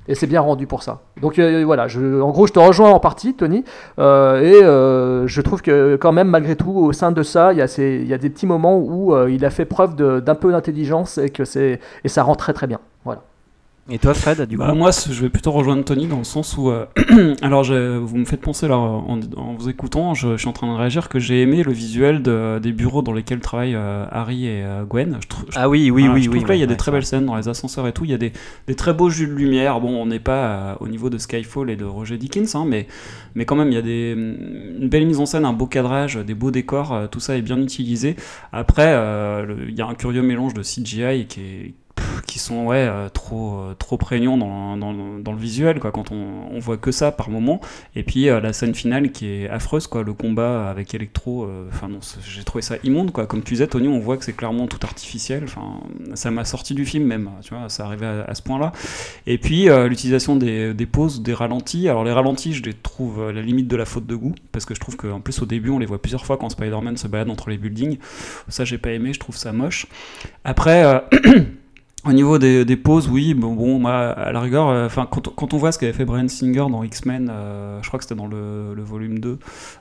[0.09, 1.03] Et c'est bien rendu pour ça.
[1.21, 3.65] Donc euh, voilà, je, en gros, je te rejoins en partie, Tony.
[3.99, 7.59] euh, et euh, je trouve que quand même, malgré tout, au sein de ça, il
[7.59, 11.19] y a, y a des petits moments où il a fait preuve d'un peu d'intelligence
[11.19, 11.33] et
[12.05, 12.81] et ça rend très très bien.
[13.05, 13.23] Voilà.
[13.91, 16.25] Et toi, Fred, du coup Bah, moi, c- je vais plutôt rejoindre Tony dans le
[16.25, 16.85] sens où, euh,
[17.43, 20.53] alors, je- vous me faites penser là en, en vous écoutant, je, je suis en
[20.53, 24.05] train de réagir que j'ai aimé le visuel de- des bureaux dans lesquels travaillent euh,
[24.11, 25.19] Harry et euh, Gwen.
[25.23, 25.27] Je
[25.57, 26.91] Ah oui, oui, voilà, oui, je trouve oui, que là, il y a des très
[26.93, 28.05] belles scènes dans les ascenseurs et tout.
[28.05, 28.33] Il y a des,
[28.67, 29.81] des très beaux jeux de lumière.
[29.81, 32.89] Bon, on n'est pas au niveau de Skyfall et de Roger Dickens, hein, mais,
[33.35, 36.17] mais quand même, il y a des, une belle mise en scène, un beau cadrage,
[36.17, 37.09] des beaux décors.
[37.11, 38.17] tout ça est bien utilisé.
[38.53, 38.93] Après,
[39.67, 41.75] il y a un curieux mélange de CGI qui est
[42.29, 46.47] qui sont ouais euh, trop euh, trop prégnants dans, dans, le visuel quoi quand on,
[46.53, 47.61] on voit que ça par moment.
[47.97, 51.89] Et puis euh, la scène finale qui est affreuse quoi le combat avec Electro enfin
[52.23, 53.27] j'ai trouvé ça immonde quoi.
[53.27, 55.45] Comme tu disais Tony on voit que c'est clairement tout artificiel.
[55.45, 55.81] Enfin
[56.15, 58.73] ça m'a sorti du film même tu vois ça arrivait à, ce point là
[59.27, 61.89] et puis l'utilisation des, des pauses des ralentis.
[61.89, 64.67] Alors les ralentis je les trouve à la limite de la faute de goût parce
[64.67, 67.09] que je trouve qu'en plus au début on les voit plusieurs fois quand Spider-Man se
[67.09, 67.97] balade entre les buildings.
[68.49, 69.87] Ça j'ai pas aimé je trouve ça moche.
[70.45, 70.85] Après
[72.09, 75.93] Au niveau des, pauses, oui, bon, à la rigueur, euh, quand, on- voit ce qu'avait
[75.93, 79.39] fait Brian Singer dans X-Men, euh, je crois que c'était dans le, volume 2,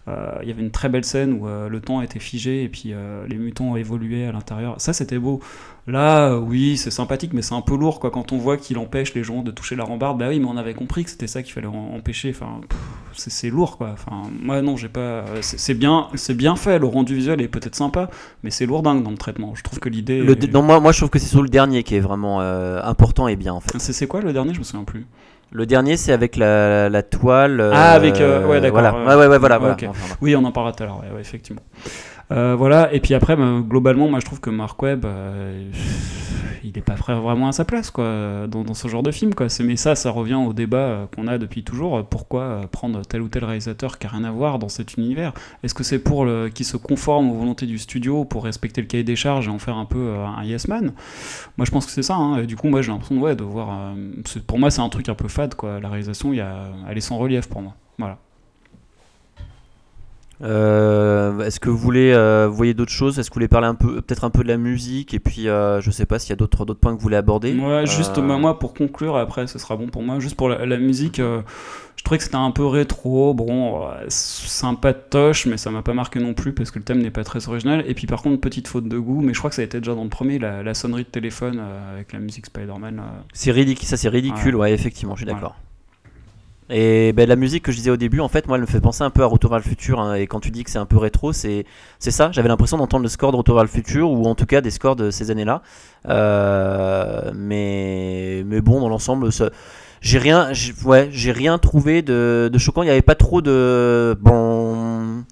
[0.10, 2.94] euh, il y avait une très belle scène où le temps était figé et puis
[3.30, 4.76] les mutants évolué à l'intérieur.
[4.82, 5.40] Ça, c'était beau.
[5.88, 8.12] Là, euh, oui, c'est sympathique, mais c'est un peu lourd, quoi.
[8.12, 10.58] Quand on voit qu'il empêche les gens de toucher la rambarde, bah oui, mais on
[10.58, 12.30] avait compris que c'était ça qu'il fallait empêcher.
[12.36, 12.60] Enfin,
[13.14, 13.92] c'est lourd, quoi.
[13.94, 15.24] Enfin, moi, non, j'ai pas.
[15.42, 16.78] C'est bien, c'est bien fait.
[16.78, 18.10] Le rendu visuel est peut-être sympa,
[18.44, 19.54] mais c'est lourdingue dans le traitement.
[19.56, 20.18] Je trouve que l'idée.
[20.20, 22.82] Est- non, moi, moi je trouve que c'est sur le dernier qui est vraiment euh,
[22.84, 23.78] important et bien en fait.
[23.80, 24.54] C'est quoi le dernier?
[24.54, 25.06] Je me souviens plus.
[25.50, 27.62] Le dernier c'est avec la, la toile.
[27.62, 28.20] euh, Ah, avec.
[28.20, 28.82] euh, ouais, d'accord.
[28.82, 28.92] Voilà.
[28.94, 29.16] ouais.
[29.16, 29.58] Ouais, ouais, voilà.
[29.58, 29.78] Voilà.
[29.88, 30.16] Enfin.
[30.22, 31.62] Oui, on en parlera tout à l'heure, effectivement.
[32.32, 35.72] Euh, voilà, et puis après, bah, globalement, moi je trouve que Mark Webb, euh,
[36.64, 39.34] il n'est pas vraiment à sa place quoi, dans, ce genre de film.
[39.34, 39.48] Quoi.
[39.64, 42.06] Mais ça, ça revient au débat euh, qu'on a depuis toujours.
[42.06, 45.34] Pourquoi prendre tel ou tel réalisateur qui n'a rien à voir dans cet univers?
[45.64, 49.06] Est-ce que c'est pour qu'il se conforme aux volontés du studio, pour respecter le cahier
[49.06, 50.92] des charges et en faire un peu un yes man?
[51.58, 52.16] Moi je pense que c'est ça.
[52.16, 52.40] hein.
[52.40, 53.94] Et du coup, moi j'ai l'impression ouais, de voir.
[54.48, 55.56] pour moi, c'est un truc un peu fade.
[55.56, 55.80] Quoi.
[55.80, 57.76] La réalisation, y a, elle est sans relief pour moi.
[57.98, 58.18] Voilà.
[60.42, 63.18] Euh, Est-ce que vous voulez, euh, vous voyez d'autres choses?
[63.20, 65.14] Est-ce que vous voulez parler un peu, peut-être un peu de la musique?
[65.14, 67.16] Et puis euh, je sais pas s'il y a d'autres d'autres points que vous voulez
[67.18, 67.56] aborder.
[67.58, 70.50] Ouais, juste Euh, moi, moi, pour conclure, après ce sera bon pour moi, juste pour
[70.50, 71.42] la, la musique, euh,
[71.96, 76.34] je trouvais que c'était un peu rétro, bon, sympatoche, mais ça m'a pas marqué non
[76.34, 77.84] plus parce que le thème n'est pas très original.
[77.88, 79.80] Et puis par contre, petite faute de goût, mais je crois que ça a été
[79.80, 81.60] déjà dans le premier, la, la sonnerie de téléphone
[81.94, 83.02] avec la musique Spider-Man.
[83.34, 84.62] C'est ridicule, ça c'est ridicule, Ouais.
[84.62, 85.56] ouais, effectivement, je suis d'accord.
[86.70, 88.82] Et ben, la musique que je disais au début, en fait, moi, elle me fait
[88.82, 90.00] penser un peu à Retour vers le futur.
[90.02, 91.66] hein, et quand tu dis que c'est un peu rétro, c'est
[92.00, 92.30] ça.
[92.34, 94.72] J'avais l'impression d'entendre le score de Retour vers le futur, ou en tout cas des
[94.72, 95.62] scores de ces années-là.
[96.10, 99.30] Euh, mais mais bon, dans l'ensemble,
[100.02, 100.52] j'ai rien,
[100.86, 102.84] ouais, rien trouvé de, de choquant.
[102.84, 105.24] Il n'y avait pas trop de bon.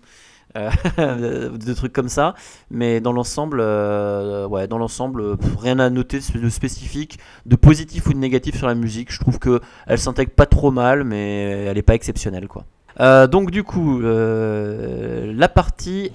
[0.56, 2.36] Euh, de trucs comme ça.
[2.72, 8.08] Mais dans l'ensemble, euh, ouais, dans l'ensemble, euh, rien à noter de spécifique, de positif
[8.08, 9.12] ou de négatif sur la musique.
[9.12, 12.66] Je trouve que elle s'intègre pas trop mal, mais elle est pas exceptionnelle, quoi.
[13.01, 16.12] Euh, donc du coup, euh, la partie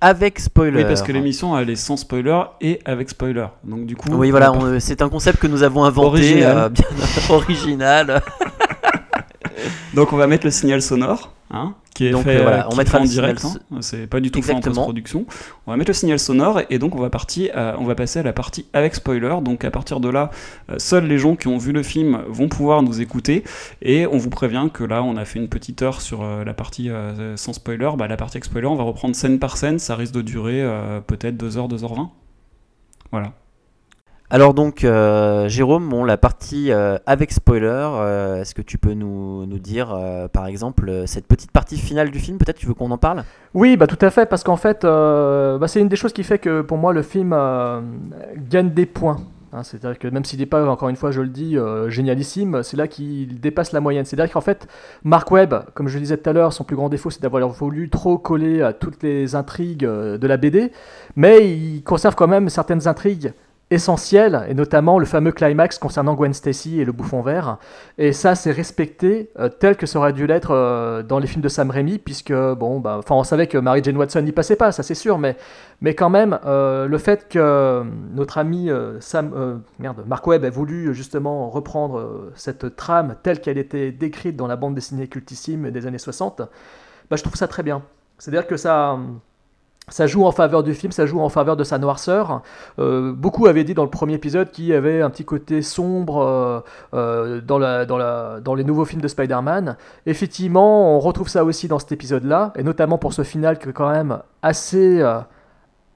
[0.00, 0.78] avec spoiler.
[0.78, 3.46] Oui, parce que l'émission elle est sans spoiler et avec spoiler.
[3.64, 4.08] Donc du coup.
[4.12, 6.06] Oui, voilà, on- c'est un concept que nous avons inventé,
[6.42, 6.70] Original.
[6.70, 6.86] bien
[7.30, 8.22] original.
[9.94, 12.70] Donc on va mettre le signal sonore, hein, qui est Donc, fait, euh, voilà, euh,
[12.72, 13.44] on mettra en direct.
[13.44, 13.78] hein.
[13.80, 15.26] C'est pas du tout fait en post-production.
[15.66, 18.18] On va mettre le signal sonore et donc on va partir, à- on va passer
[18.20, 19.34] à la partie avec spoiler.
[19.42, 20.30] Donc à partir de là,
[20.70, 23.44] euh, seuls les gens qui ont vu le film vont pouvoir nous écouter
[23.82, 26.54] et on vous prévient que là on a fait une petite heure sur euh, la
[26.54, 27.90] partie euh, sans spoiler.
[27.98, 29.78] Bah, la partie avec spoiler, on va reprendre scène par scène.
[29.78, 32.08] Ça risque de durer euh, peut-être 2h, 2h20.
[33.10, 33.32] Voilà.
[34.34, 38.94] Alors donc, euh, Jérôme, bon, la partie euh, avec spoiler, euh, est-ce que tu peux
[38.94, 39.94] nous, nous dire,
[40.32, 43.24] par exemple, cette petite partie finale du film, peut-être tu veux qu'on en parle?
[43.52, 46.38] Oui, bah tout à fait, parce qu'en fait, bah, c'est une des choses qui fait
[46.38, 47.36] que pour moi le film
[48.48, 49.18] gagne des points.
[49.52, 51.58] Hein, C'est-à-dire que même s'il n'est pas, encore une fois, je le dis,
[51.88, 54.06] génialissime, c'est là qu'il dépasse la moyenne.
[54.06, 54.66] C'est-à-dire qu'en fait,
[55.04, 57.46] Mark Webb, comme je le disais tout à l'heure, son plus grand défaut, c'est d'avoir
[57.50, 60.72] voulu trop coller à toutes les intrigues de la BD,
[61.16, 63.34] mais il conserve quand même certaines intrigues
[63.72, 67.58] essentielles, et notamment le fameux climax concernant Gwen Stacy et le bouffon vert.
[67.98, 71.42] Et ça, c'est respecté euh, tel que ça aurait dû l'être euh, dans les films
[71.42, 74.72] de Sam Raimi, puisque, bon, bah, on savait que Mary Jane Watson n'y passait pas,
[74.72, 75.36] ça c'est sûr, mais,
[75.80, 77.82] mais quand même, euh, le fait que
[78.14, 78.70] notre ami
[79.00, 84.46] Sam, merde, Mark Webb ait voulu justement reprendre cette trame telle qu'elle était décrite dans
[84.46, 86.42] la bande dessinée cultissime des années 60,
[87.10, 87.82] bah, je trouve ça très bien.
[88.18, 88.98] C'est-à-dire que ça.
[89.88, 92.42] Ça joue en faveur du film, ça joue en faveur de sa noirceur.
[92.78, 96.22] Euh, beaucoup avaient dit dans le premier épisode qu'il y avait un petit côté sombre
[96.22, 96.60] euh,
[96.94, 99.76] euh, dans, les nouveaux films de Spider-Man.
[100.06, 103.72] Effectivement, on retrouve ça aussi dans cet épisode-là, et notamment pour ce final qui est
[103.72, 105.02] quand même assez...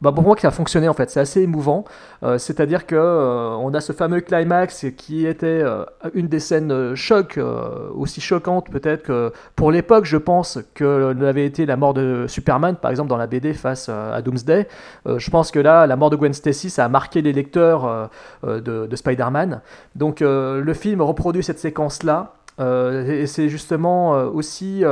[0.03, 1.85] bah pour moi, qui a fonctionné en fait, c'est assez émouvant.
[2.23, 6.95] Euh, C'est-à-dire que euh, on a ce fameux climax qui était euh, une des scènes
[6.95, 7.41] choc,
[7.95, 12.77] aussi choquantes peut-être que pour l'époque, je pense que l'avait été la mort de Superman,
[12.77, 14.69] par exemple dans la BD face à Doomsday.
[15.07, 18.11] Je pense que là, la mort de Gwen Stacy, ça a marqué les lecteurs
[18.45, 19.61] de, de Spider-Man.
[19.95, 22.35] Donc le film reproduit cette séquence-là.
[22.59, 24.85] Euh, et c'est justement aussi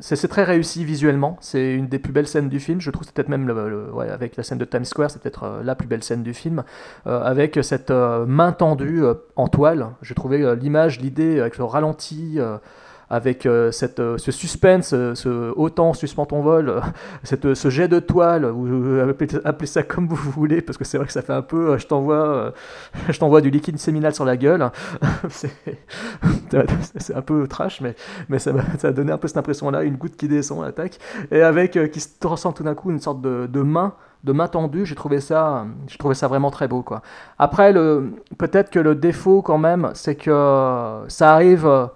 [0.00, 1.36] c'est très réussi visuellement.
[1.40, 2.80] C'est une des plus belles scènes du film.
[2.80, 3.48] Je trouve c'est peut-être même
[4.10, 6.64] avec la scène de Times Square, c'est peut-être euh, la plus belle scène du film.
[7.06, 9.02] Euh, avec cette euh, main tendue
[9.36, 9.90] en toile.
[10.02, 12.38] J'ai trouvé l'image, l'idée avec le ralenti.
[13.08, 16.80] Avec euh, cette, euh, ce suspense, euh, ce autant suspend ton vol, euh,
[17.22, 19.00] cette, ce jet de toile, ou
[19.44, 21.86] appelez, ça comme vous voulez, parce que c'est vrai que ça fait un peu, je
[21.86, 22.52] t'envoie,
[23.08, 24.70] je t'envoie du liquide séminal sur la gueule.
[25.28, 25.50] c'est
[26.98, 27.94] c'est un peu trash, mais,
[28.28, 30.98] mais ça, ça a donné un peu cette impression-là, une goutte qui descend, attaque,
[31.30, 33.94] et avec qui se transforme tout d'un coup une sorte de, de main
[34.24, 37.00] de main tendue, j'ai trouvé ça, j'ai trouvé ça vraiment très beau quoi.
[37.38, 41.88] Après le, peut-être que le défaut quand même, c'est que ça arrive,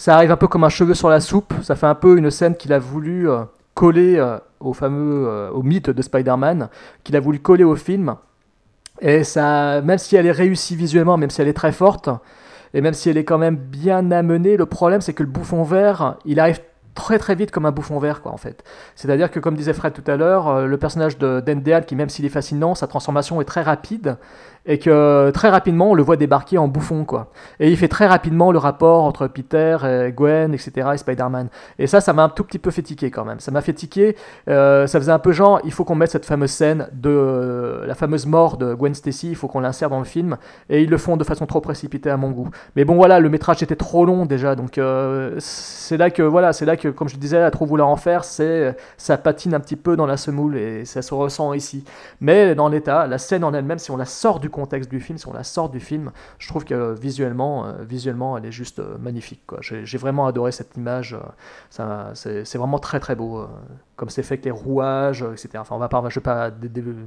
[0.00, 1.52] ça arrive un peu comme un cheveu sur la soupe.
[1.62, 3.42] Ça fait un peu une scène qu'il a voulu euh,
[3.74, 6.70] coller euh, au fameux, euh, au mythe de Spider-Man,
[7.04, 8.16] qu'il a voulu coller au film.
[9.02, 12.08] Et ça, même si elle est réussie visuellement, même si elle est très forte,
[12.72, 15.64] et même si elle est quand même bien amenée, le problème c'est que le bouffon
[15.64, 16.60] vert, il arrive
[16.94, 18.64] très très vite comme un bouffon vert quoi en fait.
[18.94, 22.24] C'est-à-dire que comme disait Fred tout à l'heure, le personnage de d'Endeal qui même s'il
[22.24, 24.16] est fascinant, sa transformation est très rapide
[24.66, 27.30] et que très rapidement on le voit débarquer en bouffon quoi.
[27.60, 30.90] Et il fait très rapidement le rapport entre Peter, et Gwen, etc.
[30.94, 31.48] et Spider-Man.
[31.78, 32.80] Et ça, ça m'a un tout petit peu fait
[33.10, 33.40] quand même.
[33.40, 33.74] Ça m'a fait
[34.48, 37.86] euh, ça faisait un peu genre, il faut qu'on mette cette fameuse scène de euh,
[37.86, 40.36] la fameuse mort de Gwen Stacy, il faut qu'on l'insère dans le film.
[40.68, 42.48] Et ils le font de façon trop précipitée à mon goût.
[42.76, 46.52] Mais bon voilà, le métrage était trop long déjà, donc euh, c'est là que voilà,
[46.52, 49.60] c'est là que comme je disais, à trop vouloir en faire, c'est ça patine un
[49.60, 51.84] petit peu dans la semoule et ça se ressent ici.
[52.20, 55.18] Mais dans l'état, la scène en elle-même, si on la sort du contexte du film,
[55.18, 58.52] si on la sort du film, je trouve que euh, visuellement, euh, visuellement, elle est
[58.52, 59.40] juste euh, magnifique.
[59.60, 61.16] J'ai vraiment adoré cette image.
[62.14, 63.46] c'est vraiment très très beau,
[63.96, 65.50] comme c'est fait avec les rouages, etc.
[65.58, 66.50] Enfin, on va pas, je vais pas,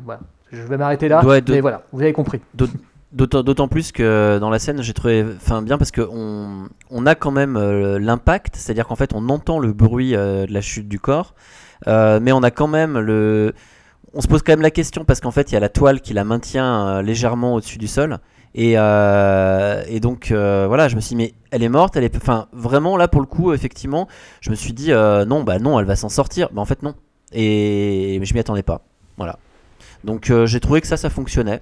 [0.06, 0.22] voilà.
[0.52, 1.24] je vais m'arrêter là.
[1.26, 2.42] Ouais, mais voilà, vous avez compris.
[2.54, 2.68] D'aut-
[3.14, 7.14] D'autant d'autant plus que dans la scène, j'ai trouvé enfin, bien parce qu'on on a
[7.14, 10.88] quand même euh, l'impact, c'est-à-dire qu'en fait, on entend le bruit euh, de la chute
[10.90, 11.36] du corps,
[11.88, 13.54] euh, mais on a quand même le.
[14.16, 16.00] On se pose quand même la question parce qu'en fait, il y a la toile
[16.00, 18.20] qui la maintient euh, légèrement au-dessus du sol.
[18.54, 22.16] Et, euh, donc, euh, voilà, je me suis dit, mais elle est morte, elle est.
[22.16, 24.08] Enfin, vraiment, là, pour le coup, effectivement,
[24.42, 26.50] je me suis dit, non, bah non, elle va s'en sortir.
[26.54, 26.94] Mais en fait, non.
[27.32, 28.82] Et je m'y attendais pas.
[29.18, 29.40] Voilà.
[30.04, 31.62] Donc, j'ai trouvé que ça, ça fonctionnait.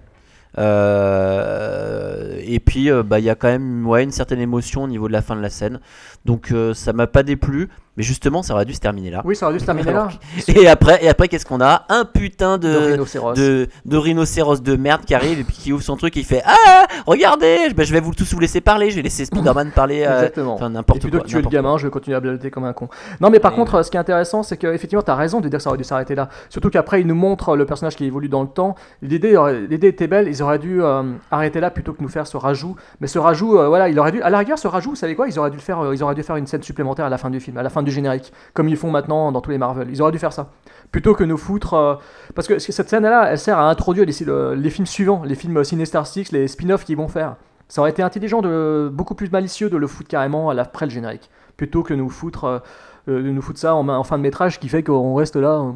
[0.57, 5.13] Et puis, bah, il y a quand même ouais, une certaine émotion au niveau de
[5.13, 5.79] la fin de la scène.
[6.25, 7.69] Donc, ça m'a pas déplu.
[7.97, 9.21] Mais justement, ça aurait dû se terminer là.
[9.25, 10.07] Oui, ça aurait dû se terminer là.
[10.47, 11.85] Et après, et après qu'est-ce qu'on a?
[11.89, 13.33] Un putain de, De rhinocéros.
[13.33, 16.25] de, de rhinocéros de merde qui arrive et puis qui ouvre son truc et il
[16.25, 19.71] fait Ah Regardez ben, Je vais vous tous vous laisser parler, je vais laisser Spider-Man
[19.75, 20.03] parler.
[20.07, 20.53] euh, Exactement.
[20.55, 21.25] Enfin, n'importe plutôt quoi.
[21.25, 22.87] que tuer le gamin, je vais continuer à blablater comme un con.
[23.19, 25.49] Non, mais par Et- contre, ce qui est intéressant, c'est qu'effectivement, tu as raison de
[25.49, 26.29] dire que ça aurait dû s'arrêter là.
[26.49, 28.75] Surtout qu'après, ils nous montrent le personnage qui évolue dans le temps.
[29.01, 29.37] L'idée
[29.69, 32.75] l'idée était belle, ils auraient dû euh, arrêter là plutôt que nous faire ce rajout.
[33.01, 34.21] Mais ce rajout, euh, voilà, il aurait dû.
[34.21, 35.27] À la rigueur, ce rajout, vous savez quoi?
[35.27, 37.17] Ils auraient dû le faire, euh, ils auraient dû faire une scène supplémentaire à la
[37.17, 39.57] fin du film, à la fin du générique, comme ils font maintenant dans tous les
[39.57, 39.87] Marvel.
[39.89, 40.49] Ils auraient dû faire ça.
[40.91, 41.73] Plutôt que nous foutre.
[41.73, 41.95] euh,
[42.35, 45.63] Parce que cette scène-là, elle sert à introduire les, le- les films suivants, les films
[45.63, 47.35] Sinister Six, les spin-offs qu'ils vont faire.
[47.69, 51.29] Ça aurait été intelligent, de, beaucoup plus malicieux de le foutre carrément à le générique,
[51.55, 52.59] plutôt que nous foutre, euh,
[53.07, 55.61] euh, de nous foutre ça en, en fin de métrage, qui fait qu'on reste là.
[55.61, 55.71] euh,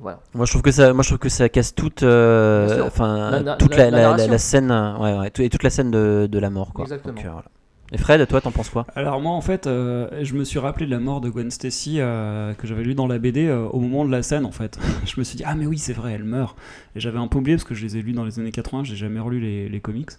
[0.00, 0.20] voilà.
[0.34, 3.40] Moi je trouve que ça, moi je trouve que ça casse toute, euh, enfin La-
[3.40, 6.84] la- toute la- scène, euh, ouais, et toute la scène de, de la mort quoi.
[6.84, 7.12] Exactement.
[7.14, 7.44] Donc, euh, voilà.
[7.92, 10.86] Et Fred, toi t'en penses quoi Alors moi en fait, euh, je me suis rappelé
[10.86, 13.78] de la mort de Gwen Stacy euh, que j'avais lu dans la BD euh, au
[13.78, 14.78] moment de la scène en fait.
[15.04, 16.56] je me suis dit ah mais oui c'est vrai elle meurt.
[16.96, 18.84] Et j'avais un peu oublié parce que je les ai lus dans les années 80,
[18.84, 20.10] j'ai jamais relu les, comics.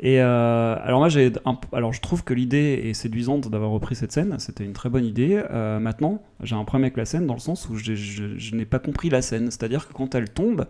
[0.00, 1.32] Et euh, alors moi j'ai
[1.72, 5.04] alors je trouve que l'idée est séduisante d'avoir repris cette scène, c'était une très bonne
[5.04, 5.42] idée.
[5.50, 8.78] Euh, maintenant j'ai un problème avec la scène dans le sens où je, n'ai pas
[8.78, 10.66] compris la scène, c'est-à-dire que quand elle tombe,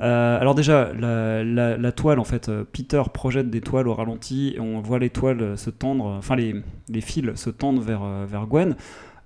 [0.00, 4.80] euh, alors déjà la, toile en fait, Peter projette des toiles au ralenti et on
[4.80, 6.62] voit les toiles se tendre, enfin les,
[7.00, 8.76] fils se tendent vers, vers Gwen.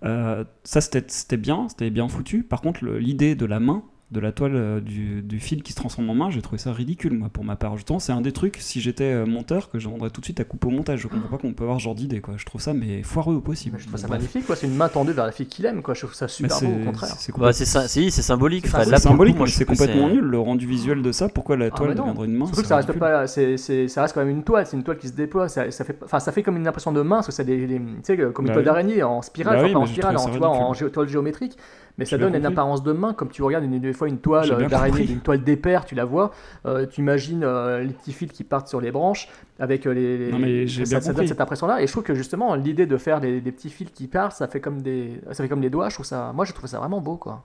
[0.04, 2.42] Euh, ça c'était bien, c'était bien foutu.
[2.42, 5.76] Par contre l'idée de la main, de la toile euh, du, du fil qui se
[5.76, 7.76] transforme en main, j'ai trouvé ça ridicule moi pour ma part.
[7.76, 10.38] Justement c'est un des trucs si j'étais euh, monteur que je demanderais tout de suite
[10.40, 11.00] à couper au montage.
[11.00, 12.34] Je comprends pas qu'on peut avoir ce genre d'idée quoi.
[12.36, 13.76] Je trouve ça mais foireux au possible.
[13.80, 14.56] Je trouve ça magnifique, quoi.
[14.56, 15.94] C'est une main tendue vers la fille qu'il aime, quoi.
[15.94, 17.14] Je trouve ça super c'est- beau, au contraire.
[17.18, 18.66] c'est- Bah, si, symbolique.
[18.66, 21.28] C'est symbolique, moi, je c'est complètement nul le rendu visuel de ça.
[21.28, 22.02] Pourquoi la Ah, toile non.
[22.02, 22.46] deviendrait une main?
[22.46, 24.76] Surtout que c'est ça reste pas, c'est, c'est- ça reste quand même une toile, c'est
[24.76, 27.02] une toile qui se déploie, ça, ça fait, enfin, ça fait comme une impression de
[27.02, 29.72] main, parce que c'est des, des- tu sais, comme une Bah toile d'araignée en spirale,
[29.72, 31.56] Bah en spirale, en, toile géométrique,
[31.98, 34.50] mais ça donne une apparence de main, comme tu regardes une, des fois une toile
[34.50, 36.32] euh, d'araignée, une toile d'éper, tu la vois,
[36.66, 40.38] euh, tu imagines euh, les petits fils qui partent sur les branches, avec les, Non,
[40.38, 42.96] mais j'ai ça, bien ça donne cette impression-là, et je trouve que justement l'idée de
[42.96, 45.70] faire des, des petits fils qui partent, ça fait comme des, ça fait comme des
[45.70, 47.44] doigts, je trouve ça, moi je trouve ça vraiment beau, quoi.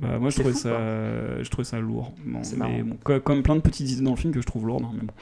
[0.00, 0.70] Bah, moi je trouvais fou, ça,
[1.42, 2.12] je trouvais ça lourd.
[2.24, 4.84] Bon, mais bon, comme plein de petites idées dans le film que je trouve lourdes.
[4.84, 5.12] hein, mais bon.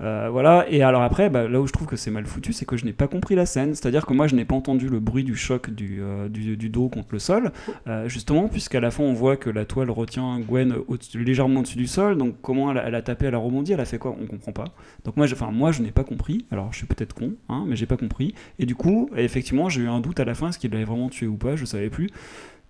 [0.00, 0.64] Euh, voilà.
[0.70, 2.84] Et alors après, bah, là où je trouve que c'est mal foutu, c'est que je
[2.84, 3.74] n'ai pas compris la scène.
[3.74, 6.68] C'est-à-dire que moi je n'ai pas entendu le bruit du choc du, euh, du, du
[6.68, 7.50] dos contre le sol,
[7.88, 11.78] euh, justement, puisqu'à la fin on voit que la toile retient Gwen au légèrement au-dessus
[11.78, 12.16] du sol.
[12.16, 14.16] Donc comment elle, a- elle a tapé, elle a rebondi, elle a fait quoi?
[14.22, 14.66] On comprend pas.
[15.04, 16.44] Donc moi, je- moi je n'ai pas compris.
[16.52, 18.34] Alors je suis peut-être con, hein, mais j'ai pas compris.
[18.60, 21.08] Et du coup, effectivement, j'ai eu un doute à la fin, est-ce qu'il l'avait vraiment
[21.08, 21.56] tué ou pas?
[21.56, 22.08] Je savais plus.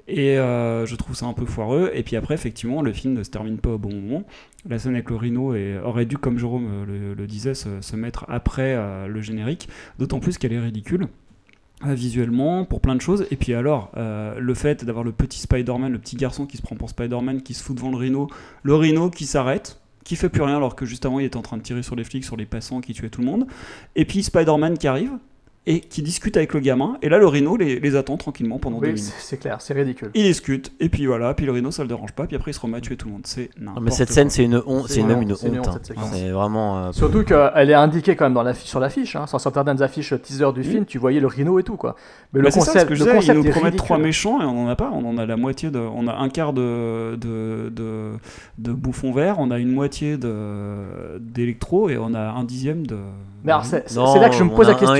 [0.09, 1.90] Et euh, je trouve ça un peu foireux.
[1.94, 4.24] Et puis après, effectivement, le film ne se termine pas au bon moment.
[4.68, 5.55] La scène avec le rhino
[5.85, 9.68] aurait dû, comme Jérôme euh, le, disait, se, mettre après euh, le générique.
[9.98, 11.09] D'autant plus qu'elle est ridicule.
[11.85, 13.26] visuellement, pour plein de choses.
[13.30, 16.74] Et puis alors, le fait d'avoir le petit Spider-Man, le petit garçon qui se prend
[16.74, 18.28] pour Spider-Man, qui se fout devant le rhino,
[18.62, 21.43] le rhino qui s'arrête, qui fait plus rien alors que juste avant il était en
[21.43, 23.47] train de tirer sur les flics, sur les passants qui tuaient tout le monde.
[23.94, 25.12] Et puis Spider-Man qui arrive
[25.70, 26.97] et qui discute avec le gamin.
[27.03, 29.03] Et là, le rhino les, les attend tranquillement pendant deux minutes.
[29.05, 30.11] c'est c'est clair, c'est ridicule.
[30.15, 32.55] Il discute, et puis voilà, puis le rhino ça le dérange pas, puis après il
[32.55, 33.23] se remet à tuer tout le monde.
[33.27, 34.15] C'est Non, n'importe mais cette quoi.
[34.15, 35.45] scène, c'est une honte, C'est c'est une même une honte.
[35.45, 36.03] honte, hein.
[36.12, 36.78] C'est vraiment.
[36.86, 39.15] euh, Surtout qu'elle est indiquée quand même dans sur l'affiche.
[39.15, 39.27] Hein.
[39.27, 41.97] Sur certaines affiches teaser du film, tu voyais le rhino et tout quoi.
[42.32, 43.77] Mais Bah, le c'est ça, concept, ce que je le disais, concept ils nous promettent
[43.77, 44.90] trois méchants et on en a pas.
[44.93, 48.12] On en a la moitié de, on a un quart de de, de,
[48.59, 52.97] de bouffon vert, on a une moitié de d'électro et on a un dixième de.
[53.44, 54.94] Mais alors, c'est là que je me pose la question.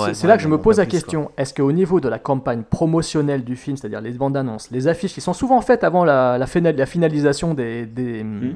[0.00, 0.14] ouais.
[0.14, 1.30] C'est- là que je me pose la question.
[1.36, 5.12] Est-ce qu'au niveau de la campagne promotionnelle du film, c'est-à-dire les bandes annonces, les affiches
[5.14, 8.54] qui sont souvent faites avant la, la, fina- la finalisation des, des, Hmm.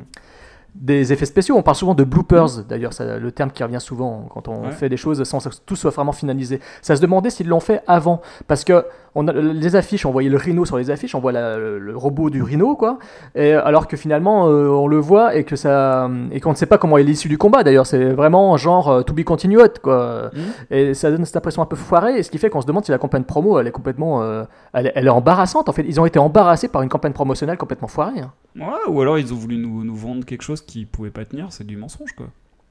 [0.74, 4.26] des effets spéciaux, on parle souvent de bloopers, d'ailleurs, c'est le terme qui revient souvent
[4.32, 4.70] quand on Ouais.
[4.70, 6.60] fait des choses sans que tout soit vraiment finalisé.
[6.80, 8.84] Ça se demandait s'ils l'ont fait avant, parce que
[9.14, 11.78] on a, les affiches, on voyait le rhino sur les affiches, on voit la- le,
[11.78, 12.98] le robot du rhino, quoi,
[13.34, 16.66] et alors que finalement euh, on le voit et que ça et qu'on ne sait
[16.66, 17.62] pas comment est l'issue du combat.
[17.64, 20.30] D'ailleurs, c'est vraiment genre euh, to be continued, quoi.
[20.70, 22.84] Et ça donne cette impression un peu foirée, et ce qui fait qu'on se demande
[22.84, 25.68] si la campagne promo, elle est complètement, euh, elle, est- elle est embarrassante.
[25.68, 28.20] En fait, ils ont été embarrassés par une campagne promotionnelle complètement foirée.
[28.20, 28.32] hein.
[28.56, 31.46] Ouais, ou alors ils ont voulu nous, nous vendre quelque chose qui pouvait pas tenir,
[31.50, 32.26] c'est du mensonge quoi,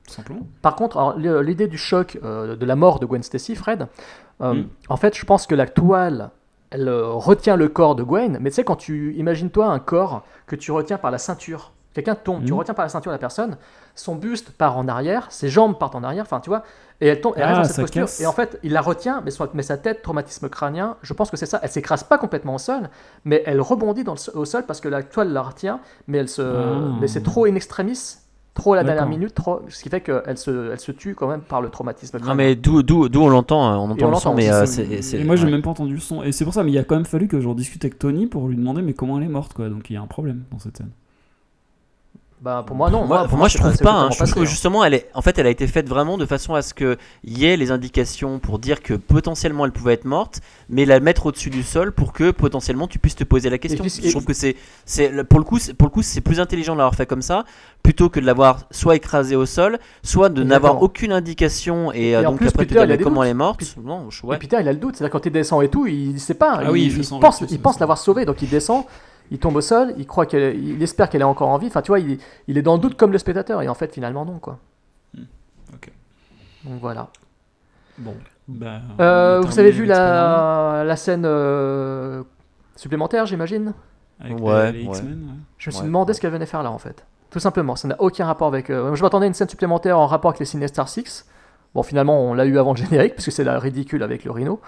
[0.08, 0.42] simplement.
[0.62, 3.88] Par contre, l'idée du choc euh, de la mort de Gwen Stacy, Fred,
[4.42, 4.68] euh, Mm.
[4.90, 6.30] en fait, je pense que la toile,
[6.72, 10.24] elle euh, retient le corps de Gwen, mais tu sais, quand tu imagines-toi un corps
[10.48, 12.58] que tu retiens par la ceinture, quelqu'un tombe, tu Mm.
[12.58, 13.58] retiens par la ceinture la personne,
[13.96, 16.64] son buste part en arrière, ses jambes partent en arrière, enfin, tu vois,
[17.02, 18.22] et elle tombe, elle Ah, reste dans cette posture, casse.
[18.22, 21.32] et en fait, il la retient, mais, son- mais sa tête, traumatisme crânien, je pense
[21.32, 22.90] que c'est ça, elle s'écrase pas complètement au sol,
[23.26, 26.20] mais elle rebondit dans le so- au sol parce que la toile la retient, mais,
[26.20, 26.96] elle se, Ah.
[27.02, 28.18] mais c'est trop in extremis,
[28.56, 31.28] Trop à la dernière minute, trop, ce qui fait qu'elle se, elle se tue quand
[31.28, 32.18] même par le traumatisme.
[32.18, 32.36] Non, crânien.
[32.36, 34.66] mais d'où d'où d'où on l'entend, hein, on entend on le son, mais c'est euh,
[34.66, 35.02] c'est.
[35.02, 35.52] c'est- Et moi, j'ai ouais.
[35.52, 36.24] même pas entendu le son.
[36.24, 38.28] Et c'est pour ça, mais il a quand même fallu que j'en discute avec Tony
[38.28, 39.70] pour lui demander mais comment elle est morte, quoi.
[39.70, 40.90] Donc il y a un problème dans cette scène.
[42.42, 43.06] Bah, pour moi, non.
[43.06, 43.92] Moi, pour pour moi, je c'est trouve pas.
[43.92, 44.08] hein.
[44.12, 44.46] Je trouve passé, que hein.
[44.46, 46.98] justement, elle est, en fait, elle a été faite vraiment de façon à ce que
[47.26, 50.40] y ait les indications pour dire que potentiellement elle pouvait être morte,
[50.70, 53.84] mais la mettre au-dessus du sol pour que potentiellement tu puisses te poser la question.
[53.84, 54.56] puis- je trouve que c'est,
[54.86, 57.44] c'est pour le coup, pour le coup, c'est plus intelligent de l'avoir fait comme ça
[57.84, 62.16] plutôt que de l'avoir soit écrasée au sol, soit de n'avoir aucune indication et, Et
[62.16, 63.24] euh, donc plus, après Peter, te dire comment doutes.
[63.26, 63.58] elle est morte?
[63.60, 64.38] Puis- Non, je- ouais.
[64.38, 64.96] Peter, il a le doute.
[64.96, 66.62] C'est-à-dire quand il descend et tout, il sait pas.
[66.64, 68.86] Ah oui, il, il pense, il l'avoir sauvé, donc il descend,
[69.32, 71.68] il tombe au sol, il croit qu'elle, il espère qu'elle est encore en vie.
[71.68, 73.62] Enfin, tu vois, il, il est dans le doute comme le spectateur.
[73.62, 74.60] Et en fait, finalement, non, quoi.
[75.16, 75.24] Hmm,
[75.74, 75.92] ok.
[76.66, 77.10] Donc voilà.
[77.98, 78.16] Bon.
[78.48, 82.24] Bah, Euh, vous avez vu la, la scène euh,
[82.76, 83.74] supplémentaire, j'imagine
[84.20, 84.92] avec Ouais, les, les ouais.
[84.94, 85.34] X-Men ouais.
[85.58, 86.14] Je me suis Ouais, demandé ouais.
[86.16, 87.06] ce qu'elle venait faire là, en fait.
[87.30, 88.70] Tout simplement, ça n'a aucun rapport avec.
[88.72, 91.26] euh, Je m'attendais à une scène supplémentaire en rapport avec les Sinister Six.
[91.76, 94.60] Bon, finalement, on l'a eu avant le générique, puisque c'est la ridicule avec le Rhino.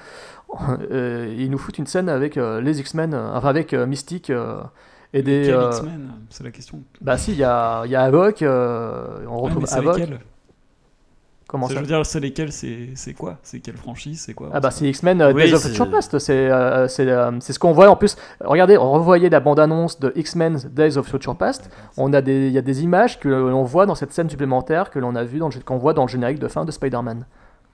[0.92, 4.32] Euh, ils nous foutent une scène avec euh, les X-Men, euh, enfin avec euh, Mystique
[5.14, 5.44] et des.
[5.46, 6.12] Quel X-Men?
[6.30, 6.82] C'est la question.
[7.00, 10.02] bah si, il y a, y a Havok, on Ouais, retrouve Havok.
[11.52, 13.38] Comment Ça, ça Je veux dire, c'est lesquels C'est quoi?
[13.44, 14.22] C'est quelle franchise?
[14.22, 14.52] C'est quoi?
[14.54, 17.74] Ah bah c'est X-Men euh, Oui, Days of Future Past, c'est euh, euh, ce qu'on
[17.74, 18.16] voit en plus.
[18.40, 21.70] Regardez, on revoyait la bande-annonce de X-Men Days of Future Past.
[21.98, 24.92] On a des il y a des images que l'on voit dans cette scène supplémentaire
[24.92, 27.26] que l'on a vu dans qu'on voit dans le générique de fin de Spider-Man.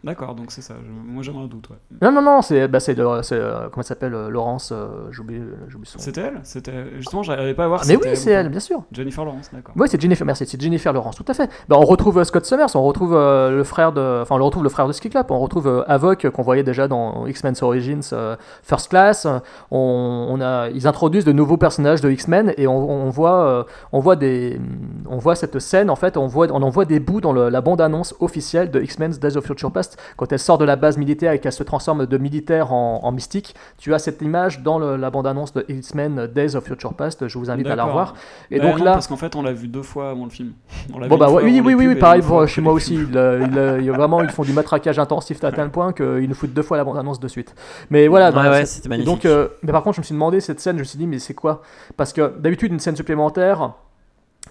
[0.03, 0.75] D'accord, donc c'est ça.
[0.85, 1.69] Je- Moi j'avais un doute.
[1.69, 1.75] Ouais.
[2.01, 3.21] Non non non, c'est bah c'est euh,
[3.69, 5.97] comment elle s'appelle euh, Laurence euh, j'oublie j'oublie son.
[5.97, 6.39] C'était elle?
[6.43, 7.79] C'était justement, j'arrivais pas à voir.
[7.81, 8.83] Ah, si mais c'était oui, c'est elle, bien sûr.
[8.91, 9.73] Jennifer Lawrence, d'accord.
[9.77, 11.49] Oui, c'est Jennifer, merci, c'est Jennifer Lawrence, tout à fait.
[11.67, 14.63] Bah, on retrouve euh, Scott Summers, on retrouve euh, le frère de, enfin, on retrouve
[14.63, 17.99] le frère de Cyclope, on retrouve euh, Havok euh, qu'on voyait déjà dans X-Men Origins
[18.13, 19.25] euh, First Class.
[19.71, 23.63] On, on a, ils introduisent de nouveaux personnages de X-Men et on, on voit, euh,
[23.91, 24.61] on voit des,
[25.09, 27.49] on voit cette scène en fait, on voit, on en voit des bouts dans le-
[27.49, 29.86] la bande-annonce officielle de X-Men Days of Future Past
[30.17, 33.11] quand elle sort de la base militaire et qu'elle se transforme de militaire en, en
[33.11, 33.55] mystique.
[33.77, 37.27] Tu as cette image dans le- la bande-annonce de X-Men Days of Future Past.
[37.27, 38.15] Je vous invite à la revoir.
[38.51, 40.29] Et Bah donc non, là, parce qu'en fait, on l'a vu deux fois avant le
[40.31, 40.53] film.
[40.93, 42.95] On Bon bah fois oui, oui, oui, pareil pour chez moi aussi.
[42.95, 46.27] Il, il, il y a vraiment, ils font du matraquage intensif à tel point qu'ils
[46.27, 47.53] nous foutent deux fois la bande-annonce de suite.
[47.89, 48.31] Mais voilà.
[48.31, 48.65] Ouais, ouais,
[49.05, 51.07] donc, euh, mais par contre, je me suis demandé cette scène, je me suis dit,
[51.07, 51.61] mais c'est quoi?
[51.95, 53.73] Parce que d'habitude, une scène supplémentaire,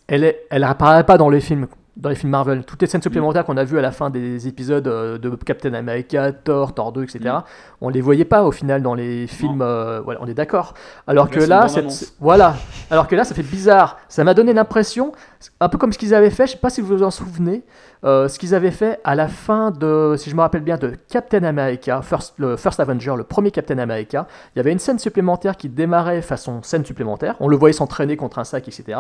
[0.09, 1.67] elle est, elle apparaît pas dans les films.
[1.97, 4.47] Dans les films Marvel, toutes les scènes supplémentaires qu'on a vues à la fin des
[4.48, 7.43] épisodes euh, de Captain America, Thor, Thor 2, etc., Mm.
[7.81, 9.62] on les voyait pas au final dans les films.
[9.62, 10.74] euh, voilà, on est d'accord.
[11.06, 11.66] Alors que là,
[12.20, 12.55] voilà.
[12.90, 13.98] Alors que là, ça fait bizarre.
[14.09, 15.12] Ça m'a donné l'impression,
[15.59, 17.64] un peu comme ce qu'ils avaient fait, je sais pas si vous vous en souvenez,
[18.05, 20.93] euh, ce qu'ils avaient fait à la fin de, si je me rappelle bien, de
[21.09, 24.27] Captain America, First, le First Avenger, le premier Captain America.
[24.55, 27.36] Il y avait une scène supplémentaire qui démarrait façon scène supplémentaire.
[27.40, 28.98] On le voyait s'entraîner contre un sac, etc.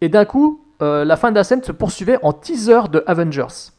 [0.00, 3.70] Et d'un coup, euh, la fin de la scène se poursuivait en teaser de Avengers.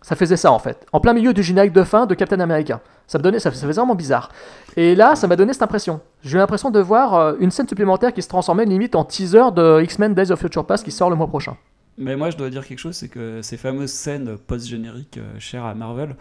[0.00, 2.80] Ça faisait ça en fait, en plein milieu du générique de fin de Captain America.
[3.06, 4.30] Ça me donnait, ça, faisait vraiment bizarre.
[4.76, 6.00] Et là, ça m'a donné cette impression.
[6.22, 9.50] J'ai eu l'impression de voir euh, une scène supplémentaire qui se transformait limite en teaser
[9.54, 11.56] de X-Men Days of Future Past qui sort le mois prochain.
[11.96, 15.64] Mais moi, je dois dire quelque chose, c'est que ces fameuses scènes post-génériques euh, chères
[15.64, 16.16] à Marvel,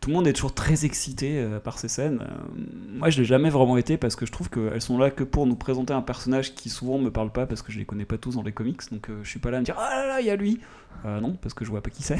[0.00, 2.20] tout le monde est toujours très excité euh, par ces scènes.
[2.22, 2.60] Euh,
[2.92, 5.46] moi, je l'ai jamais vraiment été parce que je trouve qu'elles sont là que pour
[5.46, 8.18] nous présenter un personnage qui souvent me parle pas parce que je les connais pas
[8.18, 10.20] tous dans les comics, donc je suis pas là à me dire ah là là,
[10.20, 10.60] il y a lui.
[11.04, 12.16] Euh, non, parce que je vois pas qui c'est.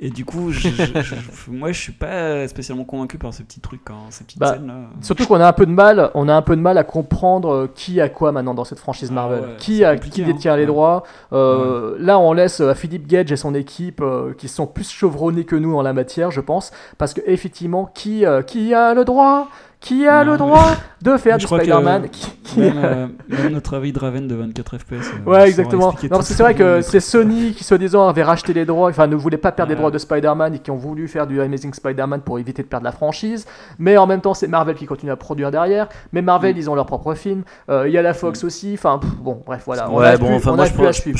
[0.00, 1.14] Et du coup, je- je- je-
[1.50, 4.68] moi, je suis pas spécialement convaincu par ces petits trucs, hein, ces petites Bah, scènes
[4.68, 4.74] là.
[5.02, 7.52] Surtout qu'on a un peu de mal, on a un peu de mal à comprendre
[7.52, 9.40] euh, qui a quoi maintenant dans cette franchise Ah Marvel.
[9.40, 10.56] ouais, qui a détient hein.
[10.56, 10.66] les Ouais.
[10.66, 11.02] droits.
[11.34, 15.44] Euh, Là, on laisse à Philippe Gage et son équipe euh, qui sont plus chevronnés
[15.44, 19.48] que nous en la matière, je pense, parce que effectivement, qui qui a le droit?
[19.82, 20.70] Qui a Non, le mais- droit
[21.02, 24.78] de faire du Spider-Man qui- qui- Même, euh, même notre avis de Raven de 24
[24.78, 24.92] FPS.
[24.92, 25.92] euh, Ouais, exactement.
[26.22, 27.00] c'est vrai que c'est.
[27.00, 29.98] Sony qui, soi-disant, avait racheté les droits, enfin, ne voulait pas perdre les droits de
[29.98, 33.46] Spider-Man et qui ont voulu faire du Amazing Spider-Man pour éviter de perdre la franchise.
[33.80, 35.88] Mais en même temps, c'est Marvel qui continue à produire derrière.
[36.12, 36.58] Mais Marvel, Mm.
[36.58, 37.42] ils ont leur propre film.
[37.68, 38.74] Euh, Il y a la Fox aussi.
[38.74, 39.90] Enfin, pff, bon, bref, voilà.
[39.90, 41.18] On Ouais, arrive bon, plus- enfin, on moi, arrive je plus à pense- suivre.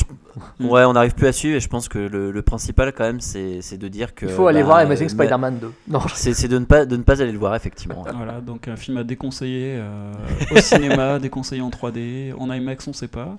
[0.61, 0.69] Mm.
[0.71, 3.21] Ouais, on n'arrive plus à suivre et je pense que le, le principal quand même
[3.21, 5.73] c'est c'est de dire que Il faut aller bah, voir Amazing euh, Spider-Man 2.
[5.89, 8.03] Non, je- C'est c'est de ne pas de ne pas aller le voir effectivement.
[8.17, 10.13] Voilà, donc un film à déconseiller euh,
[10.51, 13.37] au cinéma, déconseillé en 3D, en IMAX on sait pas.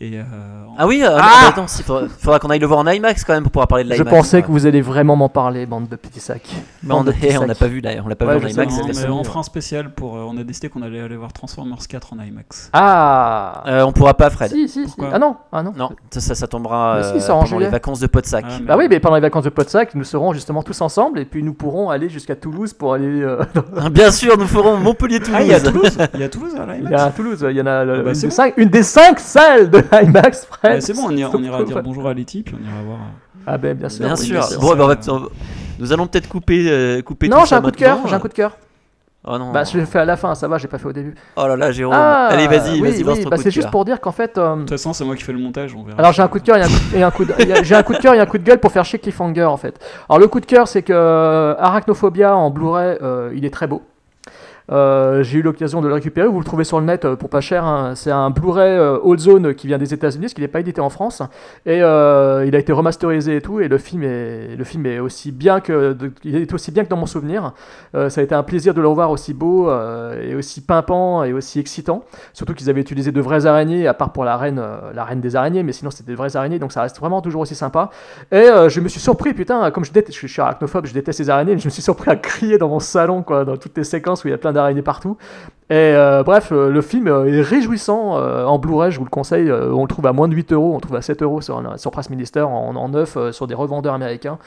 [0.00, 0.22] Et, euh,
[0.68, 3.32] en- Ah oui, euh, Ah attends, faudra, faudra qu'on aille le voir en IMAX quand
[3.34, 4.16] même pour pouvoir parler de je l'IMAX.
[4.16, 4.42] pensais ouais.
[4.42, 6.48] que vous allez vraiment m'en parler, bande de petits sacs.
[6.82, 8.48] Mais on Bande de petits on n'a pas vu on l'a pas Ouais, vu en
[8.48, 8.74] je IMAX.
[9.08, 10.16] On fera un spécial pour.
[10.16, 12.70] euh, on a décidé qu'on allait aller voir Transformers 4 en IMAX.
[12.72, 14.50] Ah Euh, on pourra pas Fred.
[14.50, 14.94] Si, si, si.
[15.12, 15.72] Ah non, ah non.
[15.76, 18.44] Non, ça, ça, ça tombera si, pendant les vacances de Podsac.
[18.48, 21.18] Ah, mais- Bah oui, mais pendant les vacances de Podsac, nous serons justement tous ensemble
[21.18, 23.22] et puis nous pourrons aller jusqu'à Toulouse pour aller.
[23.22, 23.42] euh,
[23.90, 25.36] Bien sûr, nous Montpellier-Toulouse.
[25.38, 27.46] Ah, il y a Toulouse Il y a Toulouse à Il y a à Toulouse,
[27.50, 28.30] il y en a le- Ah bah, une, des bon.
[28.32, 30.72] cinq, une des cinq salles de IMAX, Fred.
[30.74, 32.98] Ouais, C'est bon, on ira, on ira dire bonjour à Letty, puis on ira voir.
[33.46, 34.04] Ah ben bien sûr.
[34.06, 34.38] Bien oui, sûr.
[34.38, 34.60] bien sûr.
[34.60, 35.28] Bon, bah, on va- on va-
[35.78, 38.14] nous allons peut-être couper, euh, couper Non, tout j'ai ça un coup de cœur, j'ai
[38.14, 38.56] un coup de cœur.
[39.26, 39.52] Oh non.
[39.52, 41.14] Bah, je l'ai fait à la fin, ça va, j'ai pas fait au début.
[41.36, 41.96] Oh là là, Jérôme.
[41.96, 44.36] Ah, Allez, vas-y, oui, vas-y, oui, bah, c'est juste pour dire qu'en fait.
[44.36, 45.98] euh, De toute façon, c'est moi qui fais le montage, on verra.
[45.98, 47.32] Alors j'ai un coup de cœur et un coup, de,
[47.62, 49.56] j'ai un coup de cœur et un coup de gueule pour faire chier Cliffhanger en
[49.56, 49.78] fait.
[50.10, 53.66] Alors le coup de cœur c'est que euh, Arachnophobia en Blu-ray euh, il est très
[53.66, 53.82] beau.
[54.72, 57.28] Euh, j'ai eu l'occasion de le récupérer, vous le trouvez sur le net euh, pour
[57.28, 57.64] pas cher.
[57.64, 57.94] hein.
[57.94, 60.80] C'est un Blu-ray euh, Old Zone qui vient des États-Unis, parce qu'il n'est pas édité
[60.80, 61.22] en France.
[61.66, 63.60] Et euh, il a été remasterisé et tout.
[63.60, 66.84] Et le film est, le film est aussi bien que, de- il est aussi bien
[66.84, 67.52] que dans mon souvenir.
[67.94, 71.24] Euh, ça a été un plaisir de le revoir aussi beau euh, et aussi pimpant
[71.24, 72.02] et aussi excitant.
[72.32, 75.20] Surtout qu'ils avaient utilisé de vraies araignées, à part pour la reine, euh, la reine
[75.20, 77.90] des araignées, mais sinon c'était de vraies araignées, donc ça reste vraiment toujours aussi sympa.
[78.32, 81.18] Et euh, je me suis surpris, putain, comme je déteste, je suis arachnophobe, je déteste
[81.18, 83.76] les araignées, mais je me suis surpris à crier dans mon salon, quoi, dans toutes
[83.76, 85.16] les séquences où il y a plein d'araignées partout.
[85.70, 89.50] Et euh, bref, euh, le film euh, est réjouissant en Blu-ray, je vous le conseille.
[89.50, 91.62] on le trouve à moins de 8 euros, on le trouve à 7 euros sur,
[91.78, 94.38] sur Press Minister en, en neuf sur des revendeurs américains.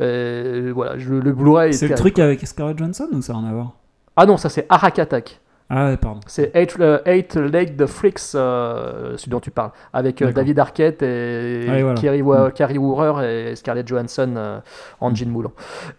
[0.00, 3.40] Et voilà, je- le Blu-ray est C'est le truc avec Scarlett Johansson ou ça n'a
[3.40, 3.72] rien à voir?
[4.16, 5.40] Ah non, ça c'est Arak Attack.
[5.70, 6.20] Ah ouais, pardon.
[6.26, 10.30] C'est Eight, euh, Eight Leg the Freaks, euh, celui dont tu parles, avec euh.
[10.30, 11.82] David Arquette et Ah oui,
[12.20, 12.50] voilà.
[12.50, 12.82] Kerry, Mm.
[12.82, 14.58] Woorer et Scarlett Johansson euh,
[15.00, 15.52] en jean moulant.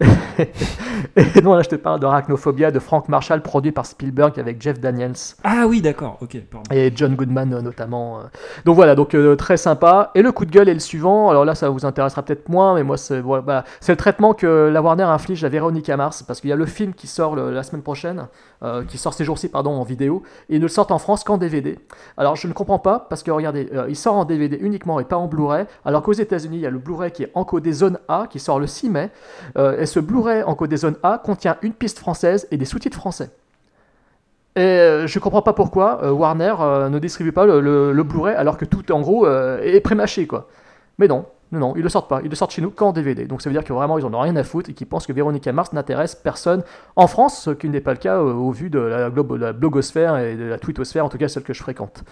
[1.16, 4.60] et non, là je te parle de Arachnophobia de Frank Marshall, produit par Spielberg avec
[4.62, 6.70] Jeff Daniels Ah oui, d'accord, ok, pardon.
[6.72, 8.20] et John Goodman euh, notamment.
[8.64, 10.10] Donc voilà, donc très sympa.
[10.14, 11.30] Et le coup de gueule est le suivant.
[11.30, 14.68] Alors là, ça vous intéressera peut-être moins, mais moi, c'est voilà, bah, le traitement que
[14.72, 17.52] la Warner inflige à Véronica Mars, parce qu'il y a le film qui sort le-
[17.52, 18.26] la semaine prochaine,
[18.88, 21.78] qui sort ces jours-ci, pardon, en vidéo, et ne sortent en France qu'en DVD.
[22.16, 25.04] Alors je ne comprends pas, parce que regardez, euh, il sort en DVD uniquement et
[25.04, 27.98] pas en Blu-ray, alors qu'aux États-Unis, il y a le Blu-ray qui est encodé zone
[28.08, 29.10] A, qui sort le 6 mai,
[29.58, 33.30] euh, et ce Blu-ray encodé zone A contient une piste française et des sous-titres français.
[34.56, 36.54] Et euh, je comprends pas pourquoi Warner
[36.90, 40.46] ne distribue pas le, le- Blu-ray alors que tout en gros est prémâché quoi.
[40.98, 41.24] Mais non,
[41.54, 42.20] non, non, ils le sortent pas.
[42.22, 43.24] Ils le sortent chez nous qu'en DVD.
[43.26, 45.06] Donc ça veut dire que vraiment ils en ont rien à foutre et qu'ils pensent
[45.06, 46.62] que Véronica Mars n'intéresse personne
[46.96, 49.08] en France, ce qui n'est pas le cas euh, au vu de la,
[49.52, 52.04] blogosphère et de la twittosphère, en tout cas celle que je fréquente.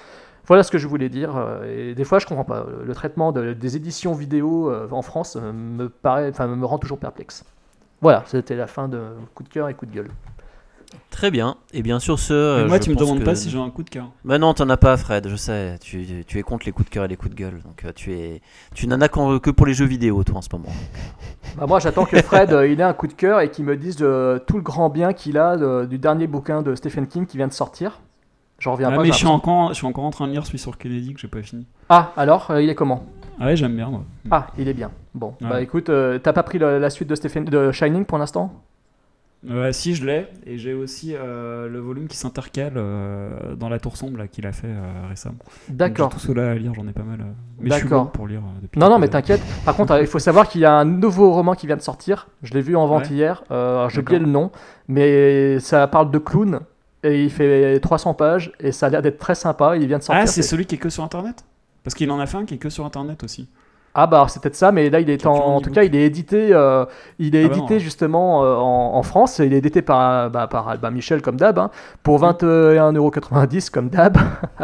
[0.47, 1.37] Voilà ce que je voulais dire.
[1.37, 2.67] euh, Et des fois je comprends pas.
[2.85, 6.99] Le traitement de- des éditions vidéo euh, en France me paraît, enfin me rend toujours
[6.99, 7.45] perplexe.
[8.01, 9.01] Voilà, c'était la fin de
[9.35, 10.09] coup de cœur et coup de gueule.
[11.11, 11.57] Très bien.
[11.73, 12.33] Et bien sur ce.
[12.33, 14.09] Mais euh, moi, je tu me demandes que- pas si j'ai un coup de cœur.
[14.25, 15.29] Bah non, t'en as pas, Fred.
[15.29, 15.79] Je sais.
[15.81, 17.61] Tu, tu es contre les coups de cœur et les coups de gueule.
[17.65, 18.41] Donc euh, tu es,
[18.75, 20.69] tu n'en as que pour les jeux vidéo, toi, en ce moment.
[21.57, 23.77] Bah, moi, j'attends que Fred euh, il ait un coup de cœur et qu'il me
[23.77, 27.27] dise euh, tout le grand bien qu'il a de- du dernier bouquin de Stephen King
[27.27, 28.01] qui vient de sortir.
[28.59, 29.03] J'en reviens Ah, pas.
[29.03, 31.21] mais je suis, encore, je suis encore en train de lire celui sur Kennedy que
[31.21, 31.67] j'ai pas fini.
[31.89, 33.05] Ah, alors, euh, il est comment?
[33.41, 34.05] Ah ouais, j'aime bien, moi.
[34.31, 34.91] Ah, il est bien.
[35.15, 35.49] Bon, Ouais.
[35.49, 38.53] bah écoute, euh, t'as pas pris la, la suite de, Stephen, de Shining pour l'instant?
[39.49, 40.29] Ouais, si, je l'ai.
[40.47, 44.53] Et j'ai aussi euh, le volume qui s'intercale euh, dans La Tour Sombre qu'il a
[44.53, 45.39] fait euh, récemment.
[45.69, 46.11] D'accord.
[46.11, 47.21] Tout cela à lire, j'en ai pas mal.
[47.21, 47.25] euh,
[47.61, 49.41] Mais je suis bon pour lire euh, depuis Non, non, mais t'inquiète.
[49.65, 51.83] Par contre, euh, il faut savoir qu'il y a un nouveau roman qui vient de
[51.83, 52.29] sortir.
[52.45, 53.17] Je l'ai vu en vente Ouais.
[53.17, 53.43] hier.
[53.51, 54.53] Euh, j'ai oublié le nom,
[54.87, 56.61] mais ça parle de clown.
[57.03, 59.77] Et il fait 300 pages et ça a l'air d'être très sympa.
[59.77, 60.23] Il vient de sortir.
[60.23, 61.45] Ah, c'est celui qui est que sur internet?
[61.83, 63.49] Parce qu'il en a fait un qui est que sur internet aussi.
[63.95, 66.07] Ah bah c'est peut-être ça, mais là il est en, en tout cas il est
[66.07, 66.87] édité, euh,
[67.19, 67.81] il est Ah bah édité non.
[67.81, 71.59] justement euh, en, en France, il est édité par, bah, par Albin Michel comme d'hab,
[71.59, 71.71] hein,
[72.03, 74.17] pour 21,90€ comme d'hab.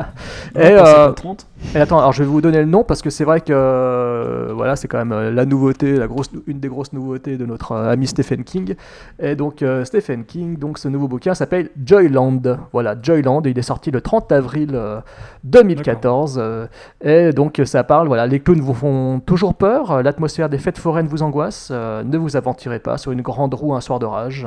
[0.56, 1.46] et, euh, pas 30.
[1.74, 4.52] et attends, alors je vais vous donner le nom parce que c'est vrai que euh,
[4.54, 7.72] voilà c'est quand même euh, la nouveauté, la grosse, une des grosses nouveautés de notre
[7.72, 8.76] euh, ami Stephen King.
[9.18, 12.40] Et donc euh, Stephen King, donc ce nouveau bouquin s'appelle Joyland.
[12.72, 15.00] Voilà Joyland, il est sorti le 30 avril euh,
[15.44, 16.38] 2014.
[16.40, 16.66] euh,
[17.02, 21.06] et donc ça parle, voilà, les clowns vous font toujours peur, l'atmosphère des fêtes foraines
[21.06, 24.46] vous angoisse, euh, ne vous aventurez pas sur une grande roue un soir d'orage.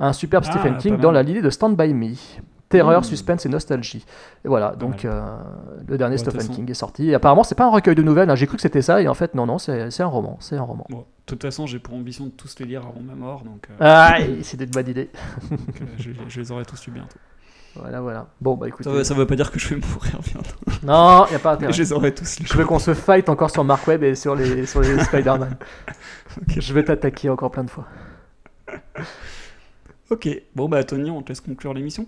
[0.00, 2.14] Un superbe Ah, Stephen King dans la lignée de Stand By Me.
[2.70, 3.04] Terreur, Mmh.
[3.04, 4.04] suspense et nostalgie.
[4.44, 5.36] Et voilà, donc euh,
[5.86, 6.54] le dernier Ouais, de Stephen façon.
[6.54, 7.10] King est sorti.
[7.10, 8.28] Et apparemment, c'est pas un recueil de nouvelles.
[8.30, 8.34] hein.
[8.34, 10.36] J'ai cru que c'était ça, et en fait, non, non, c'est un roman.
[10.40, 10.84] C'est un roman.
[10.88, 13.68] Bon, de toute façon, j'ai pour ambition de tous les lire avant ma mort, donc,
[13.70, 15.10] euh, Ah, c'était une bonne idée.
[15.50, 15.60] donc,
[15.98, 17.16] je, je les aurai tous lus bientôt.
[17.76, 18.26] Voilà, voilà.
[18.40, 18.84] Bon, bah écoutez.
[18.84, 20.56] Ça, veut- ça veut pas dire que je vais mourir bientôt.
[20.84, 21.72] Non, y a pas intérêt.
[21.72, 22.36] je les aurai tous.
[22.44, 25.56] Je veux qu'on se fight encore sur Mark Webb et sur les, sur les Spider-Man.
[26.56, 27.86] Je vais t'attaquer encore plein de fois.
[30.10, 32.06] Ok, bon bah Tony, on te laisse conclure l'émission.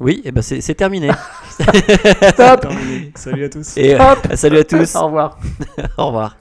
[0.00, 1.10] Oui, et ben c'est c'est terminé.
[1.50, 3.12] Stop Terminé.
[3.14, 3.76] Salut à tous.
[3.76, 4.26] Et euh, Hop.
[4.34, 4.94] salut à tous.
[4.96, 5.38] Au revoir.
[5.96, 6.36] Au revoir.